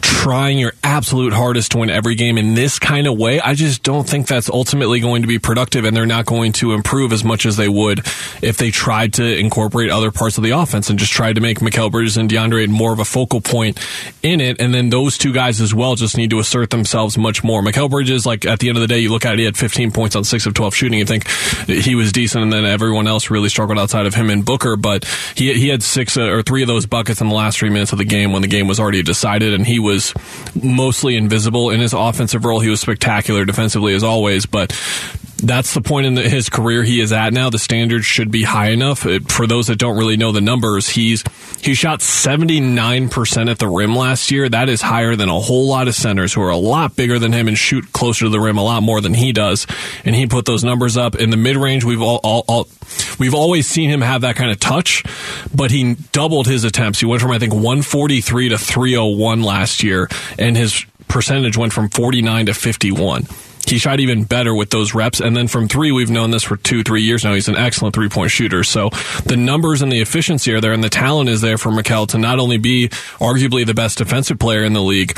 trying 0.00 0.58
your 0.58 0.72
absolute 0.82 1.32
hardest 1.32 1.72
to 1.72 1.78
win 1.78 1.90
every 1.90 2.14
game 2.14 2.38
in 2.38 2.54
this 2.54 2.78
kind 2.78 3.06
of 3.06 3.18
way, 3.18 3.40
I 3.40 3.54
just 3.54 3.82
don't 3.82 4.08
think 4.08 4.26
that's 4.26 4.48
ultimately 4.48 5.00
going 5.00 5.22
to 5.22 5.28
be 5.28 5.38
productive 5.38 5.84
and 5.84 5.96
they're 5.96 6.06
not 6.06 6.26
going 6.26 6.52
to 6.54 6.72
improve 6.72 7.12
as 7.12 7.24
much 7.24 7.46
as 7.46 7.56
they 7.56 7.68
would 7.68 8.00
if 8.42 8.56
they 8.56 8.70
tried 8.70 9.14
to 9.14 9.38
incorporate 9.38 9.90
other 9.90 10.10
parts 10.10 10.38
of 10.38 10.44
the 10.44 10.50
offense 10.50 10.90
and 10.90 10.98
just 10.98 11.12
tried 11.12 11.34
to 11.34 11.40
make 11.40 11.58
Mikal 11.58 11.90
Bridges 11.90 12.16
and 12.16 12.30
DeAndre 12.30 12.68
more 12.68 12.92
of 12.92 12.98
a 12.98 13.04
focal 13.04 13.40
point 13.40 13.78
in 14.22 14.40
it. 14.40 14.60
And 14.60 14.74
then 14.74 14.90
those 14.90 15.18
two 15.18 15.32
guys 15.32 15.60
as 15.60 15.74
well 15.74 15.94
just 15.94 16.16
need 16.16 16.30
to 16.30 16.38
assert 16.38 16.70
themselves 16.70 17.18
much 17.18 17.44
more. 17.44 17.62
Mikal 17.62 17.90
Bridges, 17.90 18.26
like 18.26 18.44
at 18.44 18.58
the 18.58 18.68
end 18.68 18.78
of 18.78 18.82
the 18.82 18.88
day, 18.88 18.98
you 18.98 19.10
look 19.10 19.24
at 19.24 19.34
it, 19.34 19.38
he 19.40 19.44
had 19.44 19.56
15 19.56 19.92
points 19.92 20.16
on 20.16 20.24
6 20.24 20.46
of 20.46 20.54
12 20.54 20.74
shooting. 20.74 20.98
You 20.98 21.06
think 21.06 21.28
he 21.66 21.94
was 21.94 22.12
decent 22.12 22.42
and 22.42 22.52
then 22.52 22.64
everyone 22.64 23.06
else 23.06 23.30
really 23.30 23.48
struggled 23.48 23.78
outside 23.78 24.06
of 24.06 24.14
him 24.14 24.30
and 24.30 24.44
Booker, 24.44 24.76
but 24.76 25.04
he, 25.34 25.52
he 25.54 25.68
had 25.68 25.82
six 25.82 26.16
uh, 26.16 26.22
or 26.22 26.42
three 26.42 26.62
of 26.62 26.68
those 26.68 26.86
buckets 26.86 27.20
in 27.20 27.28
the 27.28 27.34
last 27.34 27.58
three 27.58 27.70
minutes 27.70 27.92
of 27.92 27.98
the 27.98 28.04
game 28.04 28.32
when 28.32 28.42
the 28.42 28.48
game 28.48 28.68
was 28.68 28.78
already 28.78 29.02
decided 29.02 29.52
and 29.54 29.66
he 29.66 29.78
was 29.86 30.12
mostly 30.62 31.16
invisible 31.16 31.70
in 31.70 31.80
his 31.80 31.94
offensive 31.94 32.44
role. 32.44 32.60
He 32.60 32.68
was 32.68 32.80
spectacular 32.80 33.44
defensively 33.46 33.94
as 33.94 34.02
always, 34.02 34.44
but 34.44 34.72
that's 35.38 35.74
the 35.74 35.82
point 35.82 36.06
in 36.06 36.14
the, 36.14 36.22
his 36.22 36.48
career 36.48 36.82
he 36.82 37.00
is 37.00 37.12
at 37.12 37.32
now. 37.32 37.50
The 37.50 37.58
standards 37.58 38.06
should 38.06 38.30
be 38.30 38.42
high 38.42 38.70
enough. 38.70 39.04
It, 39.04 39.30
for 39.30 39.46
those 39.46 39.66
that 39.66 39.78
don't 39.78 39.96
really 39.96 40.16
know 40.16 40.32
the 40.32 40.40
numbers, 40.40 40.88
he's 40.88 41.22
he 41.60 41.74
shot 41.74 42.00
79% 42.00 43.50
at 43.50 43.58
the 43.58 43.68
rim 43.68 43.94
last 43.94 44.30
year. 44.30 44.48
That 44.48 44.68
is 44.68 44.80
higher 44.80 45.14
than 45.14 45.28
a 45.28 45.38
whole 45.38 45.68
lot 45.68 45.88
of 45.88 45.94
centers 45.94 46.32
who 46.32 46.40
are 46.40 46.50
a 46.50 46.56
lot 46.56 46.96
bigger 46.96 47.18
than 47.18 47.32
him 47.32 47.48
and 47.48 47.58
shoot 47.58 47.92
closer 47.92 48.26
to 48.26 48.28
the 48.30 48.40
rim 48.40 48.56
a 48.56 48.62
lot 48.62 48.82
more 48.82 49.00
than 49.00 49.12
he 49.12 49.32
does. 49.32 49.66
And 50.04 50.14
he 50.14 50.26
put 50.26 50.46
those 50.46 50.64
numbers 50.64 50.96
up 50.96 51.16
in 51.16 51.30
the 51.30 51.36
mid 51.36 51.56
range. 51.56 51.84
We've 51.84 52.02
all, 52.02 52.20
all, 52.22 52.44
all 52.48 52.68
we've 53.18 53.34
always 53.34 53.66
seen 53.66 53.90
him 53.90 54.00
have 54.00 54.22
that 54.22 54.36
kind 54.36 54.50
of 54.50 54.58
touch, 54.58 55.04
but 55.54 55.70
he 55.70 55.94
doubled 56.12 56.46
his 56.46 56.64
attempts. 56.64 57.00
He 57.00 57.06
went 57.06 57.20
from 57.20 57.30
I 57.32 57.38
think 57.38 57.52
143 57.52 58.50
to 58.50 58.58
301 58.58 59.42
last 59.42 59.82
year, 59.82 60.08
and 60.38 60.56
his 60.56 60.86
percentage 61.08 61.58
went 61.58 61.74
from 61.74 61.90
49 61.90 62.46
to 62.46 62.54
51 62.54 63.26
he 63.68 63.78
shot 63.78 64.00
even 64.00 64.24
better 64.24 64.54
with 64.54 64.70
those 64.70 64.94
reps. 64.94 65.20
And 65.20 65.36
then 65.36 65.48
from 65.48 65.68
three, 65.68 65.92
we've 65.92 66.10
known 66.10 66.30
this 66.30 66.44
for 66.44 66.56
two, 66.56 66.82
three 66.82 67.02
years 67.02 67.24
now. 67.24 67.34
He's 67.34 67.48
an 67.48 67.56
excellent 67.56 67.94
three 67.94 68.08
point 68.08 68.30
shooter. 68.30 68.64
So 68.64 68.90
the 69.24 69.36
numbers 69.36 69.82
and 69.82 69.90
the 69.90 70.00
efficiency 70.00 70.52
are 70.52 70.60
there, 70.60 70.72
and 70.72 70.84
the 70.84 70.90
talent 70.90 71.28
is 71.28 71.40
there 71.40 71.58
for 71.58 71.70
Mikal 71.70 72.08
to 72.08 72.18
not 72.18 72.38
only 72.38 72.58
be 72.58 72.88
arguably 73.18 73.66
the 73.66 73.74
best 73.74 73.98
defensive 73.98 74.38
player 74.38 74.64
in 74.64 74.72
the 74.72 74.82
league, 74.82 75.16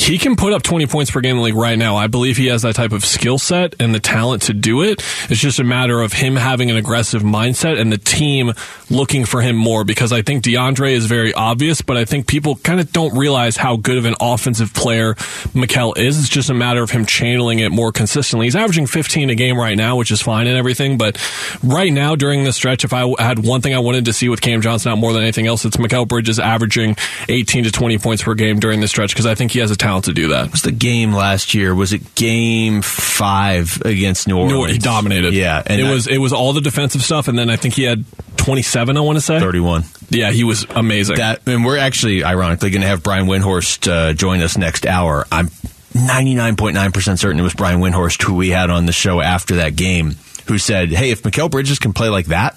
he 0.00 0.16
can 0.16 0.34
put 0.34 0.54
up 0.54 0.62
20 0.62 0.86
points 0.86 1.10
per 1.10 1.20
game 1.20 1.32
in 1.32 1.36
the 1.36 1.42
league 1.42 1.54
right 1.54 1.78
now. 1.78 1.96
I 1.96 2.06
believe 2.06 2.38
he 2.38 2.46
has 2.46 2.62
that 2.62 2.74
type 2.74 2.92
of 2.92 3.04
skill 3.04 3.38
set 3.38 3.74
and 3.78 3.94
the 3.94 4.00
talent 4.00 4.42
to 4.42 4.54
do 4.54 4.82
it. 4.82 5.04
It's 5.28 5.40
just 5.40 5.58
a 5.58 5.64
matter 5.64 6.00
of 6.00 6.14
him 6.14 6.36
having 6.36 6.70
an 6.70 6.78
aggressive 6.78 7.22
mindset 7.22 7.78
and 7.78 7.92
the 7.92 7.98
team 7.98 8.54
looking 8.88 9.26
for 9.26 9.42
him 9.42 9.56
more 9.56 9.84
because 9.84 10.10
I 10.10 10.22
think 10.22 10.42
DeAndre 10.42 10.92
is 10.92 11.04
very 11.04 11.34
obvious, 11.34 11.82
but 11.82 11.98
I 11.98 12.06
think 12.06 12.26
people 12.26 12.56
kind 12.56 12.80
of 12.80 12.90
don't 12.92 13.16
realize 13.16 13.58
how 13.58 13.76
good 13.76 13.98
of 13.98 14.06
an 14.06 14.14
offensive 14.20 14.72
player 14.72 15.14
Mikal 15.52 15.96
is. 15.98 16.18
It's 16.18 16.30
just 16.30 16.48
a 16.48 16.54
matter 16.54 16.82
of 16.82 16.90
him 16.90 17.04
channeling 17.04 17.58
it 17.58 17.70
more 17.70 17.92
consistently. 17.92 18.46
He's 18.46 18.56
averaging 18.56 18.86
15 18.86 19.28
a 19.28 19.34
game 19.34 19.58
right 19.58 19.76
now, 19.76 19.96
which 19.96 20.10
is 20.10 20.22
fine 20.22 20.46
and 20.46 20.56
everything, 20.56 20.96
but 20.96 21.20
right 21.62 21.92
now 21.92 22.16
during 22.16 22.44
this 22.44 22.56
stretch, 22.56 22.84
if 22.84 22.94
I 22.94 23.06
had 23.18 23.44
one 23.44 23.60
thing 23.60 23.74
I 23.74 23.78
wanted 23.80 24.06
to 24.06 24.14
see 24.14 24.30
with 24.30 24.40
Cam 24.40 24.62
Johnson 24.62 24.92
out 24.92 24.98
more 24.98 25.12
than 25.12 25.22
anything 25.22 25.46
else, 25.46 25.66
it's 25.66 25.76
Mikal 25.76 26.08
Bridges 26.08 26.38
averaging 26.38 26.96
18 27.28 27.64
to 27.64 27.70
20 27.70 27.98
points 27.98 28.22
per 28.22 28.34
game 28.34 28.60
during 28.60 28.80
this 28.80 28.90
stretch 28.90 29.12
because 29.12 29.26
I 29.26 29.34
think 29.34 29.52
he 29.52 29.58
has 29.58 29.70
a 29.70 29.76
talent 29.76 29.89
to 29.98 30.12
do 30.12 30.28
that. 30.28 30.52
Was 30.52 30.62
the 30.62 30.72
game 30.72 31.12
last 31.12 31.54
year? 31.54 31.74
Was 31.74 31.92
it 31.92 32.14
game 32.14 32.82
five 32.82 33.82
against 33.84 34.28
New 34.28 34.38
Orleans? 34.38 34.52
No, 34.52 34.64
he 34.66 34.78
dominated. 34.78 35.34
Yeah, 35.34 35.62
and 35.64 35.80
it 35.80 35.90
was 35.90 36.06
it 36.06 36.18
was 36.18 36.32
all 36.32 36.52
the 36.52 36.60
defensive 36.60 37.02
stuff, 37.02 37.28
and 37.28 37.38
then 37.38 37.50
I 37.50 37.56
think 37.56 37.74
he 37.74 37.82
had 37.82 38.04
twenty 38.36 38.62
seven. 38.62 38.96
I 38.96 39.00
want 39.00 39.16
to 39.16 39.20
say 39.20 39.40
thirty 39.40 39.60
one. 39.60 39.84
Yeah, 40.10 40.30
he 40.30 40.44
was 40.44 40.64
amazing. 40.70 41.16
That 41.16 41.46
and 41.46 41.64
we're 41.64 41.78
actually 41.78 42.24
ironically 42.24 42.70
going 42.70 42.82
to 42.82 42.88
have 42.88 43.02
Brian 43.02 43.26
Windhorst 43.26 43.90
uh, 43.90 44.12
join 44.12 44.40
us 44.40 44.56
next 44.56 44.86
hour. 44.86 45.26
I'm 45.32 45.50
ninety 45.94 46.34
nine 46.34 46.56
point 46.56 46.74
nine 46.74 46.92
percent 46.92 47.18
certain 47.18 47.40
it 47.40 47.42
was 47.42 47.54
Brian 47.54 47.80
Windhorst 47.80 48.22
who 48.22 48.34
we 48.34 48.50
had 48.50 48.70
on 48.70 48.86
the 48.86 48.92
show 48.92 49.20
after 49.20 49.56
that 49.56 49.76
game 49.76 50.16
who 50.46 50.58
said, 50.58 50.90
"Hey, 50.90 51.10
if 51.10 51.22
Mikal 51.22 51.50
Bridges 51.50 51.78
can 51.78 51.92
play 51.92 52.08
like 52.08 52.26
that." 52.26 52.56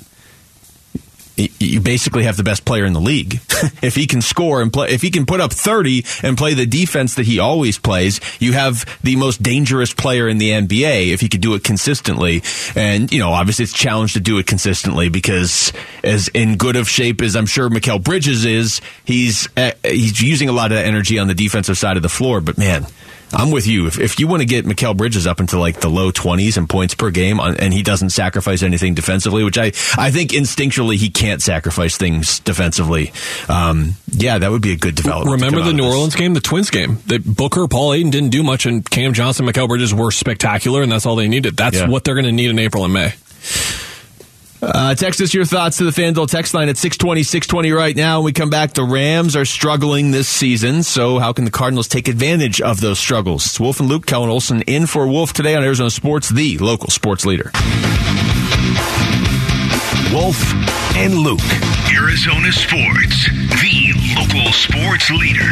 You 1.35 1.81
basically 1.81 2.23
have 2.23 2.37
the 2.37 2.43
best 2.43 2.65
player 2.65 2.85
in 2.85 2.93
the 2.93 3.01
league. 3.01 3.33
if 3.81 3.95
he 3.95 4.05
can 4.05 4.21
score 4.21 4.61
and 4.61 4.71
play, 4.71 4.89
if 4.89 5.01
he 5.01 5.09
can 5.09 5.25
put 5.25 5.41
up 5.41 5.51
30 5.51 6.05
and 6.21 6.37
play 6.37 6.53
the 6.53 6.65
defense 6.65 7.15
that 7.15 7.25
he 7.25 7.39
always 7.39 7.79
plays, 7.79 8.19
you 8.39 8.53
have 8.53 8.85
the 9.01 9.15
most 9.15 9.41
dangerous 9.41 9.93
player 9.93 10.27
in 10.27 10.37
the 10.37 10.51
NBA 10.51 11.11
if 11.11 11.21
he 11.21 11.29
could 11.29 11.41
do 11.41 11.55
it 11.55 11.63
consistently. 11.63 12.43
And, 12.75 13.11
you 13.11 13.19
know, 13.19 13.31
obviously 13.31 13.63
it's 13.63 13.73
a 13.73 13.77
challenge 13.77 14.13
to 14.13 14.19
do 14.19 14.37
it 14.37 14.45
consistently 14.45 15.09
because 15.09 15.73
as 16.03 16.27
in 16.29 16.57
good 16.57 16.75
of 16.75 16.87
shape 16.87 17.21
as 17.21 17.35
I'm 17.35 17.47
sure 17.47 17.69
Mikal 17.69 18.03
Bridges 18.03 18.45
is, 18.45 18.81
he's, 19.03 19.47
uh, 19.57 19.71
he's 19.83 20.21
using 20.21 20.49
a 20.49 20.53
lot 20.53 20.71
of 20.71 20.77
energy 20.77 21.17
on 21.17 21.27
the 21.27 21.35
defensive 21.35 21.77
side 21.77 21.97
of 21.97 22.03
the 22.03 22.09
floor. 22.09 22.41
But 22.41 22.57
man, 22.57 22.85
I'm 23.33 23.51
with 23.51 23.67
you. 23.67 23.87
If, 23.87 23.99
if 23.99 24.19
you 24.19 24.27
want 24.27 24.41
to 24.41 24.45
get 24.45 24.65
Mikal 24.65 24.95
Bridges 24.95 25.25
up 25.27 25.39
into 25.39 25.59
like 25.59 25.79
the 25.79 25.89
low 25.89 26.11
20s 26.11 26.57
and 26.57 26.69
points 26.69 26.93
per 26.93 27.11
game 27.11 27.39
on, 27.39 27.57
and 27.57 27.73
he 27.73 27.83
doesn't 27.83 28.11
sacrifice 28.11 28.63
anything 28.63 28.93
defensively, 28.93 29.43
which 29.43 29.57
I, 29.57 29.67
I 29.97 30.11
think 30.11 30.31
instinctually 30.31 30.95
he 30.95 31.09
can't 31.09 31.41
sacrifice 31.41 31.97
things 31.97 32.39
defensively. 32.39 33.11
Um, 33.49 33.95
yeah, 34.11 34.37
that 34.37 34.51
would 34.51 34.61
be 34.61 34.73
a 34.73 34.77
good 34.77 34.95
development. 34.95 35.41
Remember 35.41 35.63
the 35.63 35.73
New 35.73 35.85
Orleans 35.85 36.15
game, 36.15 36.33
the 36.33 36.41
Twins 36.41 36.69
game? 36.69 36.99
That 37.07 37.23
Booker, 37.25 37.67
Paul 37.67 37.93
Ayton 37.93 38.11
didn't 38.11 38.29
do 38.29 38.43
much, 38.43 38.65
and 38.65 38.87
Cam 38.87 39.13
Johnson, 39.13 39.45
Mikal 39.45 39.67
Bridges 39.67 39.93
were 39.93 40.11
spectacular, 40.11 40.81
and 40.81 40.91
that's 40.91 41.05
all 41.05 41.15
they 41.15 41.27
needed. 41.27 41.57
That's 41.57 41.77
yeah. 41.77 41.89
what 41.89 42.03
they're 42.03 42.15
going 42.15 42.25
to 42.25 42.31
need 42.31 42.49
in 42.49 42.59
April 42.59 42.85
and 42.85 42.93
May. 42.93 43.13
Uh, 44.65 44.95
text 44.95 45.19
us 45.19 45.33
your 45.33 45.43
thoughts 45.43 45.77
to 45.77 45.83
the 45.83 45.91
FanDuel 45.91 46.29
text 46.29 46.53
line 46.53 46.69
at 46.69 46.77
620, 46.77 47.23
620 47.23 47.71
right 47.71 47.95
now. 47.95 48.19
When 48.19 48.25
we 48.25 48.33
come 48.33 48.49
back, 48.49 48.73
the 48.73 48.83
Rams 48.83 49.35
are 49.35 49.43
struggling 49.43 50.11
this 50.11 50.29
season, 50.29 50.83
so 50.83 51.19
how 51.19 51.33
can 51.33 51.43
the 51.43 51.51
Cardinals 51.51 51.87
take 51.87 52.07
advantage 52.07 52.61
of 52.61 52.79
those 52.79 52.97
struggles? 52.97 53.45
It's 53.45 53.59
Wolf 53.59 53.79
and 53.81 53.89
Luke, 53.89 54.05
Kellen 54.05 54.29
Olson 54.29 54.61
in 54.61 54.87
for 54.87 55.07
Wolf 55.07 55.33
today 55.33 55.55
on 55.55 55.63
Arizona 55.63 55.89
Sports, 55.89 56.29
the 56.29 56.57
local 56.59 56.89
sports 56.89 57.25
leader. 57.25 57.51
Wolf 60.13 60.53
and 60.95 61.15
Luke, 61.15 61.41
Arizona 61.91 62.51
Sports, 62.51 63.27
the 63.61 63.93
local 64.15 64.51
sports 64.53 65.09
leader. 65.11 65.51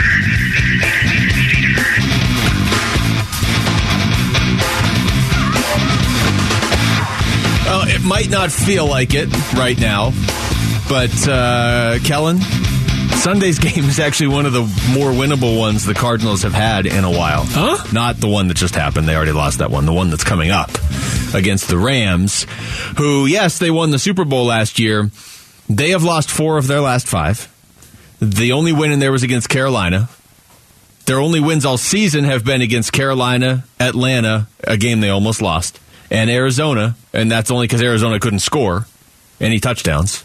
It 8.01 8.07
might 8.07 8.31
not 8.31 8.51
feel 8.51 8.87
like 8.87 9.13
it 9.13 9.29
right 9.53 9.79
now, 9.79 10.11
but 10.89 11.27
uh, 11.27 11.99
Kellen, 12.03 12.39
Sunday's 12.39 13.59
game 13.59 13.85
is 13.85 13.99
actually 13.99 14.29
one 14.29 14.47
of 14.47 14.53
the 14.53 14.61
more 14.91 15.11
winnable 15.11 15.59
ones 15.59 15.85
the 15.85 15.93
Cardinals 15.93 16.41
have 16.41 16.53
had 16.53 16.87
in 16.87 17.03
a 17.03 17.11
while. 17.11 17.43
Huh? 17.45 17.77
Not 17.93 18.17
the 18.17 18.27
one 18.27 18.47
that 18.47 18.57
just 18.57 18.73
happened. 18.73 19.07
They 19.07 19.15
already 19.15 19.33
lost 19.33 19.59
that 19.59 19.69
one. 19.69 19.85
The 19.85 19.93
one 19.93 20.09
that's 20.09 20.23
coming 20.23 20.49
up 20.49 20.71
against 21.35 21.67
the 21.67 21.77
Rams, 21.77 22.47
who, 22.97 23.27
yes, 23.27 23.59
they 23.59 23.69
won 23.69 23.91
the 23.91 23.99
Super 23.99 24.25
Bowl 24.25 24.45
last 24.45 24.79
year. 24.79 25.11
They 25.69 25.91
have 25.91 26.03
lost 26.03 26.31
four 26.31 26.57
of 26.57 26.65
their 26.65 26.81
last 26.81 27.07
five. 27.07 27.47
The 28.19 28.53
only 28.53 28.73
win 28.73 28.91
in 28.91 28.97
there 28.99 29.11
was 29.11 29.21
against 29.21 29.47
Carolina. 29.47 30.09
Their 31.05 31.19
only 31.19 31.39
wins 31.39 31.65
all 31.65 31.77
season 31.77 32.23
have 32.23 32.43
been 32.43 32.61
against 32.61 32.93
Carolina, 32.93 33.63
Atlanta, 33.79 34.47
a 34.63 34.77
game 34.77 35.01
they 35.01 35.09
almost 35.09 35.39
lost, 35.43 35.79
and 36.11 36.29
Arizona, 36.29 36.95
and 37.13 37.31
that's 37.31 37.49
only 37.49 37.65
because 37.65 37.81
Arizona 37.81 38.19
couldn't 38.19 38.39
score 38.39 38.85
any 39.39 39.59
touchdowns. 39.59 40.23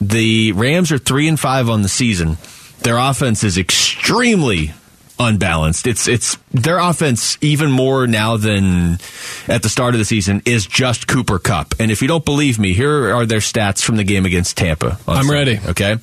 The 0.00 0.52
Rams 0.52 0.90
are 0.92 0.98
three 0.98 1.28
and 1.28 1.38
five 1.38 1.68
on 1.68 1.82
the 1.82 1.88
season. 1.88 2.38
Their 2.80 2.96
offense 2.96 3.44
is 3.44 3.58
extremely 3.58 4.72
unbalanced. 5.18 5.86
It's 5.86 6.08
it's 6.08 6.36
their 6.52 6.78
offense 6.78 7.38
even 7.40 7.70
more 7.70 8.06
now 8.06 8.36
than 8.36 8.98
at 9.48 9.62
the 9.62 9.68
start 9.68 9.94
of 9.94 9.98
the 9.98 10.04
season 10.04 10.42
is 10.44 10.66
just 10.66 11.06
Cooper 11.06 11.38
Kupp. 11.38 11.74
And 11.78 11.90
if 11.90 12.02
you 12.02 12.08
don't 12.08 12.24
believe 12.24 12.58
me, 12.58 12.72
here 12.74 13.14
are 13.14 13.24
their 13.26 13.38
stats 13.40 13.82
from 13.82 13.96
the 13.96 14.04
game 14.04 14.26
against 14.26 14.56
Tampa. 14.56 14.98
I'm 15.06 15.24
Sunday, 15.24 15.32
ready. 15.32 15.60
Okay. 15.68 15.96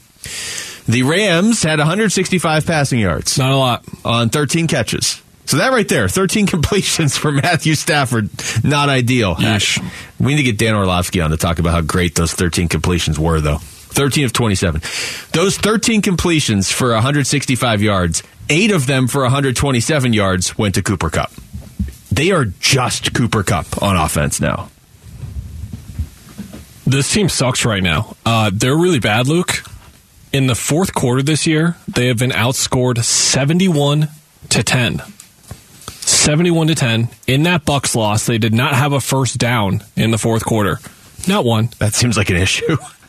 The 0.87 1.03
Rams 1.03 1.61
had 1.61 1.77
165 1.79 2.65
passing 2.65 2.99
yards 2.99 3.37
Not 3.37 3.51
a 3.51 3.55
lot. 3.55 3.85
on 4.03 4.29
13 4.29 4.67
catches. 4.67 5.21
So 5.45 5.57
that 5.57 5.71
right 5.71 5.87
there, 5.87 6.07
13 6.07 6.47
completions 6.47 7.17
for 7.17 7.31
Matthew 7.31 7.75
Stafford, 7.75 8.29
not 8.63 8.89
ideal. 8.89 9.35
Yeesh. 9.35 9.83
We 10.19 10.35
need 10.35 10.37
to 10.37 10.43
get 10.43 10.57
Dan 10.57 10.75
Orlovsky 10.75 11.21
on 11.21 11.31
to 11.31 11.37
talk 11.37 11.59
about 11.59 11.71
how 11.71 11.81
great 11.81 12.15
those 12.15 12.33
13 12.33 12.67
completions 12.67 13.19
were, 13.19 13.41
though. 13.41 13.57
13 13.57 14.25
of 14.25 14.33
27. 14.33 14.81
Those 15.33 15.57
13 15.57 16.01
completions 16.01 16.71
for 16.71 16.91
165 16.93 17.81
yards, 17.81 18.23
eight 18.49 18.71
of 18.71 18.87
them 18.87 19.07
for 19.07 19.21
127 19.23 20.13
yards 20.13 20.57
went 20.57 20.75
to 20.75 20.81
Cooper 20.81 21.09
Kupp. 21.09 21.31
They 22.11 22.31
are 22.31 22.45
just 22.45 23.13
Cooper 23.13 23.43
Kupp 23.43 23.81
on 23.81 23.97
offense 23.97 24.39
now. 24.39 24.69
This 26.85 27.11
team 27.11 27.29
sucks 27.29 27.63
right 27.65 27.83
now. 27.83 28.15
Uh, 28.25 28.51
they're 28.53 28.75
really 28.75 28.99
bad, 28.99 29.27
Luke. 29.27 29.63
In 30.33 30.47
the 30.47 30.55
fourth 30.55 30.93
quarter 30.93 31.21
this 31.21 31.45
year, 31.45 31.77
they 31.87 32.07
have 32.07 32.17
been 32.17 32.31
outscored 32.31 33.03
71 33.03 34.09
to 34.49 34.63
10. 34.63 35.01
71 36.01 36.67
to 36.67 36.75
10. 36.75 37.09
In 37.27 37.43
that 37.43 37.65
Bucs 37.65 37.95
loss, 37.95 38.25
they 38.25 38.37
did 38.37 38.53
not 38.53 38.73
have 38.73 38.93
a 38.93 39.01
first 39.01 39.37
down 39.37 39.83
in 39.95 40.11
the 40.11 40.17
fourth 40.17 40.45
quarter. 40.45 40.79
Not 41.27 41.45
one. 41.45 41.69
That 41.79 41.93
seems 41.93 42.17
like 42.17 42.29
an 42.29 42.37
issue. 42.37 42.77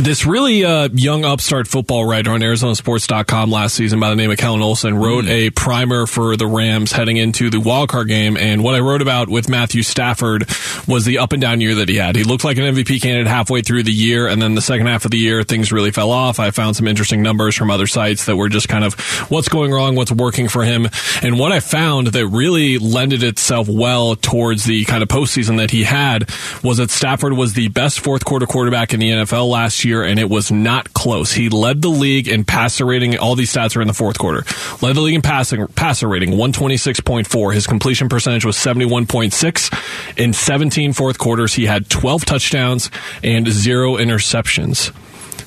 This 0.00 0.26
really 0.26 0.64
uh, 0.64 0.88
young 0.92 1.24
upstart 1.24 1.68
football 1.68 2.04
writer 2.04 2.30
on 2.30 2.40
ArizonaSports.com 2.40 3.50
last 3.50 3.74
season 3.74 3.98
by 3.98 4.10
the 4.10 4.16
name 4.16 4.30
of 4.30 4.36
Kellen 4.36 4.62
Olson 4.62 4.96
wrote 4.96 5.26
a 5.26 5.50
primer 5.50 6.06
for 6.06 6.36
the 6.36 6.46
Rams 6.46 6.92
heading 6.92 7.16
into 7.16 7.50
the 7.50 7.58
wildcard 7.58 8.08
game. 8.08 8.36
And 8.36 8.62
what 8.62 8.74
I 8.74 8.80
wrote 8.80 9.02
about 9.02 9.28
with 9.28 9.48
Matthew 9.48 9.82
Stafford 9.82 10.48
was 10.86 11.04
the 11.04 11.18
up 11.18 11.32
and 11.32 11.40
down 11.40 11.60
year 11.60 11.76
that 11.76 11.88
he 11.88 11.96
had. 11.96 12.16
He 12.16 12.24
looked 12.24 12.44
like 12.44 12.58
an 12.58 12.64
MVP 12.64 13.00
candidate 13.00 13.26
halfway 13.26 13.62
through 13.62 13.84
the 13.84 13.92
year, 13.92 14.26
and 14.26 14.40
then 14.40 14.54
the 14.54 14.60
second 14.60 14.86
half 14.86 15.04
of 15.04 15.10
the 15.10 15.18
year, 15.18 15.42
things 15.42 15.72
really 15.72 15.90
fell 15.90 16.10
off. 16.10 16.38
I 16.38 16.50
found 16.50 16.76
some 16.76 16.86
interesting 16.86 17.22
numbers 17.22 17.56
from 17.56 17.70
other 17.70 17.86
sites 17.86 18.26
that 18.26 18.36
were 18.36 18.48
just 18.48 18.68
kind 18.68 18.84
of 18.84 18.94
what's 19.30 19.48
going 19.48 19.72
wrong, 19.72 19.94
what's 19.94 20.12
working 20.12 20.48
for 20.48 20.62
him. 20.62 20.88
And 21.22 21.38
what 21.38 21.52
I 21.52 21.60
found 21.60 22.08
that 22.08 22.26
really 22.28 22.78
lended 22.78 23.22
itself 23.22 23.68
well 23.68 24.16
towards 24.16 24.64
the 24.64 24.84
kind 24.84 25.02
of 25.02 25.08
postseason 25.08 25.56
that 25.56 25.70
he 25.70 25.84
had 25.84 26.30
was 26.62 26.76
that 26.78 26.90
Stafford 26.90 27.32
was 27.32 27.54
the 27.54 27.68
best 27.68 28.00
fourth 28.00 28.24
quarter 28.24 28.46
quarterback 28.46 28.92
in 28.92 29.00
the 29.00 29.10
NFL 29.10 29.48
last 29.56 29.86
year, 29.86 30.02
and 30.02 30.18
it 30.18 30.28
was 30.28 30.52
not 30.52 30.92
close. 30.92 31.32
He 31.32 31.48
led 31.48 31.80
the 31.80 31.88
league 31.88 32.28
in 32.28 32.44
passer 32.44 32.84
rating. 32.84 33.16
All 33.16 33.34
these 33.34 33.52
stats 33.52 33.74
are 33.74 33.80
in 33.80 33.88
the 33.88 33.94
fourth 33.94 34.18
quarter. 34.18 34.44
Led 34.82 34.96
the 34.96 35.00
league 35.00 35.14
in 35.14 35.22
passing 35.22 35.66
passer 35.68 36.08
rating, 36.08 36.32
126.4. 36.32 37.54
His 37.54 37.66
completion 37.66 38.10
percentage 38.10 38.44
was 38.44 38.56
71.6. 38.56 40.18
In 40.18 40.34
17 40.34 40.92
fourth 40.92 41.18
quarters, 41.18 41.54
he 41.54 41.64
had 41.64 41.88
12 41.88 42.26
touchdowns 42.26 42.90
and 43.22 43.48
zero 43.48 43.96
interceptions. 43.96 44.94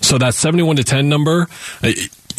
So 0.04 0.18
that 0.18 0.34
71 0.34 0.78
to 0.78 0.84
10 0.84 1.08
number, 1.08 1.48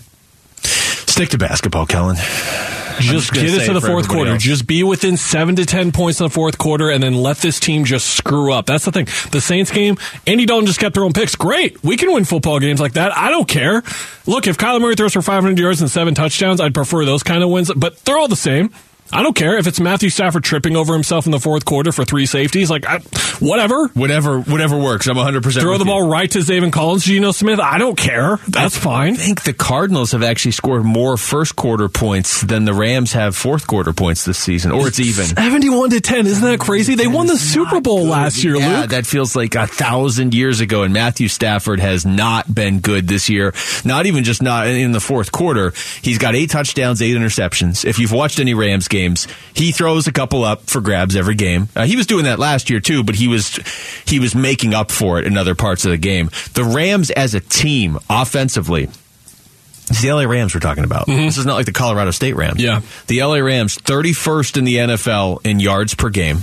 Stick 0.58 1.30
to 1.30 1.38
basketball, 1.38 1.86
Kellen. 1.86 2.16
Just 3.00 3.32
get 3.32 3.46
it 3.46 3.66
to 3.68 3.74
the 3.74 3.80
fourth 3.80 4.10
quarter. 4.10 4.32
else. 4.32 4.42
Just 4.44 4.66
be 4.66 4.82
within 4.84 5.18
seven 5.18 5.56
to 5.56 5.66
ten 5.68 5.92
points 5.92 6.20
in 6.20 6.26
the 6.26 6.32
fourth 6.32 6.58
quarter, 6.58 6.90
and 6.90 7.02
then 7.02 7.14
let 7.14 7.38
this 7.38 7.60
team 7.60 7.86
just 7.86 8.08
screw 8.08 8.52
up. 8.52 8.66
That's 8.66 8.86
the 8.86 8.92
thing. 8.92 9.06
The 9.32 9.40
Saints 9.40 9.72
game, 9.72 9.98
Andy 10.26 10.48
Dalton 10.48 10.66
just 10.66 10.80
kept 10.80 10.96
throwing 10.96 11.14
picks. 11.14 11.36
Great, 11.36 11.82
we 11.84 11.96
can 11.96 12.12
win 12.12 12.26
football 12.26 12.60
games 12.60 12.82
like 12.82 12.94
that. 12.94 13.16
I 13.16 13.30
don't 13.30 13.48
care. 13.48 13.84
Look, 14.26 14.48
if 14.48 14.58
Kyler 14.58 14.82
Murray 14.82 14.96
throws 14.96 15.14
for 15.14 15.22
500 15.22 15.58
yards 15.58 15.80
and 15.80 15.90
seven 15.92 16.16
touchdowns, 16.16 16.60
I'd 16.60 16.74
prefer 16.74 17.06
those 17.06 17.22
kind 17.24 17.44
of 17.44 17.50
wins. 17.52 17.72
But 17.74 18.04
they're 18.04 18.18
all 18.18 18.28
the 18.28 18.36
same. 18.36 18.72
I 19.12 19.24
don't 19.24 19.36
care 19.36 19.58
if 19.58 19.66
it's 19.66 19.80
Matthew 19.80 20.10
Stafford 20.10 20.44
tripping 20.44 20.76
over 20.76 20.94
himself 20.94 21.26
in 21.26 21.32
the 21.32 21.40
fourth 21.40 21.66
quarter 21.66 21.92
for 21.92 22.06
three 22.06 22.26
safeties. 22.28 22.70
Like, 22.70 22.86
I, 22.88 23.00
whatever. 23.40 23.88
Whatever, 23.90 24.40
whatever 24.42 24.78
works. 24.78 25.08
I'm 25.08 25.18
100. 25.18 25.42
percent 25.44 25.64
Throw 25.64 25.78
the 25.78 25.86
ball 25.86 26.08
right 26.08 26.30
to 26.32 26.40
Zaven 26.40 26.72
Collins, 26.72 27.06
Geno 27.06 27.32
Smith. 27.32 27.60
I 27.60 27.80
don't 27.80 27.98
care. 27.98 28.38
That's 28.48 28.78
fine. 28.78 29.14
I 29.14 29.18
think 29.18 29.44
the 29.44 29.54
Cardinals 29.54 30.12
have 30.12 30.22
actually 30.22 30.52
scored 30.52 30.84
more 30.84 31.18
first 31.18 31.56
quarter 31.56 31.90
points 31.90 32.42
than 32.42 32.66
the 32.66 32.74
Rams 32.74 33.14
have 33.14 33.36
fourth 33.36 33.66
quarter 33.66 33.94
points 33.94 34.26
this 34.26 34.38
season, 34.38 34.72
or 34.72 34.88
it's 34.88 35.00
even. 35.00 35.26
71 35.26 35.90
to 35.92 36.02
10. 36.02 36.28
Isn't 36.28 36.48
that 36.48 36.60
crazy? 36.60 36.96
They 36.96 37.08
won 37.08 37.26
the 37.28 37.38
Super 37.38 37.82
Bowl 37.82 38.06
last 38.06 38.44
year, 38.44 38.58
yeah, 38.58 38.82
Luke. 38.82 38.90
that 38.92 39.06
feels 39.08 39.36
like 39.36 39.56
a 39.56 39.66
thousand 39.68 40.34
years 40.36 40.60
ago. 40.60 40.84
And 40.84 40.94
Matthew 40.94 41.30
Stafford 41.30 41.80
has 41.80 42.06
not 42.06 42.54
been 42.54 42.80
good 42.80 43.08
this 43.08 43.30
year. 43.30 43.54
Not 43.84 44.06
even 44.06 44.24
just 44.24 44.44
not 44.44 44.68
in 44.68 44.92
the 44.92 45.00
fourth 45.00 45.32
quarter. 45.32 45.74
He's 46.02 46.20
got 46.20 46.36
eight 46.36 46.52
touchdowns, 46.52 47.02
eight 47.02 47.16
interceptions. 47.18 47.86
If 47.86 47.98
you've 47.98 48.12
watched 48.12 48.40
any 48.40 48.54
Rams 48.54 48.88
games, 49.00 49.28
he 49.54 49.72
throws 49.72 50.08
a 50.08 50.12
couple 50.12 50.44
up 50.44 50.62
for 50.64 50.82
grabs 50.82 51.16
every 51.16 51.36
game. 51.36 51.70
Uh, 51.76 51.86
he 51.86 51.96
was 51.96 52.06
doing 52.06 52.26
that 52.26 52.40
last 52.40 52.70
year 52.70 52.80
too, 52.80 53.04
but 53.04 53.16
he 53.16 53.28
was 53.28 53.56
he 54.06 54.20
was 54.20 54.36
making 54.36 54.74
up 54.74 54.92
for 54.92 55.20
it 55.20 55.26
in 55.26 55.38
other 55.38 55.56
parts 55.56 55.86
of 55.86 55.92
the 55.92 55.98
game. 55.98 56.30
The 56.54 56.64
Rams 56.64 57.10
as 57.12 57.34
a 57.34 57.40
team, 57.40 57.98
offensively. 58.10 58.90
It's 59.90 60.04
the 60.04 60.12
LA 60.12 60.26
Rams 60.26 60.54
we're 60.54 60.60
talking 60.60 60.84
about. 60.84 61.08
This 61.08 61.40
is 61.40 61.48
not 61.48 61.56
like 61.56 61.66
the 61.66 61.72
Colorado 61.72 62.12
State 62.12 62.36
Rams. 62.36 62.62
Mm-hmm. 62.62 62.84
Yeah. 62.86 62.92
The 63.08 63.24
LA 63.24 63.40
Rams, 63.40 63.76
31st 63.80 64.58
in 64.58 64.64
the 64.64 64.76
NFL 64.76 65.44
in 65.46 65.60
yards 65.60 65.96
per 65.96 66.10
game, 66.10 66.38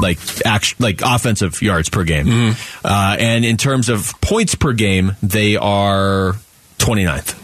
like 0.00 0.18
act, 0.46 0.80
like 0.80 1.00
offensive 1.02 1.60
yards 1.62 1.88
per 1.88 2.04
game. 2.04 2.26
Mm-hmm. 2.26 2.86
Uh, 2.86 3.16
and 3.18 3.44
in 3.44 3.56
terms 3.56 3.88
of 3.88 4.12
points 4.20 4.54
per 4.54 4.72
game, 4.72 5.16
they 5.20 5.56
are 5.56 6.36
29th. 6.78 7.38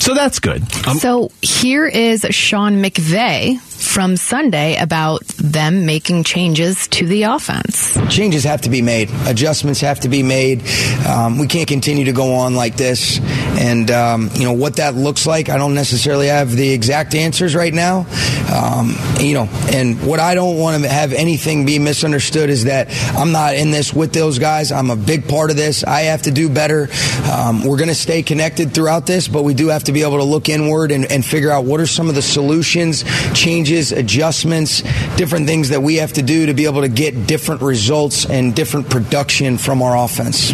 So 0.00 0.14
that's 0.14 0.40
good. 0.40 0.66
so 0.98 1.30
here 1.42 1.86
is 1.86 2.26
Sean 2.30 2.82
McVay 2.82 3.60
from 3.82 4.16
Sunday 4.16 4.76
about 4.76 5.22
them 5.38 5.84
making 5.86 6.24
changes 6.24 6.88
to 6.88 7.06
the 7.06 7.24
offense. 7.24 7.98
changes 8.08 8.44
have 8.44 8.62
to 8.62 8.70
be 8.70 8.82
made. 8.82 9.10
Adjustments 9.26 9.80
have 9.80 10.00
to 10.00 10.08
be 10.08 10.22
made. 10.22 10.62
Um, 11.06 11.38
we 11.38 11.46
can't 11.46 11.68
continue 11.68 12.04
to 12.04 12.12
go 12.12 12.34
on 12.34 12.54
like 12.54 12.76
this. 12.76 13.18
And, 13.58 13.90
um, 13.90 14.30
you 14.34 14.44
know, 14.44 14.52
what 14.52 14.76
that 14.76 14.94
looks 14.94 15.26
like, 15.26 15.48
I 15.48 15.58
don't 15.58 15.74
necessarily 15.74 16.28
have 16.28 16.50
the 16.50 16.70
exact 16.70 17.14
answers 17.14 17.54
right 17.54 17.74
now. 17.74 18.06
Um, 18.52 18.94
you 19.20 19.34
know, 19.34 19.48
and 19.72 20.04
what 20.06 20.20
I 20.20 20.34
don't 20.34 20.58
want 20.58 20.82
to 20.82 20.88
have 20.88 21.12
anything 21.12 21.64
be 21.66 21.78
misunderstood 21.78 22.50
is 22.50 22.64
that 22.64 22.88
I'm 23.16 23.32
not 23.32 23.54
in 23.54 23.70
this 23.70 23.92
with 23.92 24.12
those 24.12 24.38
guys. 24.38 24.72
I'm 24.72 24.90
a 24.90 24.96
big 24.96 25.28
part 25.28 25.50
of 25.50 25.56
this. 25.56 25.84
I 25.84 26.02
have 26.02 26.22
to 26.22 26.30
do 26.30 26.48
better. 26.48 26.88
Um, 27.30 27.64
we're 27.64 27.78
going 27.78 27.88
to 27.88 27.94
stay 27.94 28.22
connected 28.22 28.74
throughout 28.74 29.06
this, 29.06 29.28
but 29.28 29.42
we 29.42 29.54
do 29.54 29.68
have 29.68 29.84
to 29.84 29.92
be 29.92 30.02
able 30.02 30.18
to 30.18 30.24
look 30.24 30.48
inward 30.48 30.92
and, 30.92 31.10
and 31.10 31.24
figure 31.24 31.50
out 31.50 31.64
what 31.64 31.80
are 31.80 31.86
some 31.86 32.08
of 32.08 32.14
the 32.14 32.22
solutions, 32.22 33.04
changes, 33.32 33.71
adjustments, 33.92 34.82
different 35.16 35.46
things 35.46 35.70
that 35.70 35.82
we 35.82 35.96
have 35.96 36.12
to 36.14 36.22
do 36.22 36.46
to 36.46 36.54
be 36.54 36.66
able 36.66 36.82
to 36.82 36.88
get 36.88 37.26
different 37.26 37.62
results 37.62 38.26
and 38.26 38.54
different 38.54 38.90
production 38.90 39.56
from 39.56 39.80
our 39.80 39.96
offense. 39.96 40.52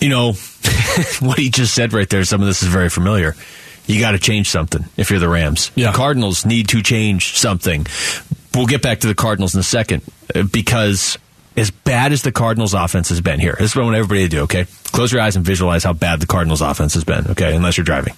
You 0.00 0.10
know, 0.10 0.32
what 1.20 1.38
he 1.38 1.48
just 1.48 1.74
said 1.74 1.92
right 1.92 2.08
there, 2.08 2.24
some 2.24 2.40
of 2.40 2.46
this 2.46 2.62
is 2.62 2.68
very 2.68 2.88
familiar. 2.90 3.34
You 3.86 4.00
got 4.00 4.12
to 4.12 4.18
change 4.18 4.50
something 4.50 4.84
if 4.96 5.10
you're 5.10 5.18
the 5.18 5.28
Rams. 5.28 5.72
Yeah. 5.74 5.90
The 5.90 5.96
Cardinals 5.96 6.44
need 6.44 6.68
to 6.68 6.82
change 6.82 7.38
something. 7.38 7.86
We'll 8.54 8.66
get 8.66 8.82
back 8.82 9.00
to 9.00 9.06
the 9.06 9.14
Cardinals 9.14 9.54
in 9.54 9.60
a 9.60 9.64
second 9.64 10.02
uh, 10.34 10.42
because 10.42 11.16
as 11.58 11.70
bad 11.70 12.12
as 12.12 12.22
the 12.22 12.32
Cardinals 12.32 12.74
offense 12.74 13.08
has 13.10 13.20
been 13.20 13.40
here, 13.40 13.56
this 13.58 13.70
is 13.72 13.76
what 13.76 13.82
I 13.82 13.84
want 13.86 13.96
everybody 13.96 14.22
to 14.22 14.28
do, 14.28 14.40
okay? 14.42 14.66
Close 14.92 15.12
your 15.12 15.20
eyes 15.20 15.36
and 15.36 15.44
visualize 15.44 15.84
how 15.84 15.92
bad 15.92 16.18
the 16.20 16.26
Cardinals 16.26 16.62
offense 16.62 16.94
has 16.94 17.04
been, 17.04 17.26
okay? 17.32 17.54
Unless 17.54 17.76
you're 17.76 17.84
driving. 17.84 18.14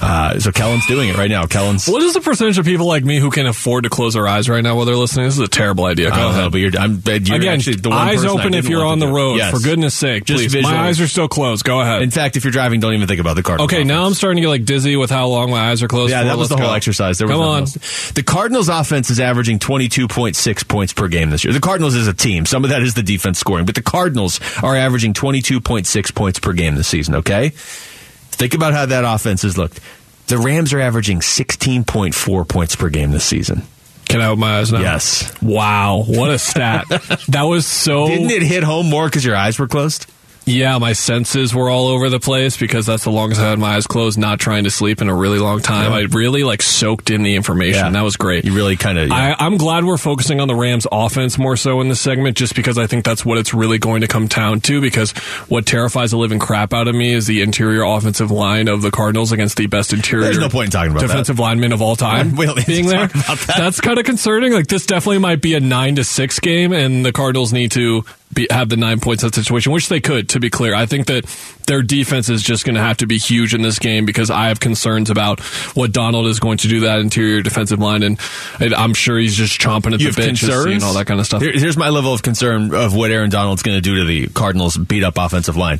Uh, 0.00 0.38
so 0.40 0.50
Kellen's 0.50 0.86
doing 0.86 1.08
it 1.10 1.16
right 1.16 1.30
now. 1.30 1.46
Kellen's. 1.46 1.86
What 1.86 2.02
is 2.02 2.14
the 2.14 2.20
percentage 2.20 2.56
of 2.58 2.64
people 2.64 2.86
like 2.86 3.04
me 3.04 3.18
who 3.20 3.30
can 3.30 3.46
afford 3.46 3.84
to 3.84 3.90
close 3.90 4.14
their 4.14 4.26
eyes 4.26 4.48
right 4.48 4.62
now 4.64 4.76
while 4.76 4.86
they're 4.86 4.96
listening? 4.96 5.26
This 5.26 5.34
is 5.34 5.40
a 5.40 5.48
terrible 5.48 5.84
idea. 5.84 6.08
Go 6.08 6.14
I 6.14 6.18
don't 6.18 6.30
ahead. 6.30 6.42
know, 6.44 6.50
but 6.50 6.58
you're, 6.60 6.72
I'm, 6.78 7.02
you're 7.04 7.36
Again, 7.36 7.54
actually 7.58 7.76
the 7.76 7.90
one 7.90 7.98
eyes 7.98 8.24
open 8.24 8.54
if 8.54 8.68
you're 8.68 8.84
on 8.84 8.98
the 8.98 9.08
road. 9.08 9.36
Yes. 9.36 9.52
For 9.56 9.62
goodness 9.62 9.94
sake, 9.94 10.24
Just 10.24 10.40
please. 10.44 10.52
visual. 10.52 10.72
My 10.74 10.86
eyes 10.88 11.00
are 11.00 11.08
still 11.08 11.28
closed. 11.28 11.64
Go 11.64 11.80
ahead. 11.80 12.02
In 12.02 12.10
fact, 12.10 12.36
if 12.36 12.44
you're 12.44 12.52
driving, 12.52 12.80
don't 12.80 12.94
even 12.94 13.06
think 13.08 13.20
about 13.20 13.36
the 13.36 13.42
Cardinals. 13.42 13.70
okay, 13.72 13.84
now 13.84 14.04
I'm 14.06 14.14
starting 14.14 14.36
to 14.36 14.42
get 14.42 14.48
like 14.48 14.64
dizzy 14.64 14.96
with 14.96 15.10
how 15.10 15.28
long 15.28 15.50
my 15.50 15.70
eyes 15.70 15.82
are 15.82 15.88
closed. 15.88 16.10
Yeah, 16.12 16.22
for. 16.22 16.28
that 16.28 16.38
was 16.38 16.50
Let's 16.50 16.58
the 16.60 16.64
whole 16.64 16.72
go. 16.72 16.76
exercise. 16.76 17.18
There 17.18 17.28
was 17.28 17.34
Come 17.34 17.42
on. 17.42 17.60
else. 17.60 18.10
The 18.12 18.22
Cardinals 18.22 18.68
offense 18.68 19.10
is 19.10 19.20
averaging 19.20 19.58
22.6 19.58 20.68
points 20.68 20.92
per 20.92 21.08
game 21.08 21.30
this 21.30 21.44
year. 21.44 21.52
The 21.52 21.60
Cardinals 21.60 21.94
is 21.94 22.08
a 22.08 22.14
team. 22.14 22.46
Some 22.46 22.64
of 22.64 22.70
that 22.70 22.75
is 22.82 22.94
the 22.94 23.02
defense 23.02 23.38
scoring, 23.38 23.66
but 23.66 23.74
the 23.74 23.82
Cardinals 23.82 24.40
are 24.62 24.76
averaging 24.76 25.14
22.6 25.14 26.14
points 26.14 26.38
per 26.38 26.52
game 26.52 26.74
this 26.74 26.88
season, 26.88 27.16
okay? 27.16 27.50
Think 27.50 28.54
about 28.54 28.72
how 28.74 28.86
that 28.86 29.04
offense 29.04 29.42
has 29.42 29.56
looked. 29.56 29.80
The 30.26 30.38
Rams 30.38 30.72
are 30.72 30.80
averaging 30.80 31.20
16.4 31.20 32.48
points 32.48 32.76
per 32.76 32.88
game 32.88 33.12
this 33.12 33.24
season. 33.24 33.62
Can 34.08 34.20
I 34.20 34.26
open 34.26 34.40
my 34.40 34.58
eyes 34.58 34.72
now? 34.72 34.80
Yes. 34.80 35.32
Wow, 35.42 36.04
what 36.06 36.30
a 36.30 36.38
stat. 36.38 36.84
that 37.28 37.42
was 37.42 37.66
so. 37.66 38.06
Didn't 38.06 38.30
it 38.30 38.42
hit 38.42 38.62
home 38.62 38.88
more 38.88 39.06
because 39.06 39.24
your 39.24 39.36
eyes 39.36 39.58
were 39.58 39.66
closed? 39.66 40.06
Yeah, 40.46 40.78
my 40.78 40.92
senses 40.92 41.52
were 41.52 41.68
all 41.68 41.88
over 41.88 42.08
the 42.08 42.20
place 42.20 42.56
because 42.56 42.86
that's 42.86 43.02
the 43.02 43.10
longest 43.10 43.40
I 43.40 43.50
had 43.50 43.58
my 43.58 43.74
eyes 43.74 43.88
closed, 43.88 44.16
not 44.16 44.38
trying 44.38 44.62
to 44.62 44.70
sleep 44.70 45.02
in 45.02 45.08
a 45.08 45.14
really 45.14 45.40
long 45.40 45.60
time. 45.60 45.92
I 45.92 46.02
really 46.02 46.44
like 46.44 46.62
soaked 46.62 47.10
in 47.10 47.24
the 47.24 47.34
information. 47.34 47.94
That 47.94 48.04
was 48.04 48.16
great. 48.16 48.44
You 48.44 48.54
really 48.54 48.76
kind 48.76 48.96
of. 48.96 49.10
I, 49.10 49.34
I'm 49.36 49.56
glad 49.56 49.84
we're 49.84 49.96
focusing 49.96 50.40
on 50.40 50.46
the 50.46 50.54
Rams 50.54 50.86
offense 50.90 51.36
more 51.36 51.56
so 51.56 51.80
in 51.80 51.88
this 51.88 52.00
segment, 52.00 52.36
just 52.36 52.54
because 52.54 52.78
I 52.78 52.86
think 52.86 53.04
that's 53.04 53.24
what 53.24 53.38
it's 53.38 53.52
really 53.52 53.78
going 53.78 54.02
to 54.02 54.06
come 54.06 54.28
down 54.28 54.60
to. 54.62 54.80
Because 54.80 55.10
what 55.48 55.66
terrifies 55.66 56.12
the 56.12 56.16
living 56.16 56.38
crap 56.38 56.72
out 56.72 56.86
of 56.86 56.94
me 56.94 57.12
is 57.12 57.26
the 57.26 57.42
interior 57.42 57.82
offensive 57.82 58.30
line 58.30 58.68
of 58.68 58.82
the 58.82 58.92
Cardinals 58.92 59.32
against 59.32 59.56
the 59.56 59.66
best 59.66 59.92
interior. 59.92 60.26
There's 60.26 60.38
no 60.38 60.48
point 60.48 60.66
in 60.66 60.70
talking 60.70 60.92
about 60.92 61.00
that. 61.00 61.08
defensive 61.08 61.40
lineman 61.40 61.72
of 61.72 61.82
all 61.82 61.96
time. 61.96 62.36
We 62.36 62.46
don't 62.46 62.56
need 62.56 62.66
to 62.66 62.70
being 62.70 62.86
there, 62.86 63.08
that. 63.08 63.54
that's 63.56 63.80
kind 63.80 63.98
of 63.98 64.04
concerning. 64.04 64.52
Like 64.52 64.68
this 64.68 64.86
definitely 64.86 65.18
might 65.18 65.42
be 65.42 65.54
a 65.54 65.60
nine 65.60 65.96
to 65.96 66.04
six 66.04 66.38
game, 66.38 66.72
and 66.72 67.04
the 67.04 67.12
Cardinals 67.12 67.52
need 67.52 67.72
to 67.72 68.04
be, 68.34 68.46
have 68.50 68.68
the 68.68 68.76
nine 68.76 69.00
points 69.00 69.22
in 69.22 69.28
that 69.28 69.34
situation, 69.34 69.72
which 69.72 69.88
they 69.88 70.00
could. 70.00 70.28
To 70.30 70.40
be 70.40 70.50
clear, 70.50 70.74
I 70.74 70.86
think 70.86 71.06
that 71.06 71.24
their 71.66 71.82
defense 71.82 72.28
is 72.28 72.42
just 72.42 72.64
going 72.64 72.74
to 72.74 72.80
have 72.80 72.98
to 72.98 73.06
be 73.06 73.18
huge 73.18 73.54
in 73.54 73.62
this 73.62 73.78
game 73.78 74.04
because 74.04 74.30
I 74.30 74.48
have 74.48 74.60
concerns 74.60 75.10
about 75.10 75.40
what 75.74 75.92
Donald 75.92 76.26
is 76.26 76.38
going 76.40 76.58
to 76.58 76.68
do 76.68 76.80
that 76.80 76.98
interior 77.00 77.42
defensive 77.42 77.78
line, 77.78 78.02
and, 78.02 78.18
and 78.60 78.74
I'm 78.74 78.94
sure 78.94 79.18
he's 79.18 79.34
just 79.34 79.60
chomping 79.60 79.94
at 79.94 80.00
you 80.00 80.10
the 80.10 80.16
bit, 80.16 80.36
seeing 80.36 80.82
all 80.82 80.94
that 80.94 81.06
kind 81.06 81.20
of 81.20 81.26
stuff. 81.26 81.40
Here- 81.42 81.52
here's 81.52 81.76
my 81.76 81.88
level 81.88 82.12
of 82.12 82.22
concern 82.22 82.74
of 82.74 82.94
what 82.94 83.10
Aaron 83.10 83.30
Donald's 83.30 83.62
going 83.62 83.76
to 83.76 83.80
do 83.82 83.96
to 83.96 84.04
the 84.04 84.26
Cardinals' 84.28 84.76
beat 84.76 85.02
up 85.04 85.14
offensive 85.18 85.56
line. 85.56 85.78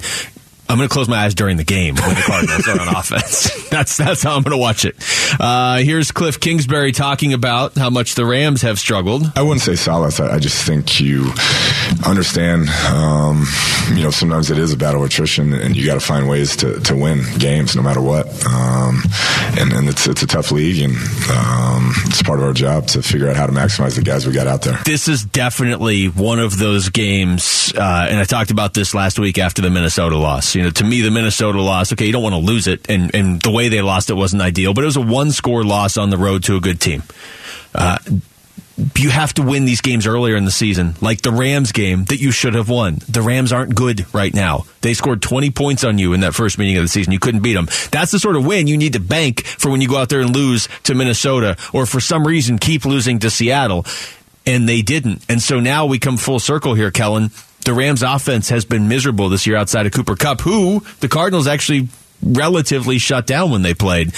I'm 0.68 0.76
going 0.76 0.88
to 0.88 0.92
close 0.92 1.08
my 1.08 1.18
eyes 1.24 1.34
during 1.34 1.56
the 1.56 1.64
game 1.64 1.94
when 1.94 2.14
the 2.14 2.22
Cardinals 2.22 2.66
are 2.66 2.80
on 2.80 2.88
offense. 2.88 3.68
That's 3.70 3.96
that's 3.96 4.22
how 4.22 4.36
I'm 4.36 4.42
going 4.42 4.52
to 4.52 4.58
watch 4.58 4.84
it. 4.84 4.96
Uh, 5.38 5.78
here's 5.78 6.10
Cliff 6.12 6.40
Kingsbury 6.40 6.92
talking 6.92 7.32
about 7.32 7.74
how 7.74 7.90
much 7.90 8.14
the 8.14 8.24
Rams 8.24 8.62
have 8.62 8.78
struggled. 8.78 9.30
I 9.34 9.42
wouldn't 9.42 9.60
say 9.60 9.74
solace. 9.74 10.18
I, 10.20 10.36
I 10.36 10.38
just 10.38 10.64
think 10.64 11.00
you 11.00 11.32
understand. 12.06 12.68
Um, 12.88 13.44
you 13.92 14.02
know, 14.02 14.10
sometimes 14.10 14.50
it 14.50 14.58
is 14.58 14.72
a 14.72 14.76
battle 14.76 15.02
of 15.02 15.10
attrition, 15.10 15.52
and 15.52 15.76
you 15.76 15.84
got 15.84 15.94
to 15.94 16.00
find 16.00 16.28
ways 16.28 16.56
to, 16.58 16.80
to 16.80 16.96
win 16.96 17.22
games 17.38 17.76
no 17.76 17.82
matter 17.82 18.00
what. 18.00 18.26
Um, 18.46 19.02
and 19.58 19.72
and 19.72 19.88
it's 19.88 20.06
it's 20.06 20.22
a 20.22 20.26
tough 20.26 20.52
league, 20.52 20.82
and 20.82 20.94
um, 21.30 21.92
it's 22.06 22.22
part 22.22 22.38
of 22.38 22.44
our 22.46 22.52
job 22.52 22.86
to 22.88 23.02
figure 23.02 23.28
out 23.28 23.36
how 23.36 23.46
to 23.46 23.52
maximize 23.52 23.96
the 23.96 24.02
guys 24.02 24.26
we 24.26 24.32
got 24.32 24.46
out 24.46 24.62
there. 24.62 24.78
This 24.84 25.08
is 25.08 25.24
definitely 25.24 26.06
one 26.06 26.38
of 26.38 26.56
those 26.58 26.88
games, 26.88 27.72
uh, 27.76 28.06
and 28.08 28.18
I 28.18 28.24
talked 28.24 28.50
about 28.50 28.74
this 28.74 28.94
last 28.94 29.18
week 29.18 29.38
after 29.38 29.60
the 29.60 29.70
Minnesota 29.70 30.16
loss. 30.16 30.55
You 30.56 30.64
know, 30.64 30.70
to 30.70 30.84
me, 30.84 31.02
the 31.02 31.10
Minnesota 31.10 31.60
loss. 31.60 31.92
Okay, 31.92 32.06
you 32.06 32.12
don't 32.12 32.22
want 32.22 32.34
to 32.34 32.40
lose 32.40 32.66
it, 32.66 32.88
and 32.88 33.14
and 33.14 33.40
the 33.40 33.50
way 33.50 33.68
they 33.68 33.82
lost 33.82 34.10
it 34.10 34.14
wasn't 34.14 34.42
ideal, 34.42 34.74
but 34.74 34.82
it 34.82 34.86
was 34.86 34.96
a 34.96 35.02
one 35.02 35.30
score 35.30 35.62
loss 35.62 35.96
on 35.96 36.10
the 36.10 36.16
road 36.16 36.44
to 36.44 36.56
a 36.56 36.60
good 36.60 36.80
team. 36.80 37.02
Uh, 37.74 37.98
you 38.96 39.10
have 39.10 39.32
to 39.34 39.42
win 39.42 39.64
these 39.64 39.80
games 39.80 40.06
earlier 40.06 40.36
in 40.36 40.44
the 40.44 40.50
season, 40.50 40.94
like 41.00 41.22
the 41.22 41.30
Rams 41.30 41.72
game 41.72 42.04
that 42.06 42.20
you 42.20 42.30
should 42.30 42.54
have 42.54 42.68
won. 42.68 42.98
The 43.08 43.22
Rams 43.22 43.52
aren't 43.52 43.74
good 43.74 44.12
right 44.14 44.32
now. 44.32 44.64
They 44.82 44.92
scored 44.92 45.22
20 45.22 45.50
points 45.50 45.82
on 45.82 45.98
you 45.98 46.12
in 46.12 46.20
that 46.20 46.34
first 46.34 46.58
meeting 46.58 46.76
of 46.76 46.84
the 46.84 46.88
season. 46.88 47.12
You 47.12 47.18
couldn't 47.18 47.40
beat 47.40 47.54
them. 47.54 47.68
That's 47.90 48.12
the 48.12 48.18
sort 48.18 48.36
of 48.36 48.44
win 48.44 48.66
you 48.66 48.76
need 48.76 48.92
to 48.92 49.00
bank 49.00 49.44
for 49.46 49.70
when 49.70 49.80
you 49.80 49.88
go 49.88 49.96
out 49.96 50.10
there 50.10 50.20
and 50.20 50.34
lose 50.34 50.68
to 50.84 50.94
Minnesota 50.94 51.56
or 51.72 51.86
for 51.86 52.00
some 52.00 52.26
reason 52.26 52.58
keep 52.58 52.84
losing 52.84 53.18
to 53.20 53.30
Seattle. 53.30 53.86
And 54.44 54.68
they 54.68 54.82
didn't. 54.82 55.24
And 55.28 55.42
so 55.42 55.58
now 55.58 55.86
we 55.86 55.98
come 55.98 56.16
full 56.18 56.38
circle 56.38 56.74
here, 56.74 56.90
Kellen. 56.90 57.30
The 57.66 57.74
Rams 57.74 58.04
offense 58.04 58.48
has 58.50 58.64
been 58.64 58.86
miserable 58.86 59.28
this 59.28 59.44
year 59.44 59.56
outside 59.56 59.86
of 59.86 59.92
Cooper 59.92 60.14
Kupp, 60.14 60.40
who 60.40 60.84
the 61.00 61.08
Cardinals 61.08 61.48
actually 61.48 61.88
relatively 62.22 62.98
shut 62.98 63.26
down 63.26 63.50
when 63.50 63.62
they 63.62 63.74
played. 63.74 64.12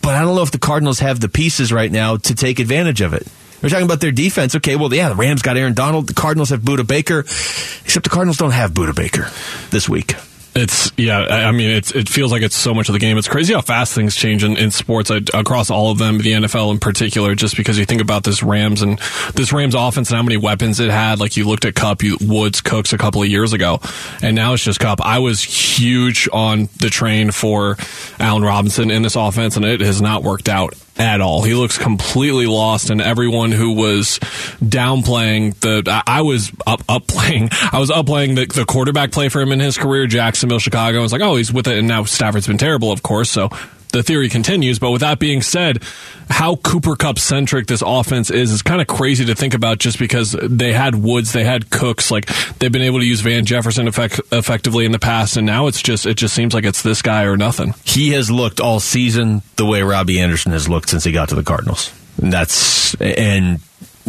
But 0.00 0.14
I 0.14 0.22
don't 0.22 0.36
know 0.36 0.42
if 0.42 0.52
the 0.52 0.60
Cardinals 0.60 1.00
have 1.00 1.18
the 1.18 1.28
pieces 1.28 1.72
right 1.72 1.90
now 1.90 2.18
to 2.18 2.34
take 2.36 2.60
advantage 2.60 3.00
of 3.00 3.14
it. 3.14 3.26
We're 3.60 3.68
talking 3.68 3.84
about 3.84 4.00
their 4.00 4.12
defense. 4.12 4.54
Okay, 4.54 4.76
well, 4.76 4.94
yeah, 4.94 5.08
the 5.08 5.16
Rams 5.16 5.42
got 5.42 5.56
Aaron 5.56 5.74
Donald. 5.74 6.06
The 6.06 6.14
Cardinals 6.14 6.50
have 6.50 6.60
Budda 6.60 6.86
Baker, 6.86 7.18
except 7.18 8.04
the 8.04 8.10
Cardinals 8.10 8.36
don't 8.36 8.52
have 8.52 8.70
Budda 8.70 8.94
Baker 8.94 9.28
this 9.70 9.88
week. 9.88 10.14
It's 10.54 10.90
yeah. 10.96 11.20
I 11.20 11.52
mean, 11.52 11.70
it's 11.70 11.92
it 11.92 12.08
feels 12.08 12.32
like 12.32 12.42
it's 12.42 12.56
so 12.56 12.74
much 12.74 12.88
of 12.88 12.92
the 12.92 12.98
game. 12.98 13.16
It's 13.16 13.28
crazy 13.28 13.54
how 13.54 13.60
fast 13.60 13.94
things 13.94 14.16
change 14.16 14.42
in, 14.42 14.56
in 14.56 14.70
sports 14.70 15.10
across 15.10 15.70
all 15.70 15.90
of 15.90 15.98
them, 15.98 16.18
the 16.18 16.32
NFL 16.32 16.72
in 16.72 16.78
particular. 16.78 17.34
Just 17.34 17.56
because 17.56 17.78
you 17.78 17.84
think 17.84 18.00
about 18.00 18.24
this 18.24 18.42
Rams 18.42 18.82
and 18.82 18.98
this 19.34 19.52
Rams 19.52 19.74
offense 19.74 20.10
and 20.10 20.16
how 20.16 20.22
many 20.22 20.36
weapons 20.36 20.80
it 20.80 20.90
had. 20.90 21.20
Like 21.20 21.36
you 21.36 21.46
looked 21.46 21.64
at 21.64 21.74
Kupp, 21.74 22.02
you, 22.02 22.16
Woods, 22.20 22.60
Cooks 22.60 22.92
a 22.92 22.98
couple 22.98 23.22
of 23.22 23.28
years 23.28 23.52
ago, 23.52 23.80
and 24.22 24.34
now 24.34 24.54
it's 24.54 24.64
just 24.64 24.80
Kupp. 24.80 25.00
I 25.00 25.20
was 25.20 25.42
huge 25.42 26.28
on 26.32 26.68
the 26.78 26.90
train 26.90 27.30
for 27.30 27.76
Allen 28.18 28.42
Robinson 28.42 28.90
in 28.90 29.02
this 29.02 29.16
offense, 29.16 29.56
and 29.56 29.64
it 29.64 29.80
has 29.80 30.02
not 30.02 30.22
worked 30.22 30.48
out 30.48 30.74
at 30.98 31.20
all. 31.20 31.42
He 31.42 31.54
looks 31.54 31.78
completely 31.78 32.46
lost, 32.46 32.90
and 32.90 33.00
everyone 33.00 33.52
who 33.52 33.72
was 33.72 34.18
downplaying 34.62 35.54
the, 35.60 36.02
I 36.06 36.22
was 36.22 36.52
up 36.66 36.82
up 36.88 37.06
playing, 37.06 37.50
I 37.72 37.78
was 37.78 37.90
up 37.90 38.06
playing 38.06 38.34
the, 38.36 38.46
the 38.46 38.64
quarterback 38.64 39.12
play 39.12 39.28
for 39.28 39.40
him 39.40 39.52
in 39.52 39.60
his 39.60 39.78
career, 39.78 40.06
Jacksonville, 40.06 40.58
Chicago. 40.58 40.98
I 40.98 41.02
was 41.02 41.12
like, 41.12 41.22
oh, 41.22 41.36
he's 41.36 41.52
with 41.52 41.66
it, 41.68 41.78
and 41.78 41.88
now 41.88 42.04
Stafford's 42.04 42.46
been 42.46 42.58
terrible, 42.58 42.92
of 42.92 43.02
course. 43.02 43.30
So 43.30 43.50
the 43.98 44.04
theory 44.04 44.28
continues. 44.28 44.78
But 44.78 44.92
with 44.92 45.00
that 45.00 45.18
being 45.18 45.42
said, 45.42 45.82
how 46.30 46.56
Cooper 46.56 46.94
Kupp 46.94 47.18
centric 47.18 47.66
this 47.66 47.82
offense 47.84 48.30
is 48.30 48.52
is 48.52 48.62
kind 48.62 48.80
of 48.80 48.86
crazy 48.86 49.24
to 49.24 49.34
think 49.34 49.54
about. 49.54 49.78
Just 49.78 49.98
because 49.98 50.36
they 50.40 50.72
had 50.72 50.94
Woods, 50.94 51.32
they 51.32 51.44
had 51.44 51.70
Cooks, 51.70 52.10
like 52.10 52.26
they've 52.58 52.72
been 52.72 52.82
able 52.82 53.00
to 53.00 53.04
use 53.04 53.20
Van 53.20 53.44
Jefferson 53.44 53.88
effect, 53.88 54.20
effectively 54.30 54.84
in 54.84 54.92
the 54.92 54.98
past, 54.98 55.36
and 55.36 55.46
now 55.46 55.66
it's 55.66 55.82
just 55.82 56.06
it 56.06 56.14
just 56.14 56.34
seems 56.34 56.54
like 56.54 56.64
it's 56.64 56.82
this 56.82 57.02
guy 57.02 57.24
or 57.24 57.36
nothing. 57.36 57.74
He 57.84 58.10
has 58.10 58.30
looked 58.30 58.60
all 58.60 58.80
season 58.80 59.42
the 59.56 59.66
way 59.66 59.82
Robbie 59.82 60.20
Anderson 60.20 60.52
has 60.52 60.68
looked 60.68 60.88
since 60.88 61.04
he 61.04 61.12
got 61.12 61.28
to 61.30 61.34
the 61.34 61.42
Cardinals. 61.42 61.92
And 62.22 62.32
that's 62.32 62.94
and 63.00 63.60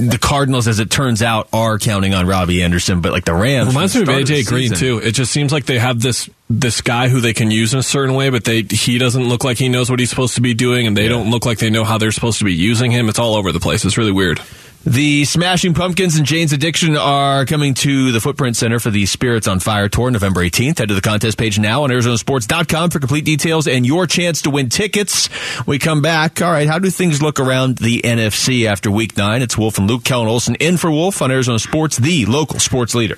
the 0.08 0.18
Cardinals, 0.18 0.68
as 0.68 0.80
it 0.80 0.90
turns 0.90 1.22
out, 1.22 1.50
are 1.52 1.78
counting 1.78 2.14
on 2.14 2.26
Robbie 2.28 2.64
Anderson, 2.64 3.02
but 3.02 3.12
like 3.12 3.26
the 3.26 3.34
Rams 3.34 3.68
Reminds 3.70 3.96
me 3.96 4.02
of 4.04 4.08
AJ 4.10 4.48
Green 4.48 4.70
season- 4.70 4.78
too. 4.78 4.98
It 5.00 5.12
just 5.12 5.32
seems 5.32 5.52
like 5.52 5.66
they 5.66 5.80
have 5.80 6.02
this 6.02 6.30
this 6.50 6.82
guy 6.82 7.10
who 7.10 7.22
they 7.22 7.34
can 7.34 7.52
use 7.52 7.74
in 7.74 7.80
a 7.80 7.84
certain 7.84 8.16
way, 8.16 8.30
but 8.30 8.44
they 8.44 8.62
he 8.64 8.98
doesn't 8.98 9.28
look 9.28 9.44
like 9.44 9.58
he 9.58 9.70
knows 9.70 9.90
what 9.90 10.00
he's 10.00 10.10
supposed 10.10 10.36
to 10.36 10.42
be 10.42 10.54
doing, 10.54 10.88
and 10.88 10.96
they 10.98 11.08
don't 11.08 11.30
look 11.30 11.46
like 11.46 11.60
they 11.60 11.70
know 11.70 11.84
how 11.84 11.98
they're 11.98 12.12
supposed 12.12 12.40
to 12.40 12.46
be 12.46 12.54
using 12.54 12.92
him. 12.92 13.10
It's 13.10 13.20
all 13.20 13.36
over 13.36 13.52
the 13.52 13.60
place. 13.60 13.86
It's 13.86 13.98
really 13.98 14.12
weird. 14.12 14.40
The 14.86 15.26
Smashing 15.26 15.74
Pumpkins 15.74 16.16
and 16.16 16.26
Jane's 16.26 16.54
Addiction 16.54 16.96
are 16.96 17.46
coming 17.46 17.74
to 17.76 18.14
the 18.14 18.22
Footprint 18.22 18.56
Center 18.56 18.80
for 18.80 18.90
the 18.90 19.06
Spirits 19.06 19.46
on 19.46 19.60
Fire 19.60 19.90
Tour 19.90 20.10
November 20.10 20.40
18th. 20.40 20.80
Head 20.80 20.88
to 20.88 20.96
the 20.96 21.02
contest 21.02 21.38
page 21.38 21.60
now 21.60 21.84
on 21.84 21.90
ArizonaSports.com 21.90 22.90
for 22.90 23.00
complete 23.00 23.26
details 23.26 23.68
and 23.68 23.86
your 23.86 24.08
chance 24.08 24.42
to 24.44 24.50
win 24.50 24.70
tickets. 24.70 25.30
We 25.68 25.80
come 25.80 26.02
back. 26.02 26.42
All 26.42 26.52
right, 26.52 26.68
how 26.68 26.80
do 26.80 26.90
things 26.90 27.22
look 27.22 27.42
around 27.42 27.78
the 27.80 28.02
NFC 28.04 28.66
after 28.66 28.90
week 28.90 29.18
nine? 29.18 29.42
It's 29.42 29.58
Wolf 29.58 29.78
and 29.78 29.88
Luke 29.88 30.06
Kellen 30.06 30.30
Olson 30.30 30.56
in 30.56 30.78
for 30.78 30.90
Wolf 30.90 31.22
on 31.22 31.30
Arizona 31.30 31.60
Sports, 31.60 31.98
the 31.98 32.26
local 32.26 32.60
sports 32.60 32.96
leader. 32.96 33.18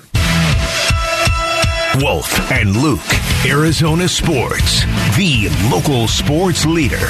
Wolf 2.00 2.50
and 2.50 2.74
Luke, 2.76 3.00
Arizona 3.46 4.08
Sports, 4.08 4.80
the 5.16 5.48
local 5.70 6.08
sports 6.08 6.66
leader. 6.66 7.06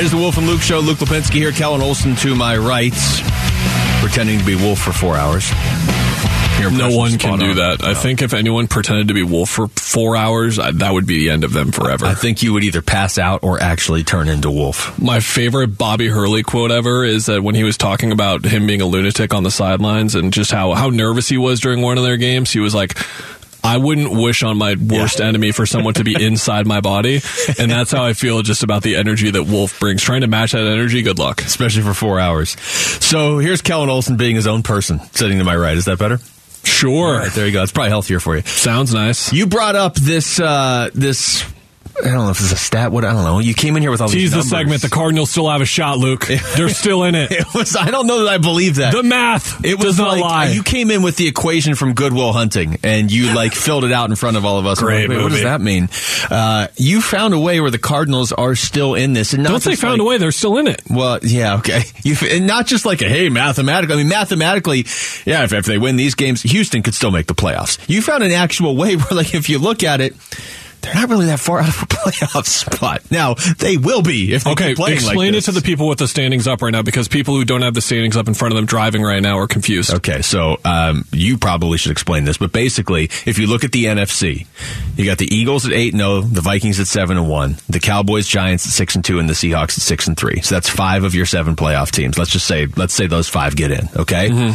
Right, 0.00 0.06
it's 0.06 0.14
the 0.14 0.18
Wolf 0.18 0.38
and 0.38 0.46
Luke 0.46 0.62
show. 0.62 0.78
Luke 0.80 0.96
Lapinski 0.96 1.34
here, 1.34 1.52
Kellen 1.52 1.82
Olson 1.82 2.16
to 2.16 2.34
my 2.34 2.56
right, 2.56 2.94
pretending 4.00 4.38
to 4.38 4.44
be 4.46 4.54
Wolf 4.54 4.78
for 4.78 4.92
four 4.92 5.14
hours. 5.14 5.46
Your 6.58 6.70
No 6.70 6.96
one 6.96 7.18
can 7.18 7.38
do 7.38 7.50
on. 7.50 7.56
that. 7.56 7.84
I 7.84 7.92
think 7.92 8.22
if 8.22 8.32
anyone 8.32 8.66
pretended 8.66 9.08
to 9.08 9.14
be 9.14 9.22
Wolf 9.22 9.50
for 9.50 9.68
four 9.68 10.16
hours, 10.16 10.58
I, 10.58 10.70
that 10.70 10.94
would 10.94 11.06
be 11.06 11.18
the 11.18 11.30
end 11.30 11.44
of 11.44 11.52
them 11.52 11.70
forever. 11.70 12.06
I 12.06 12.14
think 12.14 12.42
you 12.42 12.54
would 12.54 12.64
either 12.64 12.80
pass 12.80 13.18
out 13.18 13.42
or 13.42 13.60
actually 13.60 14.02
turn 14.02 14.30
into 14.30 14.50
Wolf. 14.50 14.98
My 14.98 15.20
favorite 15.20 15.76
Bobby 15.76 16.08
Hurley 16.08 16.44
quote 16.44 16.70
ever 16.70 17.04
is 17.04 17.26
that 17.26 17.42
when 17.42 17.54
he 17.54 17.62
was 17.64 17.76
talking 17.76 18.10
about 18.10 18.46
him 18.46 18.66
being 18.66 18.80
a 18.80 18.86
lunatic 18.86 19.34
on 19.34 19.42
the 19.42 19.50
sidelines 19.50 20.14
and 20.14 20.32
just 20.32 20.50
how, 20.50 20.72
how 20.72 20.88
nervous 20.88 21.28
he 21.28 21.36
was 21.36 21.60
during 21.60 21.82
one 21.82 21.98
of 21.98 22.04
their 22.04 22.16
games, 22.16 22.50
he 22.50 22.60
was 22.60 22.74
like, 22.74 22.96
I 23.62 23.76
wouldn't 23.76 24.10
wish 24.12 24.42
on 24.42 24.56
my 24.58 24.74
worst 24.74 25.20
enemy 25.20 25.52
for 25.52 25.66
someone 25.66 25.94
to 25.94 26.04
be 26.04 26.14
inside 26.24 26.66
my 26.66 26.80
body, 26.80 27.20
and 27.58 27.70
that's 27.70 27.90
how 27.92 28.04
I 28.04 28.12
feel 28.14 28.42
just 28.42 28.62
about 28.62 28.82
the 28.82 28.96
energy 28.96 29.30
that 29.30 29.44
Wolf 29.44 29.78
brings. 29.80 30.02
Trying 30.02 30.22
to 30.22 30.26
match 30.26 30.52
that 30.52 30.66
energy, 30.66 31.02
good 31.02 31.18
luck. 31.18 31.42
especially 31.42 31.82
for 31.82 31.94
four 31.94 32.18
hours. 32.18 32.58
So 32.60 33.38
here's 33.38 33.62
Kellen 33.62 33.88
Olson 33.90 34.16
being 34.16 34.36
his 34.36 34.46
own 34.46 34.62
person, 34.62 35.00
sitting 35.12 35.38
to 35.38 35.44
my 35.44 35.56
right. 35.56 35.76
Is 35.76 35.84
that 35.86 35.98
better? 35.98 36.18
Sure, 36.62 37.14
All 37.14 37.18
right, 37.20 37.32
there 37.32 37.46
you 37.46 37.52
go. 37.52 37.62
It's 37.62 37.72
probably 37.72 37.88
healthier 37.90 38.20
for 38.20 38.36
you. 38.36 38.42
sounds 38.42 38.92
nice. 38.92 39.32
You 39.32 39.46
brought 39.46 39.76
up 39.76 39.94
this 39.94 40.38
uh, 40.38 40.90
this. 40.94 41.44
I 41.98 42.04
don't 42.04 42.24
know 42.24 42.30
if 42.30 42.40
it's 42.40 42.52
a 42.52 42.56
stat. 42.56 42.92
What 42.92 43.04
I 43.04 43.12
don't 43.12 43.24
know. 43.24 43.38
You 43.40 43.54
came 43.54 43.76
in 43.76 43.82
here 43.82 43.90
with 43.90 44.00
all 44.00 44.08
these 44.08 44.30
Tease 44.30 44.32
the 44.32 44.42
segment. 44.42 44.82
The 44.82 44.88
Cardinals 44.88 45.30
still 45.30 45.48
have 45.50 45.60
a 45.60 45.66
shot, 45.66 45.98
Luke. 45.98 46.26
They're 46.56 46.68
still 46.68 47.04
in 47.04 47.14
it. 47.14 47.30
It 47.30 47.46
was. 47.54 47.76
I 47.76 47.90
don't 47.90 48.06
know 48.06 48.24
that 48.24 48.30
I 48.30 48.38
believe 48.38 48.76
that. 48.76 48.94
The 48.94 49.02
math. 49.02 49.64
It 49.64 49.82
was 49.82 49.98
not 49.98 50.12
like 50.12 50.20
lie. 50.20 50.46
you 50.48 50.62
came 50.62 50.90
in 50.90 51.02
with 51.02 51.16
the 51.16 51.26
equation 51.26 51.74
from 51.74 51.94
Goodwill 51.94 52.32
Hunting, 52.32 52.78
and 52.82 53.10
you 53.12 53.34
like 53.34 53.52
filled 53.54 53.84
it 53.84 53.92
out 53.92 54.08
in 54.10 54.16
front 54.16 54.36
of 54.36 54.44
all 54.44 54.58
of 54.58 54.66
us. 54.66 54.80
Great 54.80 55.08
Wait, 55.08 55.22
What 55.22 55.30
does 55.30 55.42
that 55.42 55.60
mean? 55.60 55.88
Uh, 56.30 56.68
you 56.76 57.00
found 57.00 57.34
a 57.34 57.38
way 57.38 57.60
where 57.60 57.70
the 57.70 57.78
Cardinals 57.78 58.32
are 58.32 58.54
still 58.54 58.94
in 58.94 59.12
this, 59.12 59.32
and 59.34 59.42
not 59.42 59.50
Don't 59.50 59.60
say 59.60 59.70
just 59.72 59.82
found 59.82 59.94
like- 59.94 60.00
a 60.00 60.04
way. 60.04 60.18
They're 60.18 60.32
still 60.32 60.58
in 60.58 60.66
it. 60.68 60.82
Well, 60.88 61.18
yeah, 61.22 61.56
okay. 61.58 61.82
You 62.02 62.16
and 62.30 62.46
not 62.46 62.66
just 62.66 62.86
like 62.86 63.02
a 63.02 63.08
hey, 63.08 63.28
mathematically. 63.28 63.94
I 63.94 63.98
mean, 63.98 64.08
mathematically, 64.08 64.86
yeah. 65.26 65.44
If, 65.44 65.52
if 65.52 65.66
they 65.66 65.76
win 65.76 65.96
these 65.96 66.14
games, 66.14 66.40
Houston 66.42 66.82
could 66.82 66.94
still 66.94 67.10
make 67.10 67.26
the 67.26 67.34
playoffs. 67.34 67.78
You 67.88 68.00
found 68.00 68.22
an 68.22 68.32
actual 68.32 68.74
way 68.74 68.96
where, 68.96 69.06
like, 69.10 69.34
if 69.34 69.48
you 69.50 69.58
look 69.58 69.82
at 69.84 70.00
it. 70.00 70.16
They're 70.82 70.94
not 70.94 71.08
really 71.08 71.26
that 71.26 71.40
far 71.40 71.60
out 71.60 71.68
of 71.68 71.82
a 71.82 71.86
playoff 71.86 72.46
spot. 72.46 73.02
Now 73.10 73.34
they 73.58 73.76
will 73.76 74.02
be 74.02 74.32
if 74.32 74.44
they 74.44 74.52
Okay, 74.52 74.68
keep 74.68 74.76
playing 74.76 74.96
like 74.96 75.04
explain 75.04 75.34
it 75.34 75.42
to 75.44 75.52
the 75.52 75.60
people 75.62 75.88
with 75.88 75.98
the 75.98 76.08
standings 76.08 76.46
up 76.46 76.62
right 76.62 76.70
now 76.72 76.82
because 76.82 77.08
people 77.08 77.34
who 77.34 77.44
don't 77.44 77.62
have 77.62 77.74
the 77.74 77.80
standings 77.80 78.16
up 78.16 78.28
in 78.28 78.34
front 78.34 78.52
of 78.52 78.56
them 78.56 78.66
driving 78.66 79.02
right 79.02 79.22
now 79.22 79.38
are 79.38 79.46
confused. 79.46 79.92
Okay, 79.94 80.22
so 80.22 80.58
um, 80.64 81.04
you 81.12 81.38
probably 81.38 81.78
should 81.78 81.92
explain 81.92 82.24
this, 82.24 82.38
but 82.38 82.52
basically, 82.52 83.04
if 83.26 83.38
you 83.38 83.46
look 83.46 83.64
at 83.64 83.72
the 83.72 83.84
NFC, 83.84 84.46
you 84.96 85.04
got 85.04 85.18
the 85.18 85.32
Eagles 85.34 85.66
at 85.66 85.72
eight 85.72 85.92
and 85.92 86.00
zero, 86.00 86.20
the 86.22 86.40
Vikings 86.40 86.80
at 86.80 86.86
seven 86.86 87.16
and 87.16 87.28
one, 87.28 87.56
the 87.68 87.80
Cowboys, 87.80 88.26
Giants 88.26 88.66
at 88.66 88.72
six 88.72 88.94
and 88.94 89.04
two, 89.04 89.18
and 89.18 89.28
the 89.28 89.34
Seahawks 89.34 89.76
at 89.76 89.82
six 89.82 90.06
and 90.06 90.16
three. 90.16 90.40
So 90.40 90.54
that's 90.54 90.68
five 90.68 91.04
of 91.04 91.14
your 91.14 91.26
seven 91.26 91.56
playoff 91.56 91.90
teams. 91.90 92.18
Let's 92.18 92.30
just 92.30 92.46
say, 92.46 92.66
let's 92.76 92.94
say 92.94 93.06
those 93.06 93.28
five 93.28 93.56
get 93.56 93.70
in. 93.70 93.88
Okay. 93.96 94.54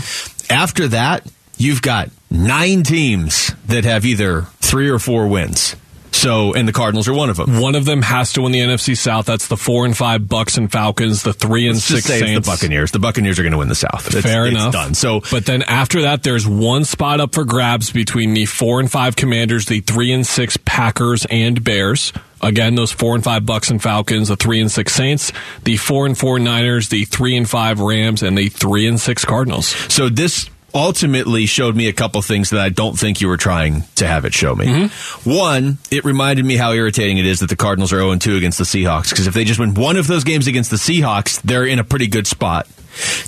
After 0.50 0.88
that, 0.90 1.26
you've 1.58 1.82
got 1.82 2.10
nine 2.30 2.84
teams 2.84 3.54
that 3.68 3.84
have 3.86 4.06
either 4.06 4.44
three 4.60 4.90
or 4.90 5.00
four 5.00 5.28
wins. 5.28 5.76
So, 6.16 6.54
and 6.54 6.68
the 6.68 6.72
Cardinals 6.74 7.08
are 7.08 7.14
one 7.14 7.30
of 7.30 7.38
them. 7.38 7.60
One 7.60 7.76
of 7.76 7.86
them 7.86 8.02
has 8.02 8.34
to 8.34 8.42
win 8.42 8.52
the 8.52 8.60
NFC 8.60 8.98
South. 8.98 9.26
That's 9.26 9.48
the 9.48 9.58
four 9.58 9.86
and 9.86 9.96
five 9.96 10.22
Bucs 10.22 10.58
and 10.58 10.72
Falcons. 10.72 11.24
The 11.24 11.34
three 11.34 11.68
and 11.68 11.76
Let's 11.76 11.86
six 11.86 11.98
just 12.02 12.08
say 12.08 12.20
it's 12.20 12.26
Saints. 12.26 12.48
the 12.48 12.52
Buccaneers. 12.54 12.92
The 12.92 13.00
Buccaneers 13.00 13.38
are 13.38 13.44
going 13.44 13.52
to 13.52 13.58
win 13.58 13.68
the 13.68 13.76
South. 13.76 14.08
It's, 14.08 14.22
Fair 14.26 14.46
it's 14.48 14.56
enough. 14.56 14.74
done. 14.74 14.94
So, 14.94 15.22
but 15.30 15.46
then 15.46 15.62
after 15.64 16.04
that, 16.04 16.24
there's 16.24 16.48
one 16.48 16.86
spot 16.86 17.20
up 17.20 17.36
for 17.36 17.44
grabs 17.44 17.92
between 17.92 18.34
the 18.34 18.46
four 18.46 18.80
and 18.80 18.90
five 18.90 19.16
Commanders, 19.16 19.66
the 19.66 19.82
three 19.82 20.12
and 20.14 20.26
six 20.26 20.58
Packers 20.58 21.26
and 21.30 21.64
Bears. 21.64 22.14
Again, 22.42 22.76
those 22.76 22.92
four 22.92 23.16
and 23.16 23.24
five 23.24 23.44
Bucs 23.44 23.70
and 23.72 23.82
Falcons, 23.82 24.28
the 24.30 24.36
three 24.36 24.62
and 24.62 24.72
six 24.72 24.94
Saints, 24.94 25.32
the 25.64 25.78
four 25.78 26.06
and 26.06 26.18
four 26.18 26.38
Niners, 26.40 26.90
the 26.90 27.06
three 27.06 27.36
and 27.36 27.50
five 27.50 27.80
Rams, 27.80 28.24
and 28.24 28.38
the 28.38 28.50
three 28.50 28.88
and 28.88 29.00
six 29.00 29.26
Cardinals. 29.26 29.68
So 29.94 30.10
this 30.10 30.50
ultimately 30.76 31.46
showed 31.46 31.76
me 31.76 31.88
a 31.88 31.94
couple 31.94 32.22
things 32.22 32.50
that 32.52 32.60
I 32.60 32.70
don't 32.70 33.00
think 33.00 33.22
you 33.22 33.30
were 33.30 33.38
trying 33.38 33.84
to 33.96 34.06
have 34.06 34.26
it 34.26 34.34
show 34.34 34.54
me. 34.54 34.66
Mm-hmm. 34.66 35.30
One, 35.30 35.78
it 35.90 36.04
reminded 36.04 36.46
me 36.46 36.58
how 36.58 36.74
irritating 36.74 37.18
it 37.18 37.26
is 37.26 37.40
that 37.40 37.50
the 37.50 37.56
Cardinals 37.56 37.94
are 37.94 38.00
0 38.00 38.18
2 38.18 38.36
against 38.36 38.58
the 38.58 38.66
Seahawks 38.66 39.10
because 39.10 39.26
if 39.26 39.34
they 39.34 39.46
just 39.46 39.60
win 39.60 39.74
one 39.74 39.96
of 39.96 40.06
those 40.06 40.26
games 40.26 40.48
against 40.48 40.70
the 40.70 40.78
Seahawks, 40.78 41.42
they're 41.42 41.66
in 41.66 41.80
a 41.80 41.84
pretty 41.84 42.08
good 42.08 42.28
spot. 42.28 42.68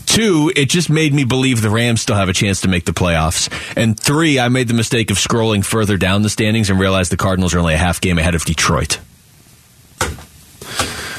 Two, 0.06 0.52
it 0.56 0.70
just 0.70 0.90
made 0.90 1.14
me 1.14 1.24
believe 1.24 1.62
the 1.62 1.70
Rams 1.70 2.02
still 2.02 2.16
have 2.16 2.30
a 2.30 2.34
chance 2.34 2.62
to 2.62 2.68
make 2.68 2.86
the 2.86 2.94
playoffs. 2.94 3.50
And 3.76 4.00
three, 4.00 4.40
I 4.40 4.50
made 4.50 4.68
the 4.68 4.74
mistake 4.74 5.12
of 5.12 5.18
scrolling 5.18 5.64
further 5.64 5.98
down 5.98 6.22
the 6.22 6.30
standings 6.30 6.70
and 6.70 6.80
realized 6.80 7.12
the 7.12 7.18
Cardinals 7.18 7.54
are 7.54 7.60
only 7.60 7.74
a 7.74 7.78
half 7.78 8.00
game 8.00 8.18
ahead 8.18 8.36
of 8.36 8.46
Detroit. 8.46 9.00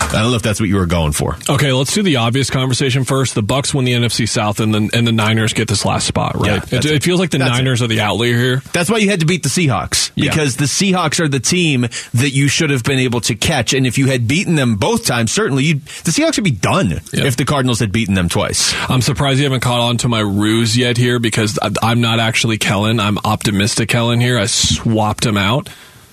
I 0.09 0.23
don't 0.23 0.31
know 0.31 0.37
if 0.37 0.43
that's 0.43 0.59
what 0.61 0.69
you 0.69 0.77
were 0.77 0.87
going 0.87 1.13
for. 1.13 1.37
Okay, 1.49 1.73
let's 1.73 1.93
do 1.93 2.03
the 2.03 2.17
obvious 2.17 2.51
conversation 2.51 3.05
first. 3.05 3.35
The 3.35 3.43
Bucs 3.43 3.75
win 3.75 3.85
the 3.85 3.93
NFC 3.93 4.29
South, 4.29 4.59
and 4.61 4.75
the 4.75 4.91
and 4.95 5.07
the 5.07 5.13
Niners 5.13 5.53
get 5.53 5.69
this 5.69 5.85
last 5.85 6.07
spot, 6.07 6.35
right? 6.37 6.63
that's 6.63 6.73
it, 6.87 6.91
it. 6.93 6.95
it 6.97 7.03
feels 7.03 7.21
like 7.21 7.31
the 7.31 7.39
That's 7.39 7.51
Niners 7.51 7.83
are 7.83 7.87
the 7.87 8.01
outlier 8.01 8.33
here. 8.37 8.63
That's 8.73 8.91
why 8.91 8.99
you 8.99 9.11
had 9.11 9.21
to 9.21 9.27
beat 9.27 9.43
the 9.43 9.49
Seahawks 9.49 10.11
Yeah. 10.15 10.31
because 10.31 10.57
the 10.57 10.65
Seahawks 10.65 11.21
are 11.21 11.29
the 11.29 11.41
team 11.41 11.83
that 11.83 12.31
you 12.31 12.49
should 12.49 12.71
have 12.71 12.83
been 12.85 12.99
able 12.99 13.21
to 13.23 13.35
catch. 13.35 13.75
And 13.75 13.87
if 13.87 13.99
you 13.99 14.07
had 14.07 14.27
beaten 14.27 14.55
them 14.55 14.77
both 14.77 15.05
times, 15.05 15.31
certainly 15.31 15.65
you'd, 15.65 15.83
the 16.05 16.11
Seahawks 16.11 16.37
would 16.37 16.45
be 16.45 16.51
done 16.51 17.01
Yeah. 17.13 17.25
if 17.27 17.37
the 17.37 17.45
Cardinals 17.45 17.81
had 17.81 17.93
beaten 17.93 18.15
them 18.15 18.29
twice. 18.29 18.75
I'm 18.89 19.03
surprised 19.03 19.39
you 19.39 19.45
haven't 19.45 19.61
caught 19.61 19.81
on 19.81 19.99
to 19.99 20.09
my 20.09 20.21
ruse 20.21 20.77
yet 20.77 20.97
here 20.97 21.19
because 21.19 21.59
I'm 21.83 22.01
not 22.01 22.19
actually 22.19 22.59
Kellen. 22.59 22.99
I'm 23.01 23.19
optimistic 23.25 23.89
Kellen 23.89 24.21
here. 24.21 24.39
I 24.39 24.47
swapped 24.47 25.25
him 25.27 25.37
out. 25.37 25.69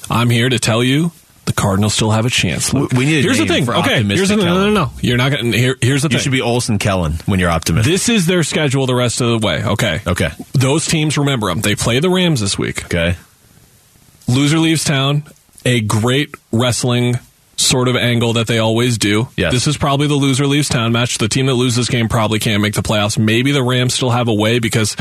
I'm 0.09 0.29
here 0.29 0.49
to 0.49 0.59
tell 0.59 0.83
you 0.83 1.11
the 1.45 1.53
Cardinals 1.53 1.93
still 1.93 2.11
have 2.11 2.25
a 2.25 2.29
chance. 2.29 2.73
Luke. 2.73 2.91
We- 2.93 3.05
need 3.05 3.19
a 3.19 3.21
here's 3.21 3.37
the 3.37 3.45
thing. 3.45 3.65
for 3.65 3.75
Okay, 3.75 4.03
here's 4.03 4.29
the. 4.29 4.35
No, 4.37 4.43
no, 4.45 4.65
no, 4.65 4.71
no. 4.71 4.91
You're 5.01 5.17
not 5.17 5.31
going. 5.31 5.53
Here, 5.53 5.75
here's 5.81 6.01
the 6.01 6.07
You 6.09 6.17
thing. 6.17 6.23
should 6.23 6.31
be 6.31 6.41
Olson 6.41 6.79
Kellen 6.79 7.13
when 7.25 7.39
you're 7.39 7.49
optimistic. 7.51 7.91
this 7.91 8.09
is 8.09 8.25
their 8.25 8.43
schedule 8.43 8.85
the 8.87 8.95
rest 8.95 9.21
of 9.21 9.39
the 9.39 9.45
way. 9.45 9.63
Okay. 9.63 10.01
Okay. 10.07 10.29
Those 10.53 10.85
teams, 10.87 11.17
remember 11.17 11.47
them. 11.47 11.61
They 11.61 11.75
play 11.75 11.99
the 11.99 12.09
Rams 12.09 12.41
this 12.41 12.57
week. 12.57 12.85
okay. 12.85 13.15
Loser 14.27 14.57
leaves 14.59 14.83
town. 14.83 15.23
A 15.65 15.81
great 15.81 16.33
wrestling 16.51 17.19
sort 17.57 17.87
of 17.87 17.95
angle 17.95 18.33
that 18.33 18.47
they 18.47 18.59
always 18.59 18.97
do. 18.97 19.27
Yes. 19.35 19.53
This 19.53 19.67
is 19.67 19.77
probably 19.77 20.07
the 20.07 20.15
loser 20.15 20.47
leaves 20.47 20.69
town 20.69 20.91
match. 20.91 21.17
The 21.17 21.27
team 21.27 21.45
that 21.45 21.53
loses 21.53 21.77
this 21.77 21.89
game 21.89 22.09
probably 22.09 22.39
can't 22.39 22.61
make 22.61 22.73
the 22.73 22.81
playoffs. 22.81 23.17
Maybe 23.17 23.51
the 23.51 23.63
Rams 23.63 23.93
still 23.93 24.09
have 24.09 24.27
a 24.27 24.33
way 24.33 24.59
because 24.59 24.95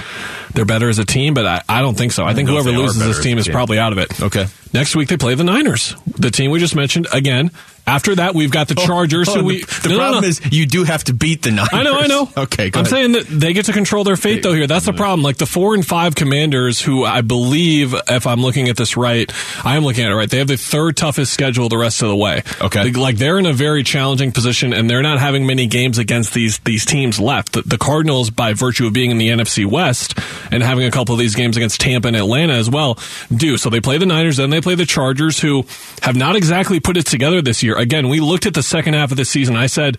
they're 0.53 0.65
better 0.65 0.89
as 0.89 0.99
a 0.99 1.05
team, 1.05 1.35
but 1.35 1.47
I, 1.47 1.63
I 1.69 1.83
don't 1.83 1.97
think 1.97 2.13
so. 2.13 2.25
I, 2.25 2.35
think 2.35 2.49
whoever 2.49 2.71
loses 2.71 3.05
this 3.05 3.23
team 3.23 3.39
is 3.39 3.47
team. 3.47 3.53
probably 3.55 3.79
out 3.79 3.93
of 3.93 3.99
it. 3.99 4.21
Okay. 4.21 4.47
Next 4.73 4.97
week 4.97 5.09
they 5.09 5.17
play 5.17 5.35
the 5.35 5.45
Niners, 5.45 5.95
the 6.19 6.31
team 6.31 6.51
we 6.51 6.59
just 6.59 6.75
mentioned. 6.75 7.07
Again, 7.13 7.51
after 7.87 8.15
that 8.15 8.35
we've 8.35 8.51
got 8.51 8.69
the 8.69 8.75
oh, 8.79 8.87
Chargers. 8.87 9.29
Oh, 9.29 9.35
who 9.35 9.39
the- 9.41 9.45
we 9.45 9.63
the, 9.65 9.89
No, 9.89 9.95
no, 9.95 9.99
problem 9.99 10.23
no. 10.23 10.29
is 10.29 10.41
you 10.53 10.67
do 10.67 10.85
have 10.85 11.05
to 11.05 11.15
beat 11.15 11.43
the 11.43 11.51
Niners. 11.51 11.69
I 11.73 11.83
know, 11.83 11.99
I 11.99 12.07
know. 12.07 12.31
Okay, 12.37 12.67
I'm 12.69 12.81
ahead. 12.81 12.87
saying 12.89 13.13
that 13.13 13.27
they 13.27 13.53
get 13.53 13.67
to 13.67 13.73
control 13.73 14.05
their 14.05 14.17
fate, 14.17 14.43
though. 14.43 14.53
Here, 14.53 14.67
that's 14.67 14.87
the 14.87 14.93
problem. 14.93 15.23
Like 15.23 15.37
the 15.37 15.47
four 15.47 15.75
and 15.75 15.87
five 15.87 16.15
Commanders, 16.15 16.81
who 16.81 17.05
I 17.05 17.21
believe, 17.21 17.95
if 18.09 18.27
I'm 18.27 18.41
looking 18.41 18.69
at 18.69 18.77
this 18.77 18.97
right, 18.97 19.31
I 19.65 19.77
am 19.77 19.85
looking 19.85 20.05
at 20.05 20.11
it 20.11 20.15
right. 20.15 20.31
They 20.31 20.39
have 20.39 20.49
the 20.49 20.57
third 20.57 20.97
toughest 20.97 21.33
schedule 21.33 21.69
the 21.69 21.79
rest 21.79 22.03
of 22.03 22.09
the 22.09 22.17
way. 22.17 22.43
Okay. 22.61 22.85
Like, 22.85 22.97
like, 22.97 23.17
they're 23.17 23.39
in 23.39 23.47
a 23.47 23.53
very 23.53 23.83
challenging 23.83 24.33
position, 24.33 24.73
and 24.73 24.89
they're 24.89 25.03
not 25.03 25.19
having 25.19 25.47
many 25.47 25.67
games 25.67 25.99
against 25.99 26.35
these 26.35 26.59
these 26.61 26.85
teams 26.85 27.21
left. 27.21 27.53
The, 27.53 27.63
the 27.63 27.79
Cardinals, 27.79 28.31
by 28.31 28.53
virtue 28.55 28.87
of 28.87 28.93
being 28.93 29.11
in 29.11 29.19
the 29.19 29.29
NFC 29.29 29.67
West 29.67 30.19
and 30.51 30.63
having 30.63 30.87
a 30.87 30.91
couple 30.91 31.15
of 31.15 31.19
these 31.19 31.35
games 31.35 31.57
against 31.57 31.81
Tampa 31.81 32.09
and 32.09 32.17
Atlanta 32.17 32.55
as 32.55 32.71
well, 32.71 32.99
do 33.35 33.57
so. 33.57 33.71
They 33.71 33.81
play 33.81 33.99
the 33.99 34.07
Niners, 34.07 34.37
then 34.39 34.51
they 34.51 34.61
play 34.61 34.75
the 34.75 34.87
Chargers, 34.87 35.41
who 35.41 35.65
have 36.03 36.17
not 36.17 36.37
exactly 36.37 36.81
put 36.81 36.97
it 36.97 37.07
together 37.07 37.43
this 37.43 37.63
year. 37.63 37.74
Again, 37.77 38.09
we 38.09 38.21
looked 38.21 38.47
at 38.47 38.55
the 38.55 38.63
second 38.63 38.95
half 38.95 39.11
of 39.11 39.17
the 39.17 39.25
season. 39.25 39.57
I 39.57 39.67
said 39.67 39.99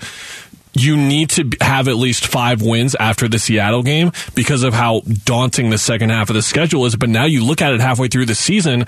you 0.74 0.98
need 0.98 1.30
to 1.32 1.50
have 1.62 1.88
at 1.88 1.96
least 1.96 2.28
five 2.28 2.62
wins 2.62 2.96
after 2.96 3.28
the 3.28 3.40
Seattle 3.40 3.82
game 3.82 4.12
because 4.36 4.64
of 4.64 4.74
how 4.74 5.02
daunting 5.24 5.70
the 5.70 5.78
second 5.78 6.10
half 6.10 6.30
of 6.30 6.36
the 6.36 6.42
schedule 6.42 6.86
is. 6.86 6.96
But 6.96 7.10
now 7.10 7.26
you 7.26 7.46
look 7.46 7.62
at 7.62 7.74
it 7.74 7.80
halfway 7.80 8.10
through 8.10 8.26
the 8.26 8.36
season. 8.36 8.86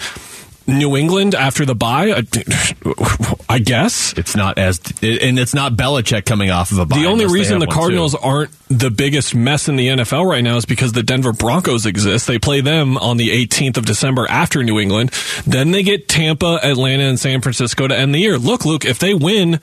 New 0.68 0.98
England 0.98 1.34
after 1.34 1.66
the 1.66 1.76
bye, 1.76 2.10
I, 2.10 2.20
uh, 2.20 3.36
I 3.50 3.60
guess. 3.60 4.14
It's 4.18 4.36
not 4.36 4.58
as, 4.58 4.80
and 5.02 5.40
it's 5.40 5.54
not 5.54 5.74
Belichick 5.74 6.26
coming 6.26 6.52
off 6.52 6.72
of 6.72 6.80
a 6.80 6.86
bye. 6.86 7.00
The 7.00 7.06
only 7.06 7.26
reason 7.26 7.60
the 7.60 7.66
one, 7.66 7.74
too. 7.74 7.80
Cardinals 7.80 8.16
aren't 8.16 8.52
the 8.70 8.92
biggest 8.92 9.34
mess 9.34 9.70
in 9.70 9.78
the 9.78 9.88
NFL 9.88 10.30
right 10.30 10.44
now 10.44 10.58
is 10.58 10.66
because 10.66 10.92
the 10.92 11.04
Denver 11.04 11.32
Broncos 11.32 11.86
exist. 11.86 12.28
They 12.28 12.38
play 12.38 12.60
them 12.60 12.98
on 12.98 13.16
the 13.18 13.30
18th 13.30 13.78
of 13.78 13.86
December 13.86 14.28
after 14.30 14.62
New 14.62 14.80
England. 14.80 15.12
Then 15.46 15.72
they 15.72 15.84
get 15.84 16.10
Tampa, 16.10 16.60
Atlanta, 16.62 17.04
and 17.04 17.20
San 17.20 17.40
Francisco 17.42 17.88
to 17.88 17.98
end 17.98 18.14
the 18.14 18.20
year. 18.20 18.38
Look, 18.38 18.66
Luke, 18.66 18.84
if 18.84 19.00
they 19.00 19.14
win 19.14 19.60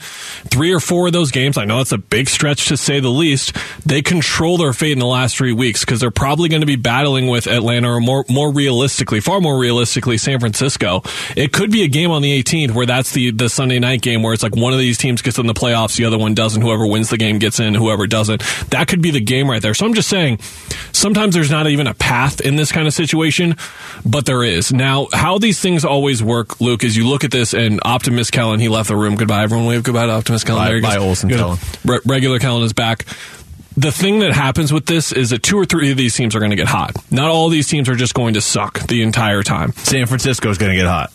three 0.49 0.73
or 0.73 0.81
four 0.81 1.09
of 1.09 1.12
those 1.12 1.31
games, 1.31 1.59
I 1.59 1.67
know 1.67 1.81
it's 1.81 1.93
a 1.93 1.99
big 1.99 2.29
stretch 2.29 2.67
to 2.69 2.77
say 2.79 3.01
the 3.01 3.11
least, 3.11 3.55
they 3.85 4.01
control 4.01 4.57
their 4.57 4.73
fate 4.73 4.93
in 4.93 5.01
the 5.01 5.07
last 5.07 5.37
three 5.37 5.53
weeks 5.53 5.85
because 5.85 6.01
they're 6.01 6.11
probably 6.11 6.49
going 6.49 6.62
to 6.62 6.67
be 6.67 6.77
battling 6.77 7.27
with 7.27 7.47
Atlanta 7.47 7.90
or 7.90 8.01
more, 8.01 8.25
more 8.31 8.51
realistically, 8.51 9.21
far 9.21 9.40
more 9.40 9.59
realistically, 9.59 10.17
San 10.17 10.40
Francisco. 10.40 10.94
It 11.37 11.53
could 11.53 11.71
be 11.71 11.83
a 11.83 11.89
game 11.89 12.11
on 12.11 12.23
the 12.23 12.43
18th 12.43 12.73
where 12.73 12.87
that's 12.87 13.13
the, 13.13 13.31
the 13.31 13.49
Sunday 13.49 13.79
night 13.79 14.03
game 14.03 14.23
where 14.23 14.33
it's 14.33 14.43
like 14.43 14.55
one 14.57 14.73
of 14.73 14.79
these 14.79 14.99
teams 14.99 15.23
gets 15.23 15.39
in 15.39 15.47
the 15.47 15.55
playoffs, 15.55 15.97
the 15.97 16.05
other 16.05 16.19
one 16.19 16.35
doesn't. 16.35 16.61
Whoever 16.63 16.87
wins 16.87 17.11
the 17.11 17.17
game 17.19 17.39
gets 17.39 17.61
in, 17.61 17.75
whoever 17.75 18.07
doesn't. 18.07 18.43
That 18.71 18.89
could 18.89 19.03
be 19.03 19.11
the 19.11 19.21
game 19.21 19.51
right 19.51 19.63
there. 19.63 19.75
So 19.75 19.87
I'm 19.87 19.95
just 19.95 20.09
saying, 20.09 20.39
sometimes 20.93 21.35
there's 21.35 21.51
not 21.51 21.67
even 21.67 21.87
a 21.87 21.95
path 21.95 22.41
in 22.41 22.57
this 22.57 22.73
kind 22.73 22.87
of 22.87 22.95
situation, 22.95 23.57
but 24.05 24.27
there 24.27 24.43
is. 24.43 24.73
Now, 24.73 25.09
how 25.13 25.39
these 25.39 25.61
things 25.61 25.85
always 25.85 26.23
work, 26.23 26.61
Luke, 26.61 26.85
is 26.85 26.97
you 26.97 27.09
look 27.09 27.25
at 27.25 27.31
this 27.31 27.55
and 27.55 27.81
Optimus 27.85 28.31
Kellen, 28.31 28.61
he 28.61 28.69
left 28.69 28.89
the 28.89 28.97
room. 28.97 29.17
Goodbye, 29.17 29.43
everyone. 29.43 29.67
Wave 29.67 29.83
goodbye 29.83 30.07
to 30.07 30.13
Optimist 30.13 30.47
Kellen. 30.47 30.83
Bye- 30.83 30.97
bye, 30.99 31.15
Good. 31.15 31.39
Kellen. 31.39 31.59
Re- 31.85 32.01
regular 32.05 32.39
Kellen 32.39 32.63
is 32.63 32.73
back. 32.73 33.05
The 33.77 33.91
thing 33.91 34.21
that 34.21 34.33
happens 34.33 34.73
with 34.73 34.87
this 34.87 35.11
is 35.13 35.31
that 35.31 35.43
two 35.43 35.57
or 35.59 35.65
three 35.65 35.91
of 35.91 35.97
these 35.97 36.15
teams 36.15 36.37
are 36.37 36.39
going 36.39 36.51
to 36.51 36.57
get 36.57 36.69
hot. 36.69 36.93
Not 37.11 37.29
all 37.29 37.49
these 37.49 37.67
teams 37.69 37.89
are 37.89 37.97
just 37.97 38.15
going 38.15 38.35
to 38.35 38.41
suck 38.41 38.79
the 38.87 39.03
entire 39.03 39.43
time. 39.43 39.73
San 39.73 40.07
Francisco 40.07 40.49
is 40.51 40.59
going 40.59 40.71
to 40.71 40.77
get 40.77 40.87
hot. 40.87 41.13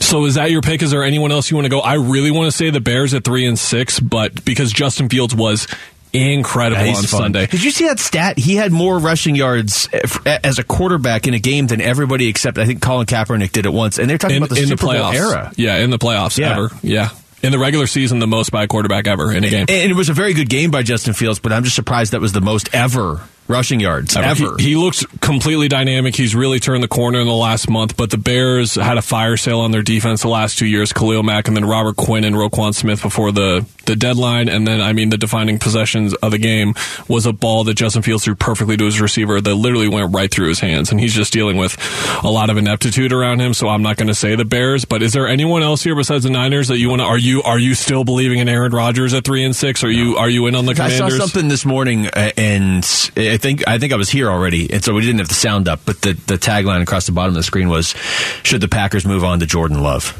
So 0.00 0.24
is 0.24 0.34
that 0.34 0.50
your 0.50 0.62
pick? 0.62 0.82
Is 0.82 0.90
there 0.90 1.04
anyone 1.04 1.30
else 1.30 1.50
you 1.50 1.56
want 1.56 1.66
to 1.66 1.68
go? 1.70 1.80
I 1.80 1.94
really 1.94 2.30
want 2.32 2.50
to 2.50 2.56
say 2.56 2.70
the 2.70 2.80
Bears 2.80 3.14
at 3.14 3.24
three 3.24 3.46
and 3.46 3.58
six, 3.58 4.00
but 4.00 4.44
because 4.44 4.72
Justin 4.72 5.08
Fields 5.08 5.34
was 5.34 5.68
incredible 6.12 6.82
Yeah, 6.84 6.88
on 6.90 6.94
fun. 7.04 7.06
Sunday. 7.06 7.46
Did 7.46 7.62
you 7.62 7.70
see 7.70 7.86
that 7.86 7.98
stat? 7.98 8.38
He 8.38 8.56
had 8.56 8.70
more 8.72 8.98
rushing 8.98 9.34
yards 9.34 9.88
eh, 9.92 10.00
eh, 10.26 10.38
as 10.44 10.58
a 10.58 10.64
quarterback 10.64 11.26
in 11.26 11.34
a 11.34 11.38
game 11.38 11.68
than 11.68 11.80
everybody 11.80 12.28
except 12.28 12.58
I 12.58 12.66
think 12.66 12.82
Colin 12.82 13.06
Kaepernick 13.06 13.52
did 13.52 13.64
it 13.66 13.72
once. 13.72 13.98
And 13.98 14.10
they're 14.10 14.18
talking 14.18 14.36
In, 14.36 14.42
about 14.42 14.54
the 14.54 14.62
in 14.62 14.68
the 14.68 14.76
Super 14.76 14.86
Bowl 14.86 14.94
playoffs. 14.94 15.14
era. 15.14 15.52
Yeah, 15.56 15.76
in 15.78 15.90
the 15.90 15.98
playoffs 15.98 16.36
Yeah. 16.38 16.52
ever. 16.52 16.70
Yeah. 16.82 17.10
In 17.42 17.50
the 17.50 17.58
regular 17.58 17.86
season, 17.86 18.20
the 18.20 18.26
most 18.26 18.52
by 18.52 18.64
a 18.64 18.68
quarterback 18.68 19.06
ever 19.06 19.32
in 19.32 19.42
a 19.42 19.50
game. 19.50 19.66
And 19.68 19.90
it 19.90 19.94
was 19.94 20.08
a 20.08 20.12
very 20.12 20.32
good 20.32 20.48
game 20.48 20.70
by 20.70 20.82
Justin 20.82 21.12
Fields, 21.12 21.40
but 21.40 21.52
I'm 21.52 21.64
just 21.64 21.74
surprised 21.74 22.12
that 22.12 22.20
was 22.20 22.32
the 22.32 22.40
most 22.40 22.72
ever 22.72 23.20
rushing 23.48 23.80
yards 23.80 24.16
ever. 24.16 24.56
He, 24.58 24.70
he 24.70 24.76
looks 24.76 25.04
completely 25.20 25.68
dynamic. 25.68 26.14
He's 26.14 26.34
really 26.34 26.60
turned 26.60 26.82
the 26.82 26.88
corner 26.88 27.20
in 27.20 27.26
the 27.26 27.34
last 27.34 27.68
month. 27.68 27.96
But 27.96 28.10
the 28.10 28.18
Bears 28.18 28.76
had 28.76 28.96
a 28.96 29.02
fire 29.02 29.36
sale 29.36 29.60
on 29.60 29.72
their 29.72 29.82
defense 29.82 30.22
the 30.22 30.28
last 30.28 30.58
two 30.58 30.66
years. 30.66 30.92
Khalil 30.92 31.22
Mack 31.22 31.48
and 31.48 31.56
then 31.56 31.64
Robert 31.64 31.96
Quinn 31.96 32.24
and 32.24 32.36
Roquan 32.36 32.74
Smith 32.74 33.02
before 33.02 33.32
the 33.32 33.66
the 33.92 33.96
deadline. 33.96 34.48
And 34.48 34.66
then, 34.66 34.80
I 34.80 34.94
mean, 34.94 35.10
the 35.10 35.18
defining 35.18 35.58
possessions 35.58 36.14
of 36.14 36.30
the 36.30 36.38
game 36.38 36.74
was 37.08 37.26
a 37.26 37.32
ball 37.32 37.64
that 37.64 37.74
Justin 37.74 38.00
Fields 38.00 38.24
threw 38.24 38.34
perfectly 38.34 38.76
to 38.78 38.84
his 38.86 39.00
receiver 39.00 39.38
that 39.38 39.54
literally 39.54 39.88
went 39.88 40.14
right 40.14 40.30
through 40.30 40.48
his 40.48 40.60
hands. 40.60 40.90
And 40.90 40.98
he's 40.98 41.12
just 41.12 41.32
dealing 41.32 41.58
with 41.58 41.76
a 42.24 42.30
lot 42.30 42.48
of 42.48 42.56
ineptitude 42.56 43.12
around 43.12 43.40
him. 43.40 43.52
So 43.52 43.68
I'm 43.68 43.82
not 43.82 43.98
going 43.98 44.08
to 44.08 44.14
say 44.14 44.34
the 44.34 44.46
Bears. 44.46 44.86
But 44.86 45.02
is 45.02 45.12
there 45.12 45.28
anyone 45.28 45.62
else 45.62 45.82
here 45.82 45.94
besides 45.94 46.24
the 46.24 46.30
Niners 46.30 46.68
that 46.68 46.78
you 46.78 46.88
want 46.88 47.02
to? 47.02 47.06
Are 47.06 47.18
you 47.18 47.42
are 47.42 47.58
you 47.58 47.74
still 47.74 48.04
believing 48.04 48.38
in 48.38 48.48
Aaron 48.48 48.72
Rodgers 48.72 49.12
at 49.12 49.24
three 49.24 49.44
and 49.44 49.54
six? 49.54 49.84
Are 49.84 49.90
you 49.90 50.16
are 50.16 50.30
you 50.30 50.46
in 50.46 50.54
on 50.54 50.64
the 50.64 50.74
Commanders? 50.74 51.00
I 51.00 51.08
saw 51.10 51.18
something 51.18 51.48
this 51.48 51.66
morning, 51.66 52.06
uh, 52.06 52.30
and 52.38 52.78
I 53.16 53.36
think 53.36 53.68
I 53.68 53.78
think 53.78 53.92
I 53.92 53.96
was 53.96 54.08
here 54.08 54.30
already, 54.30 54.72
and 54.72 54.82
so 54.82 54.94
we 54.94 55.02
didn't 55.02 55.18
have 55.18 55.28
the 55.28 55.34
sound 55.34 55.68
up. 55.68 55.80
But 55.84 56.00
the 56.00 56.14
the 56.14 56.38
tagline 56.38 56.80
across 56.80 57.04
the 57.04 57.12
bottom 57.12 57.30
of 57.30 57.36
the 57.36 57.42
screen 57.42 57.68
was, 57.68 57.94
"Should 58.42 58.62
the 58.62 58.68
Packers 58.68 59.04
move 59.04 59.22
on 59.22 59.40
to 59.40 59.46
Jordan 59.46 59.82
Love?" 59.82 60.18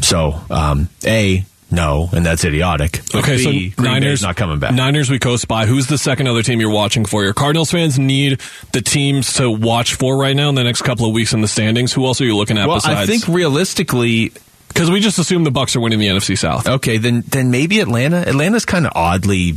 So, 0.00 0.40
um, 0.50 0.88
a 1.04 1.44
no, 1.72 2.08
and 2.12 2.24
that's 2.24 2.44
idiotic. 2.44 3.00
But 3.12 3.24
Okay, 3.24 3.36
B, 3.38 3.70
so 3.70 3.76
Green 3.82 3.92
Niners 3.92 4.20
Bay's 4.20 4.22
not 4.22 4.36
coming 4.36 4.58
back. 4.58 4.74
Niners 4.74 5.10
we 5.10 5.18
coast 5.18 5.48
by. 5.48 5.66
Who's 5.66 5.86
the 5.86 5.98
second 5.98 6.28
other 6.28 6.42
team 6.42 6.60
you're 6.60 6.70
watching 6.70 7.04
for? 7.04 7.24
Your 7.24 7.34
Cardinals 7.34 7.70
fans 7.70 7.98
need 7.98 8.40
the 8.72 8.82
teams 8.82 9.32
to 9.34 9.50
watch 9.50 9.94
for 9.94 10.16
right 10.16 10.36
now 10.36 10.48
in 10.50 10.54
the 10.54 10.64
next 10.64 10.82
couple 10.82 11.06
of 11.06 11.12
weeks 11.12 11.32
in 11.32 11.40
the 11.40 11.48
standings. 11.48 11.92
Who 11.92 12.04
else 12.06 12.20
are 12.20 12.24
you 12.24 12.36
looking 12.36 12.58
at 12.58 12.68
well, 12.68 12.76
besides? 12.76 13.00
I 13.00 13.06
think 13.06 13.26
realistically, 13.26 14.32
because 14.68 14.90
we 14.90 15.00
just 15.00 15.18
assume 15.18 15.44
the 15.44 15.50
Bucs 15.50 15.74
are 15.74 15.80
winning 15.80 15.98
the 15.98 16.08
NFC 16.08 16.36
South. 16.38 16.68
okay, 16.68 16.98
then 16.98 17.22
then 17.26 17.50
maybe 17.50 17.80
Atlanta. 17.80 18.18
Atlanta's 18.18 18.64
kind 18.64 18.86
of 18.86 18.92
oddly 18.94 19.54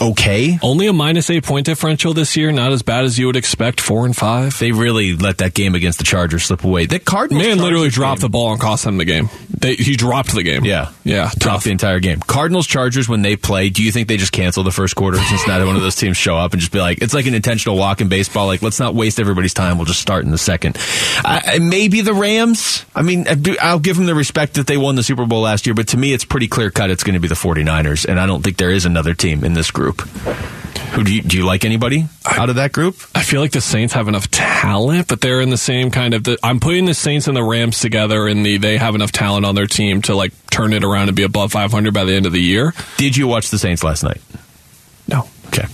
okay. 0.00 0.58
Only 0.62 0.86
a 0.86 0.92
minus 0.92 1.30
eight 1.30 1.44
point 1.44 1.66
differential 1.66 2.14
this 2.14 2.36
year. 2.36 2.52
Not 2.52 2.72
as 2.72 2.82
bad 2.82 3.04
as 3.04 3.18
you 3.18 3.26
would 3.26 3.36
expect. 3.36 3.80
Four 3.80 4.06
and 4.06 4.16
five. 4.16 4.58
They 4.58 4.72
really 4.72 5.16
let 5.16 5.38
that 5.38 5.54
game 5.54 5.74
against 5.74 5.98
the 5.98 6.04
Chargers 6.04 6.44
slip 6.44 6.64
away. 6.64 6.86
The 6.86 6.98
Cardinals 6.98 7.44
Man 7.44 7.58
literally 7.58 7.88
dropped 7.88 8.20
game- 8.20 8.26
the 8.26 8.30
ball 8.30 8.52
and 8.52 8.60
cost 8.60 8.84
them 8.84 8.98
the 8.98 9.04
game. 9.04 9.28
They, 9.56 9.74
he 9.76 9.96
dropped 9.96 10.34
the 10.34 10.42
game. 10.42 10.64
Yeah, 10.64 10.90
yeah, 11.04 11.30
dropped 11.38 11.40
tough. 11.40 11.64
the 11.64 11.70
entire 11.70 12.00
game. 12.00 12.20
Cardinals 12.20 12.66
Chargers 12.66 13.08
when 13.08 13.22
they 13.22 13.36
play. 13.36 13.70
Do 13.70 13.82
you 13.82 13.92
think 13.92 14.08
they 14.08 14.16
just 14.16 14.32
cancel 14.32 14.62
the 14.62 14.72
first 14.72 14.94
quarter 14.96 15.18
since 15.18 15.46
neither 15.46 15.64
one 15.66 15.76
of 15.76 15.82
those 15.82 15.96
teams 15.96 16.16
show 16.16 16.36
up 16.36 16.52
and 16.52 16.60
just 16.60 16.72
be 16.72 16.80
like, 16.80 17.00
it's 17.00 17.14
like 17.14 17.26
an 17.26 17.34
intentional 17.34 17.76
walk 17.76 18.00
in 18.00 18.08
baseball. 18.08 18.46
Like 18.46 18.62
let's 18.62 18.80
not 18.80 18.94
waste 18.94 19.18
everybody's 19.20 19.54
time. 19.54 19.78
We'll 19.78 19.86
just 19.86 20.00
start 20.00 20.24
in 20.24 20.30
the 20.30 20.38
second. 20.38 20.76
I, 21.24 21.58
maybe 21.60 22.00
the 22.00 22.14
Rams. 22.14 22.84
I 22.94 23.02
mean, 23.02 23.26
I'll 23.60 23.78
give 23.78 23.96
them 23.96 24.06
the 24.06 24.14
respect 24.14 24.54
that 24.54 24.66
they 24.66 24.76
won 24.76 24.96
the 24.96 25.02
Super 25.02 25.24
Bowl 25.26 25.42
last 25.42 25.66
year, 25.66 25.74
but 25.74 25.88
to 25.88 25.96
me, 25.96 26.12
it's 26.12 26.24
pretty 26.24 26.48
clear 26.48 26.70
cut. 26.70 26.90
It's 26.90 27.04
going 27.04 27.14
to 27.14 27.20
be 27.20 27.28
the 27.28 27.34
49ers, 27.34 28.06
and 28.06 28.20
I 28.20 28.26
don't 28.26 28.42
think 28.42 28.56
there 28.56 28.70
is 28.70 28.84
another 28.86 29.14
team 29.14 29.44
in 29.44 29.54
this 29.54 29.70
group. 29.70 29.83
Who 29.92 31.02
do 31.02 31.12
you, 31.12 31.22
do 31.22 31.36
you 31.36 31.44
like 31.44 31.64
anybody 31.64 32.06
out 32.24 32.50
of 32.50 32.56
that 32.56 32.72
group? 32.72 32.96
I 33.16 33.22
feel 33.22 33.40
like 33.40 33.50
the 33.50 33.60
Saints 33.60 33.94
have 33.94 34.06
enough 34.06 34.30
talent, 34.30 35.08
but 35.08 35.20
they're 35.20 35.40
in 35.40 35.50
the 35.50 35.56
same 35.56 35.90
kind 35.90 36.14
of. 36.14 36.22
The, 36.22 36.38
I'm 36.42 36.60
putting 36.60 36.84
the 36.84 36.94
Saints 36.94 37.26
and 37.26 37.36
the 37.36 37.42
Rams 37.42 37.80
together, 37.80 38.28
and 38.28 38.46
the 38.46 38.58
they 38.58 38.76
have 38.78 38.94
enough 38.94 39.10
talent 39.10 39.44
on 39.44 39.56
their 39.56 39.66
team 39.66 40.02
to 40.02 40.14
like 40.14 40.32
turn 40.50 40.72
it 40.72 40.84
around 40.84 41.08
and 41.08 41.16
be 41.16 41.24
above 41.24 41.50
500 41.50 41.92
by 41.92 42.04
the 42.04 42.14
end 42.14 42.26
of 42.26 42.32
the 42.32 42.40
year. 42.40 42.72
Did 42.96 43.16
you 43.16 43.26
watch 43.26 43.50
the 43.50 43.58
Saints 43.58 43.82
last 43.82 44.04
night? 44.04 44.20
No. 45.08 45.28
Okay. 45.48 45.66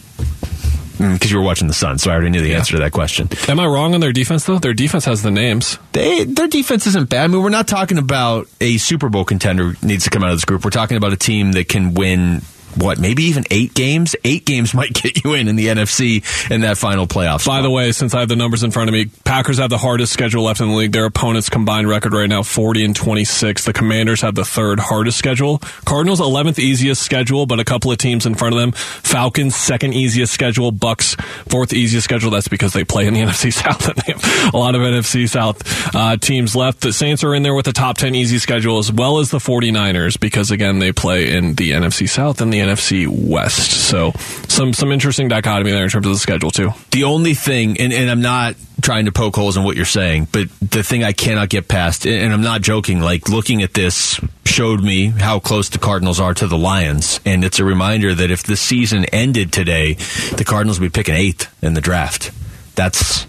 Mm, 1.00 1.14
because 1.14 1.30
you 1.30 1.38
were 1.38 1.44
watching 1.44 1.68
the 1.68 1.74
Sun, 1.74 1.98
so 1.98 2.10
I 2.10 2.14
already 2.14 2.30
knew 2.30 2.42
the 2.42 2.54
answer 2.54 2.72
to 2.72 2.80
that 2.80 2.92
question. 2.92 3.28
Am 3.48 3.60
I 3.60 3.66
wrong 3.66 3.94
on 3.94 4.00
their 4.00 4.12
defense 4.12 4.44
though? 4.44 4.58
Their 4.58 4.74
defense 4.74 5.04
has 5.06 5.22
the 5.22 5.30
names. 5.30 5.78
They 5.92 6.24
their 6.24 6.48
defense 6.48 6.86
isn't 6.86 7.08
bad. 7.10 7.24
I 7.24 7.26
mean, 7.26 7.42
we're 7.42 7.48
not 7.50 7.68
talking 7.68 7.98
about 7.98 8.48
a 8.60 8.76
Super 8.78 9.08
Bowl 9.08 9.24
contender 9.24 9.74
needs 9.82 10.04
to 10.04 10.10
come 10.10 10.22
out 10.22 10.30
of 10.30 10.36
this 10.36 10.44
group. 10.44 10.64
We're 10.64 10.70
talking 10.70 10.96
about 10.96 11.12
a 11.12 11.16
team 11.16 11.52
that 11.52 11.68
can 11.68 11.94
win 11.94 12.42
what, 12.76 12.98
maybe 12.98 13.24
even 13.24 13.44
eight 13.50 13.74
games. 13.74 14.16
Eight 14.24 14.44
games 14.44 14.74
might 14.80 14.92
get 14.92 15.24
you 15.24 15.34
in 15.34 15.48
in 15.48 15.56
the 15.56 15.66
NFC 15.66 16.50
in 16.50 16.62
that 16.62 16.78
final 16.78 17.06
playoff. 17.06 17.46
By 17.46 17.62
the 17.62 17.70
way, 17.70 17.92
since 17.92 18.14
I 18.14 18.20
have 18.20 18.28
the 18.28 18.36
numbers 18.36 18.62
in 18.62 18.70
front 18.70 18.88
of 18.88 18.94
me, 18.94 19.06
Packers 19.24 19.58
have 19.58 19.70
the 19.70 19.78
hardest 19.78 20.12
schedule 20.12 20.44
left 20.44 20.60
in 20.60 20.68
the 20.68 20.74
league. 20.74 20.92
Their 20.92 21.06
opponents' 21.06 21.48
combined 21.48 21.88
record 21.88 22.12
right 22.12 22.28
now 22.28 22.42
40 22.42 22.84
and 22.84 22.96
26. 22.96 23.64
The 23.64 23.72
Commanders 23.72 24.20
have 24.22 24.34
the 24.34 24.44
third 24.44 24.80
hardest 24.80 25.18
schedule. 25.18 25.58
Cardinals 25.84 26.20
11th 26.20 26.58
easiest 26.58 27.02
schedule, 27.02 27.46
but 27.46 27.60
a 27.60 27.64
couple 27.64 27.92
of 27.92 27.98
teams 27.98 28.26
in 28.26 28.34
front 28.34 28.54
of 28.54 28.60
them. 28.60 28.72
Falcons 28.72 29.56
second 29.56 29.94
easiest 29.94 30.32
schedule. 30.32 30.72
Bucs 30.72 31.20
fourth 31.50 31.72
easiest 31.72 32.04
schedule. 32.04 32.30
That's 32.30 32.48
because 32.48 32.72
they 32.72 32.84
play 32.84 33.06
in 33.06 33.14
the 33.14 33.20
NFC 33.30 33.52
South 33.52 33.88
and 33.88 33.96
they 34.06 34.12
have 34.12 34.54
a 34.54 34.56
lot 34.56 34.74
of 34.74 34.80
NFC 34.80 35.28
South 35.28 35.94
uh, 35.94 36.16
teams 36.16 36.54
left. 36.56 36.80
The 36.80 36.92
Saints 36.92 37.24
are 37.24 37.34
in 37.34 37.42
there 37.42 37.54
with 37.54 37.66
the 37.66 37.72
top 37.72 37.96
10 37.98 38.14
easy 38.14 38.38
schedule 38.38 38.78
as 38.78 38.92
well 38.92 39.18
as 39.18 39.30
the 39.30 39.38
49ers 39.38 40.18
because 40.18 40.50
again 40.50 40.78
they 40.78 40.92
play 40.92 41.34
in 41.36 41.54
the 41.54 41.72
NFC 41.72 42.08
South 42.08 42.40
and 42.40 42.52
the 42.52 42.59
NFC 42.60 43.08
West. 43.08 43.72
So 43.72 44.12
some 44.48 44.72
some 44.72 44.92
interesting 44.92 45.28
dichotomy 45.28 45.70
there 45.70 45.84
in 45.84 45.90
terms 45.90 46.06
of 46.06 46.12
the 46.12 46.18
schedule 46.18 46.50
too. 46.50 46.70
the 46.92 47.04
only 47.04 47.34
thing, 47.34 47.80
and, 47.80 47.92
and 47.92 48.10
I'm 48.10 48.22
not 48.22 48.56
trying 48.80 49.04
to 49.04 49.12
poke 49.12 49.36
holes 49.36 49.56
in 49.56 49.64
what 49.64 49.76
you're 49.76 49.84
saying, 49.84 50.28
but 50.32 50.48
the 50.60 50.82
thing 50.82 51.04
I 51.04 51.12
cannot 51.12 51.48
get 51.48 51.68
past, 51.68 52.06
and 52.06 52.32
I'm 52.32 52.42
not 52.42 52.62
joking, 52.62 53.00
like 53.00 53.28
looking 53.28 53.62
at 53.62 53.74
this 53.74 54.20
showed 54.50 54.82
me 54.82 55.06
how 55.06 55.38
close 55.38 55.68
the 55.68 55.78
Cardinals 55.78 56.18
are 56.18 56.34
to 56.34 56.46
the 56.46 56.58
Lions. 56.58 57.20
And 57.24 57.44
it's 57.44 57.58
a 57.58 57.64
reminder 57.64 58.14
that 58.14 58.30
if 58.30 58.42
the 58.42 58.56
season 58.56 59.04
ended 59.06 59.52
today, 59.52 59.94
the 60.36 60.44
Cardinals 60.44 60.80
would 60.80 60.92
be 60.92 60.98
picking 60.98 61.14
eighth 61.14 61.54
in 61.62 61.74
the 61.74 61.80
draft. 61.80 62.32
That's, 62.74 63.26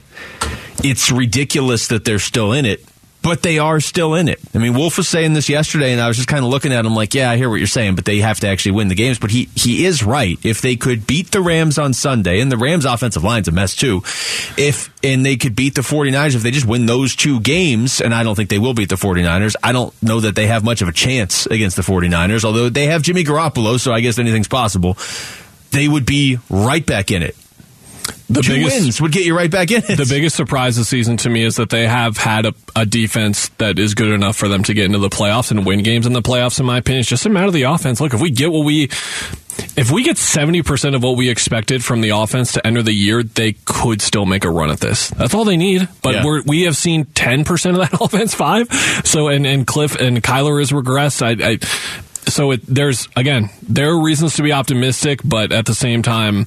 it's 0.84 1.12
ridiculous 1.12 1.88
that 1.90 2.06
they're 2.06 2.20
still 2.20 2.54
in 2.54 2.66
it. 2.66 2.84
But 3.24 3.44
they 3.44 3.60
are 3.60 3.80
still 3.80 4.16
in 4.16 4.28
it. 4.28 4.40
I 4.56 4.58
mean, 4.58 4.74
Wolf 4.74 4.98
was 4.98 5.08
saying 5.08 5.34
this 5.34 5.48
yesterday, 5.48 5.92
and 5.92 6.02
I 6.02 6.08
was 6.08 6.18
just 6.18 6.28
kind 6.28 6.44
of 6.44 6.50
looking 6.50 6.74
at 6.74 6.86
him 6.86 6.96
like, 6.96 7.14
yeah, 7.14 7.30
I 7.30 7.38
hear 7.38 7.50
what 7.50 7.58
you're 7.58 7.68
saying, 7.68 7.94
but 7.94 8.04
they 8.06 8.18
have 8.18 8.40
to 8.40 8.48
actually 8.48 8.72
win 8.72 8.88
the 8.88 8.96
games. 8.96 9.20
But 9.20 9.30
he, 9.30 9.48
he 9.56 9.86
is 9.86 10.04
right. 10.04 10.40
If 10.44 10.62
they 10.62 10.76
could 10.76 11.06
beat 11.06 11.32
the 11.32 11.42
Rams 11.42 11.78
on 11.78 11.94
Sunday, 11.94 12.40
and 12.40 12.52
the 12.52 12.58
Rams' 12.58 12.86
offensive 12.86 13.24
line's 13.24 13.48
a 13.48 13.52
mess 13.52 13.76
too, 13.76 14.02
if 14.58 14.90
and 15.04 15.24
they 15.24 15.38
could 15.38 15.56
beat 15.56 15.76
the 15.76 15.82
49ers, 15.82 16.36
if 16.36 16.42
they 16.42 16.52
just 16.52 16.66
win 16.66 16.88
those 16.88 17.16
two 17.16 17.40
games, 17.40 18.02
and 18.02 18.14
I 18.14 18.24
don't 18.24 18.36
think 18.36 18.50
they 18.50 18.60
will 18.60 18.74
beat 18.74 18.90
the 18.90 18.96
49ers, 18.96 19.56
I 19.62 19.72
don't 19.72 19.94
know 20.02 20.20
that 20.22 20.36
they 20.36 20.48
have 20.48 20.64
much 20.64 20.82
of 20.82 20.88
a 20.88 20.94
chance 20.94 21.46
against 21.46 21.76
the 21.76 21.84
49ers, 21.84 22.44
although 22.44 22.70
they 22.70 22.88
have 22.88 23.04
Jimmy 23.04 23.24
Garoppolo, 23.24 23.80
so 23.80 23.94
I 23.94 24.02
guess 24.02 24.18
anything's 24.18 24.48
possible. 24.48 24.98
They 25.72 25.88
would 25.88 26.06
be 26.06 26.40
right 26.50 26.86
back 26.86 27.12
in 27.12 27.22
it. 27.24 27.36
The 28.34 28.42
Two 28.42 28.54
biggest 28.54 28.82
wins 28.82 29.02
would 29.02 29.12
get 29.12 29.26
you 29.26 29.36
right 29.36 29.52
back 29.52 29.72
in 29.72 29.84
it. 29.84 29.98
the 29.98 30.06
biggest 30.10 30.36
surprise 30.36 30.78
this 30.78 30.88
season 30.88 31.18
to 31.18 31.30
me 31.30 31.44
is 31.44 31.58
that 31.58 31.70
they 31.70 31.88
have 31.88 32.18
had 32.18 32.46
a, 32.46 32.54
a 32.76 32.86
defense 32.86 33.50
that 33.58 33.78
is 33.78 33.94
good 33.94 34.12
enough 34.12 34.38
for 34.38 34.48
them 34.48 34.64
to 34.64 34.74
get 34.74 34.86
into 34.86 35.00
the 35.00 35.10
playoffs 35.10 35.52
and 35.52 35.66
win 35.66 35.84
games 35.84 36.06
in 36.06 36.14
the 36.14 36.22
playoffs. 36.22 36.60
In 36.60 36.66
my 36.66 36.78
opinion, 36.78 37.02
it's 37.02 37.10
just 37.10 37.26
a 37.26 37.30
matter 37.30 37.48
of 37.48 37.54
the 37.54 37.64
offense. 37.64 38.00
Look, 38.00 38.14
if 38.14 38.22
we 38.22 38.30
get 38.32 38.52
what 38.52 38.64
we, 38.64 38.84
if 39.76 39.92
we 39.92 40.04
get 40.04 40.18
seventy 40.18 40.62
percent 40.64 40.96
of 40.96 41.04
what 41.04 41.18
we 41.18 41.30
expected 41.30 41.84
from 41.84 42.00
the 42.02 42.10
offense 42.10 42.54
to 42.54 42.66
enter 42.66 42.82
the 42.82 42.94
year, 42.94 43.22
they 43.24 43.54
could 43.66 44.02
still 44.02 44.26
make 44.26 44.46
a 44.46 44.50
run 44.50 44.72
at 44.72 44.80
this. 44.80 45.10
That's 45.10 45.34
all 45.34 45.44
they 45.44 45.58
need. 45.58 45.90
But 46.02 46.16
Yeah. 46.16 46.26
we're, 46.26 46.42
we 46.44 46.62
have 46.64 46.78
seen 46.78 47.06
ten 47.06 47.44
percent 47.44 47.78
of 47.78 47.90
that 47.90 48.02
offense, 48.02 48.34
five. 48.34 48.72
So 49.04 49.28
and 49.28 49.46
and 49.46 49.68
Kliff 49.68 50.00
and 50.00 50.24
Kyler 50.24 50.60
has 50.60 50.72
regressed. 50.72 51.22
I. 51.22 51.52
I 51.54 51.58
so 52.30 52.52
it, 52.52 52.62
there's 52.66 53.10
again, 53.16 53.50
there 53.68 53.90
are 53.90 54.02
reasons 54.02 54.36
to 54.36 54.44
be 54.44 54.54
optimistic, 54.54 55.20
but 55.26 55.52
at 55.52 55.66
the 55.66 55.74
same 55.74 56.02
time, 56.02 56.46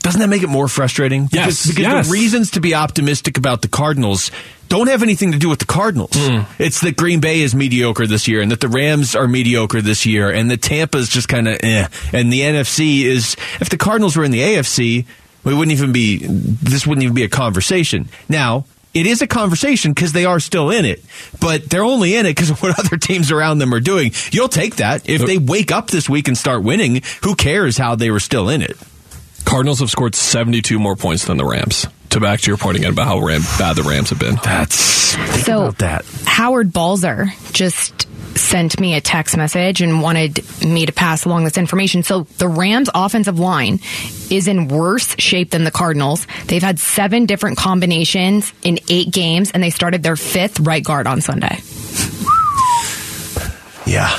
Doesn't 0.00 0.20
that 0.20 0.28
make 0.28 0.42
it 0.42 0.48
more 0.48 0.68
frustrating? 0.68 1.26
Because, 1.26 1.66
Yes, 1.66 1.66
because 1.66 1.82
yes. 1.82 2.06
the 2.06 2.12
reasons 2.12 2.52
to 2.52 2.60
be 2.60 2.74
optimistic 2.74 3.36
about 3.36 3.62
the 3.62 3.68
Cardinals 3.68 4.30
don't 4.68 4.88
have 4.88 5.02
anything 5.02 5.32
to 5.32 5.38
do 5.38 5.48
with 5.48 5.58
the 5.58 5.64
Cardinals. 5.64 6.12
Hmm. 6.14 6.40
It's 6.58 6.80
that 6.82 6.96
Green 6.96 7.20
Bay 7.20 7.40
is 7.40 7.54
mediocre 7.54 8.06
this 8.06 8.28
year, 8.28 8.40
and 8.40 8.50
that 8.50 8.60
the 8.60 8.68
Rams 8.68 9.16
are 9.16 9.26
mediocre 9.26 9.80
this 9.80 10.06
year, 10.06 10.30
and 10.30 10.50
the 10.50 10.56
Tampa's 10.56 11.08
just 11.08 11.28
kind 11.28 11.48
of 11.48 11.58
eh. 11.62 11.88
And 12.12 12.32
the 12.32 12.40
NFC 12.40 13.02
is, 13.02 13.34
if 13.60 13.70
the 13.70 13.78
Cardinals 13.78 14.16
were 14.16 14.24
in 14.24 14.30
the 14.30 14.40
AFC, 14.40 15.06
we 15.44 15.54
wouldn't 15.54 15.76
even 15.76 15.92
be, 15.92 16.18
this 16.26 16.86
wouldn't 16.86 17.02
even 17.02 17.14
be 17.14 17.24
a 17.24 17.28
conversation. 17.28 18.08
Now, 18.28 18.66
it 18.94 19.06
is 19.06 19.22
a 19.22 19.26
conversation 19.26 19.92
because 19.92 20.12
they 20.12 20.24
are 20.24 20.40
still 20.40 20.70
in 20.70 20.84
it, 20.84 21.02
but 21.40 21.70
they're 21.70 21.84
only 21.84 22.16
in 22.16 22.26
it 22.26 22.30
because 22.30 22.50
of 22.50 22.62
what 22.62 22.78
other 22.84 22.96
teams 22.96 23.30
around 23.30 23.58
them 23.58 23.72
are 23.72 23.80
doing. 23.80 24.12
You'll 24.32 24.48
take 24.48 24.76
that. 24.76 25.08
If 25.08 25.24
they 25.24 25.38
wake 25.38 25.72
up 25.72 25.88
this 25.88 26.08
week 26.08 26.28
and 26.28 26.36
start 26.36 26.62
winning, 26.62 27.02
who 27.22 27.34
cares 27.34 27.78
how 27.78 27.94
they 27.94 28.10
were 28.10 28.20
still 28.20 28.48
in 28.48 28.62
it? 28.62 28.76
Cardinals 29.44 29.80
have 29.80 29.90
scored 29.90 30.14
72 30.14 30.78
more 30.78 30.96
points 30.96 31.24
than 31.24 31.36
the 31.36 31.44
Rams. 31.44 31.86
To 32.10 32.20
back 32.20 32.40
to 32.40 32.50
your 32.50 32.56
point 32.56 32.78
again 32.78 32.92
about 32.92 33.06
how 33.06 33.18
Ram, 33.20 33.42
bad 33.58 33.76
the 33.76 33.82
Rams 33.82 34.10
have 34.10 34.18
been. 34.18 34.36
That's 34.42 35.14
think 35.14 35.44
So 35.44 35.62
about 35.64 35.78
that. 35.78 36.04
Howard 36.24 36.72
Balzer 36.72 37.26
just 37.52 38.06
sent 38.36 38.78
me 38.80 38.94
a 38.94 39.00
text 39.00 39.36
message 39.36 39.82
and 39.82 40.00
wanted 40.00 40.44
me 40.62 40.86
to 40.86 40.92
pass 40.92 41.24
along 41.24 41.44
this 41.44 41.58
information. 41.58 42.02
So 42.02 42.22
the 42.38 42.48
Rams 42.48 42.88
offensive 42.94 43.38
line 43.38 43.80
is 44.30 44.48
in 44.48 44.68
worse 44.68 45.16
shape 45.18 45.50
than 45.50 45.64
the 45.64 45.70
Cardinals. 45.70 46.26
They've 46.46 46.62
had 46.62 46.78
seven 46.78 47.26
different 47.26 47.58
combinations 47.58 48.52
in 48.62 48.78
eight 48.88 49.10
games 49.10 49.50
and 49.50 49.62
they 49.62 49.70
started 49.70 50.02
their 50.02 50.16
fifth 50.16 50.60
right 50.60 50.84
guard 50.84 51.06
on 51.06 51.20
Sunday. 51.20 51.58
Yeah. 53.86 54.16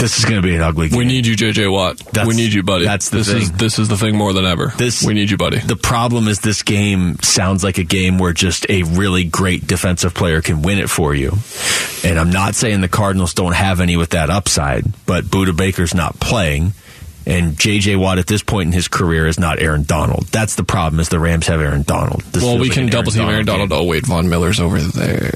This 0.00 0.18
is 0.18 0.24
going 0.24 0.40
to 0.40 0.46
be 0.46 0.54
an 0.54 0.62
ugly 0.62 0.88
game. 0.88 0.98
We 0.98 1.04
need 1.04 1.26
you, 1.26 1.36
JJ 1.36 1.70
Watt. 1.70 1.98
That's- 1.98 2.26
we 2.26 2.34
need 2.34 2.52
you, 2.52 2.62
buddy. 2.62 2.84
that's 2.86 3.10
the 3.10 3.18
this 3.18 3.28
thing. 3.28 3.42
is 3.42 3.52
this 3.52 3.78
is 3.78 3.88
the 3.88 3.96
thing 3.96 4.16
more 4.16 4.32
than 4.32 4.44
ever. 4.46 4.72
This- 4.76 5.02
we 5.02 5.14
need 5.14 5.30
you, 5.30 5.36
buddy. 5.36 5.58
The 5.58 5.76
problem 5.76 6.26
is 6.26 6.40
this 6.40 6.62
game 6.62 7.18
sounds 7.22 7.62
like 7.62 7.78
a 7.78 7.84
game 7.84 8.18
where 8.18 8.32
just 8.32 8.64
a 8.70 8.82
really 8.82 9.24
great 9.24 9.66
defensive 9.66 10.14
player 10.14 10.40
can 10.40 10.62
win 10.62 10.78
it 10.78 10.88
for 10.90 11.14
you. 11.14 11.36
And 12.02 12.18
I'm 12.18 12.30
not 12.30 12.54
saying 12.54 12.80
the 12.80 12.88
Cardinals 12.88 13.34
don't 13.34 13.54
have 13.54 13.80
any 13.80 13.96
with 13.96 14.10
that 14.10 14.30
upside, 14.30 14.84
but 15.06 15.24
Budda 15.24 15.56
Baker's 15.56 15.94
not 15.94 16.18
playing. 16.18 16.72
And 17.26 17.58
J.J. 17.58 17.96
Watt 17.96 18.18
at 18.18 18.26
this 18.26 18.42
point 18.42 18.68
in 18.68 18.72
his 18.72 18.88
career 18.88 19.26
is 19.26 19.38
not 19.38 19.60
Aaron 19.60 19.82
Donald. 19.84 20.24
That's 20.28 20.54
the 20.54 20.64
problem. 20.64 20.98
Is 21.00 21.10
the 21.10 21.20
Rams 21.20 21.46
have 21.48 21.60
Aaron 21.60 21.82
Donald? 21.82 22.22
This 22.32 22.42
well, 22.42 22.54
we 22.58 22.68
like 22.68 22.72
can 22.72 22.86
double 22.88 23.12
team 23.12 23.22
Aaron 23.22 23.44
game. 23.44 23.44
Donald. 23.44 23.72
Oh 23.72 23.84
wait, 23.84 24.06
Von 24.06 24.30
Miller's 24.30 24.58
over 24.58 24.80
there. 24.80 25.32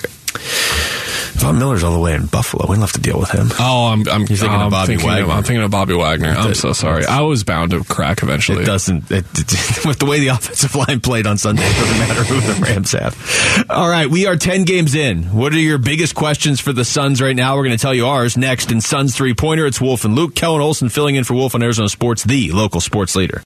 Von 1.37 1.59
Miller's 1.59 1.83
all 1.85 1.93
the 1.93 1.99
way 2.01 2.15
in 2.15 2.27
Buffalo. 2.27 2.67
We 2.69 2.77
don't 2.77 2.83
have 2.83 2.93
to 2.93 3.01
deal 3.01 3.19
with 3.19 3.31
him. 3.31 3.49
Oh, 3.59 3.89
I'm 3.93 4.09
I'm 4.09 4.21
You're 4.21 4.37
thinking 4.39 4.61
of 4.61 4.71
Bobby 4.71 4.87
thinking 4.97 5.07
Wagner. 5.09 5.33
I'm 5.33 5.43
thinking 5.43 5.63
of 5.63 5.71
Bobby 5.71 5.95
Wagner. 5.95 6.29
I'm 6.29 6.55
so 6.55 6.73
sorry. 6.73 7.05
I 7.05 7.21
was 7.23 7.45
bound 7.45 7.73
to 7.73 7.83
crack 7.85 8.23
eventually. 8.23 8.63
It 8.63 8.67
doesn't. 8.67 9.11
It, 9.11 9.25
it- 9.35 9.85
with 9.85 9.99
the 9.99 10.07
way 10.07 10.21
the 10.21 10.29
offensive 10.29 10.75
line 10.75 11.01
played 11.01 11.27
on 11.27 11.37
Sunday, 11.37 11.63
it 11.65 11.75
doesn't 11.75 11.99
matter 11.99 12.23
who 12.25 12.41
the 12.41 12.61
Rams 12.63 12.93
have. 12.93 13.67
All 13.69 13.89
right, 13.89 14.09
we 14.09 14.27
are 14.27 14.37
ten 14.37 14.65
games 14.65 14.95
in. 14.95 15.25
What 15.25 15.53
are 15.53 15.59
your 15.59 15.79
biggest 15.79 16.15
questions 16.15 16.61
for 16.61 16.73
the 16.73 16.85
Suns 16.85 17.21
right 17.21 17.37
now? 17.37 17.57
We're 17.57 17.65
going 17.65 17.77
to 17.77 17.83
tell 17.83 17.95
you 17.95 18.07
ours 18.07 18.37
next 18.37 18.71
in 18.71 18.81
Suns 18.81 19.15
three 19.17 19.35
pointer. 19.35 19.67
It's 19.67 19.81
Wolf 19.81 20.05
and 20.05 20.15
Luke. 20.15 20.35
Kellen 20.35 20.61
Olson 20.61 20.89
filling 20.89 21.17
in 21.17 21.25
for 21.25 21.35
Wolf 21.35 21.55
on 21.55 21.63
Arizona 21.63 21.89
Sports, 21.89 22.25
the 22.25 22.53
local 22.53 22.81
sports 22.81 23.17
leader. 23.17 23.43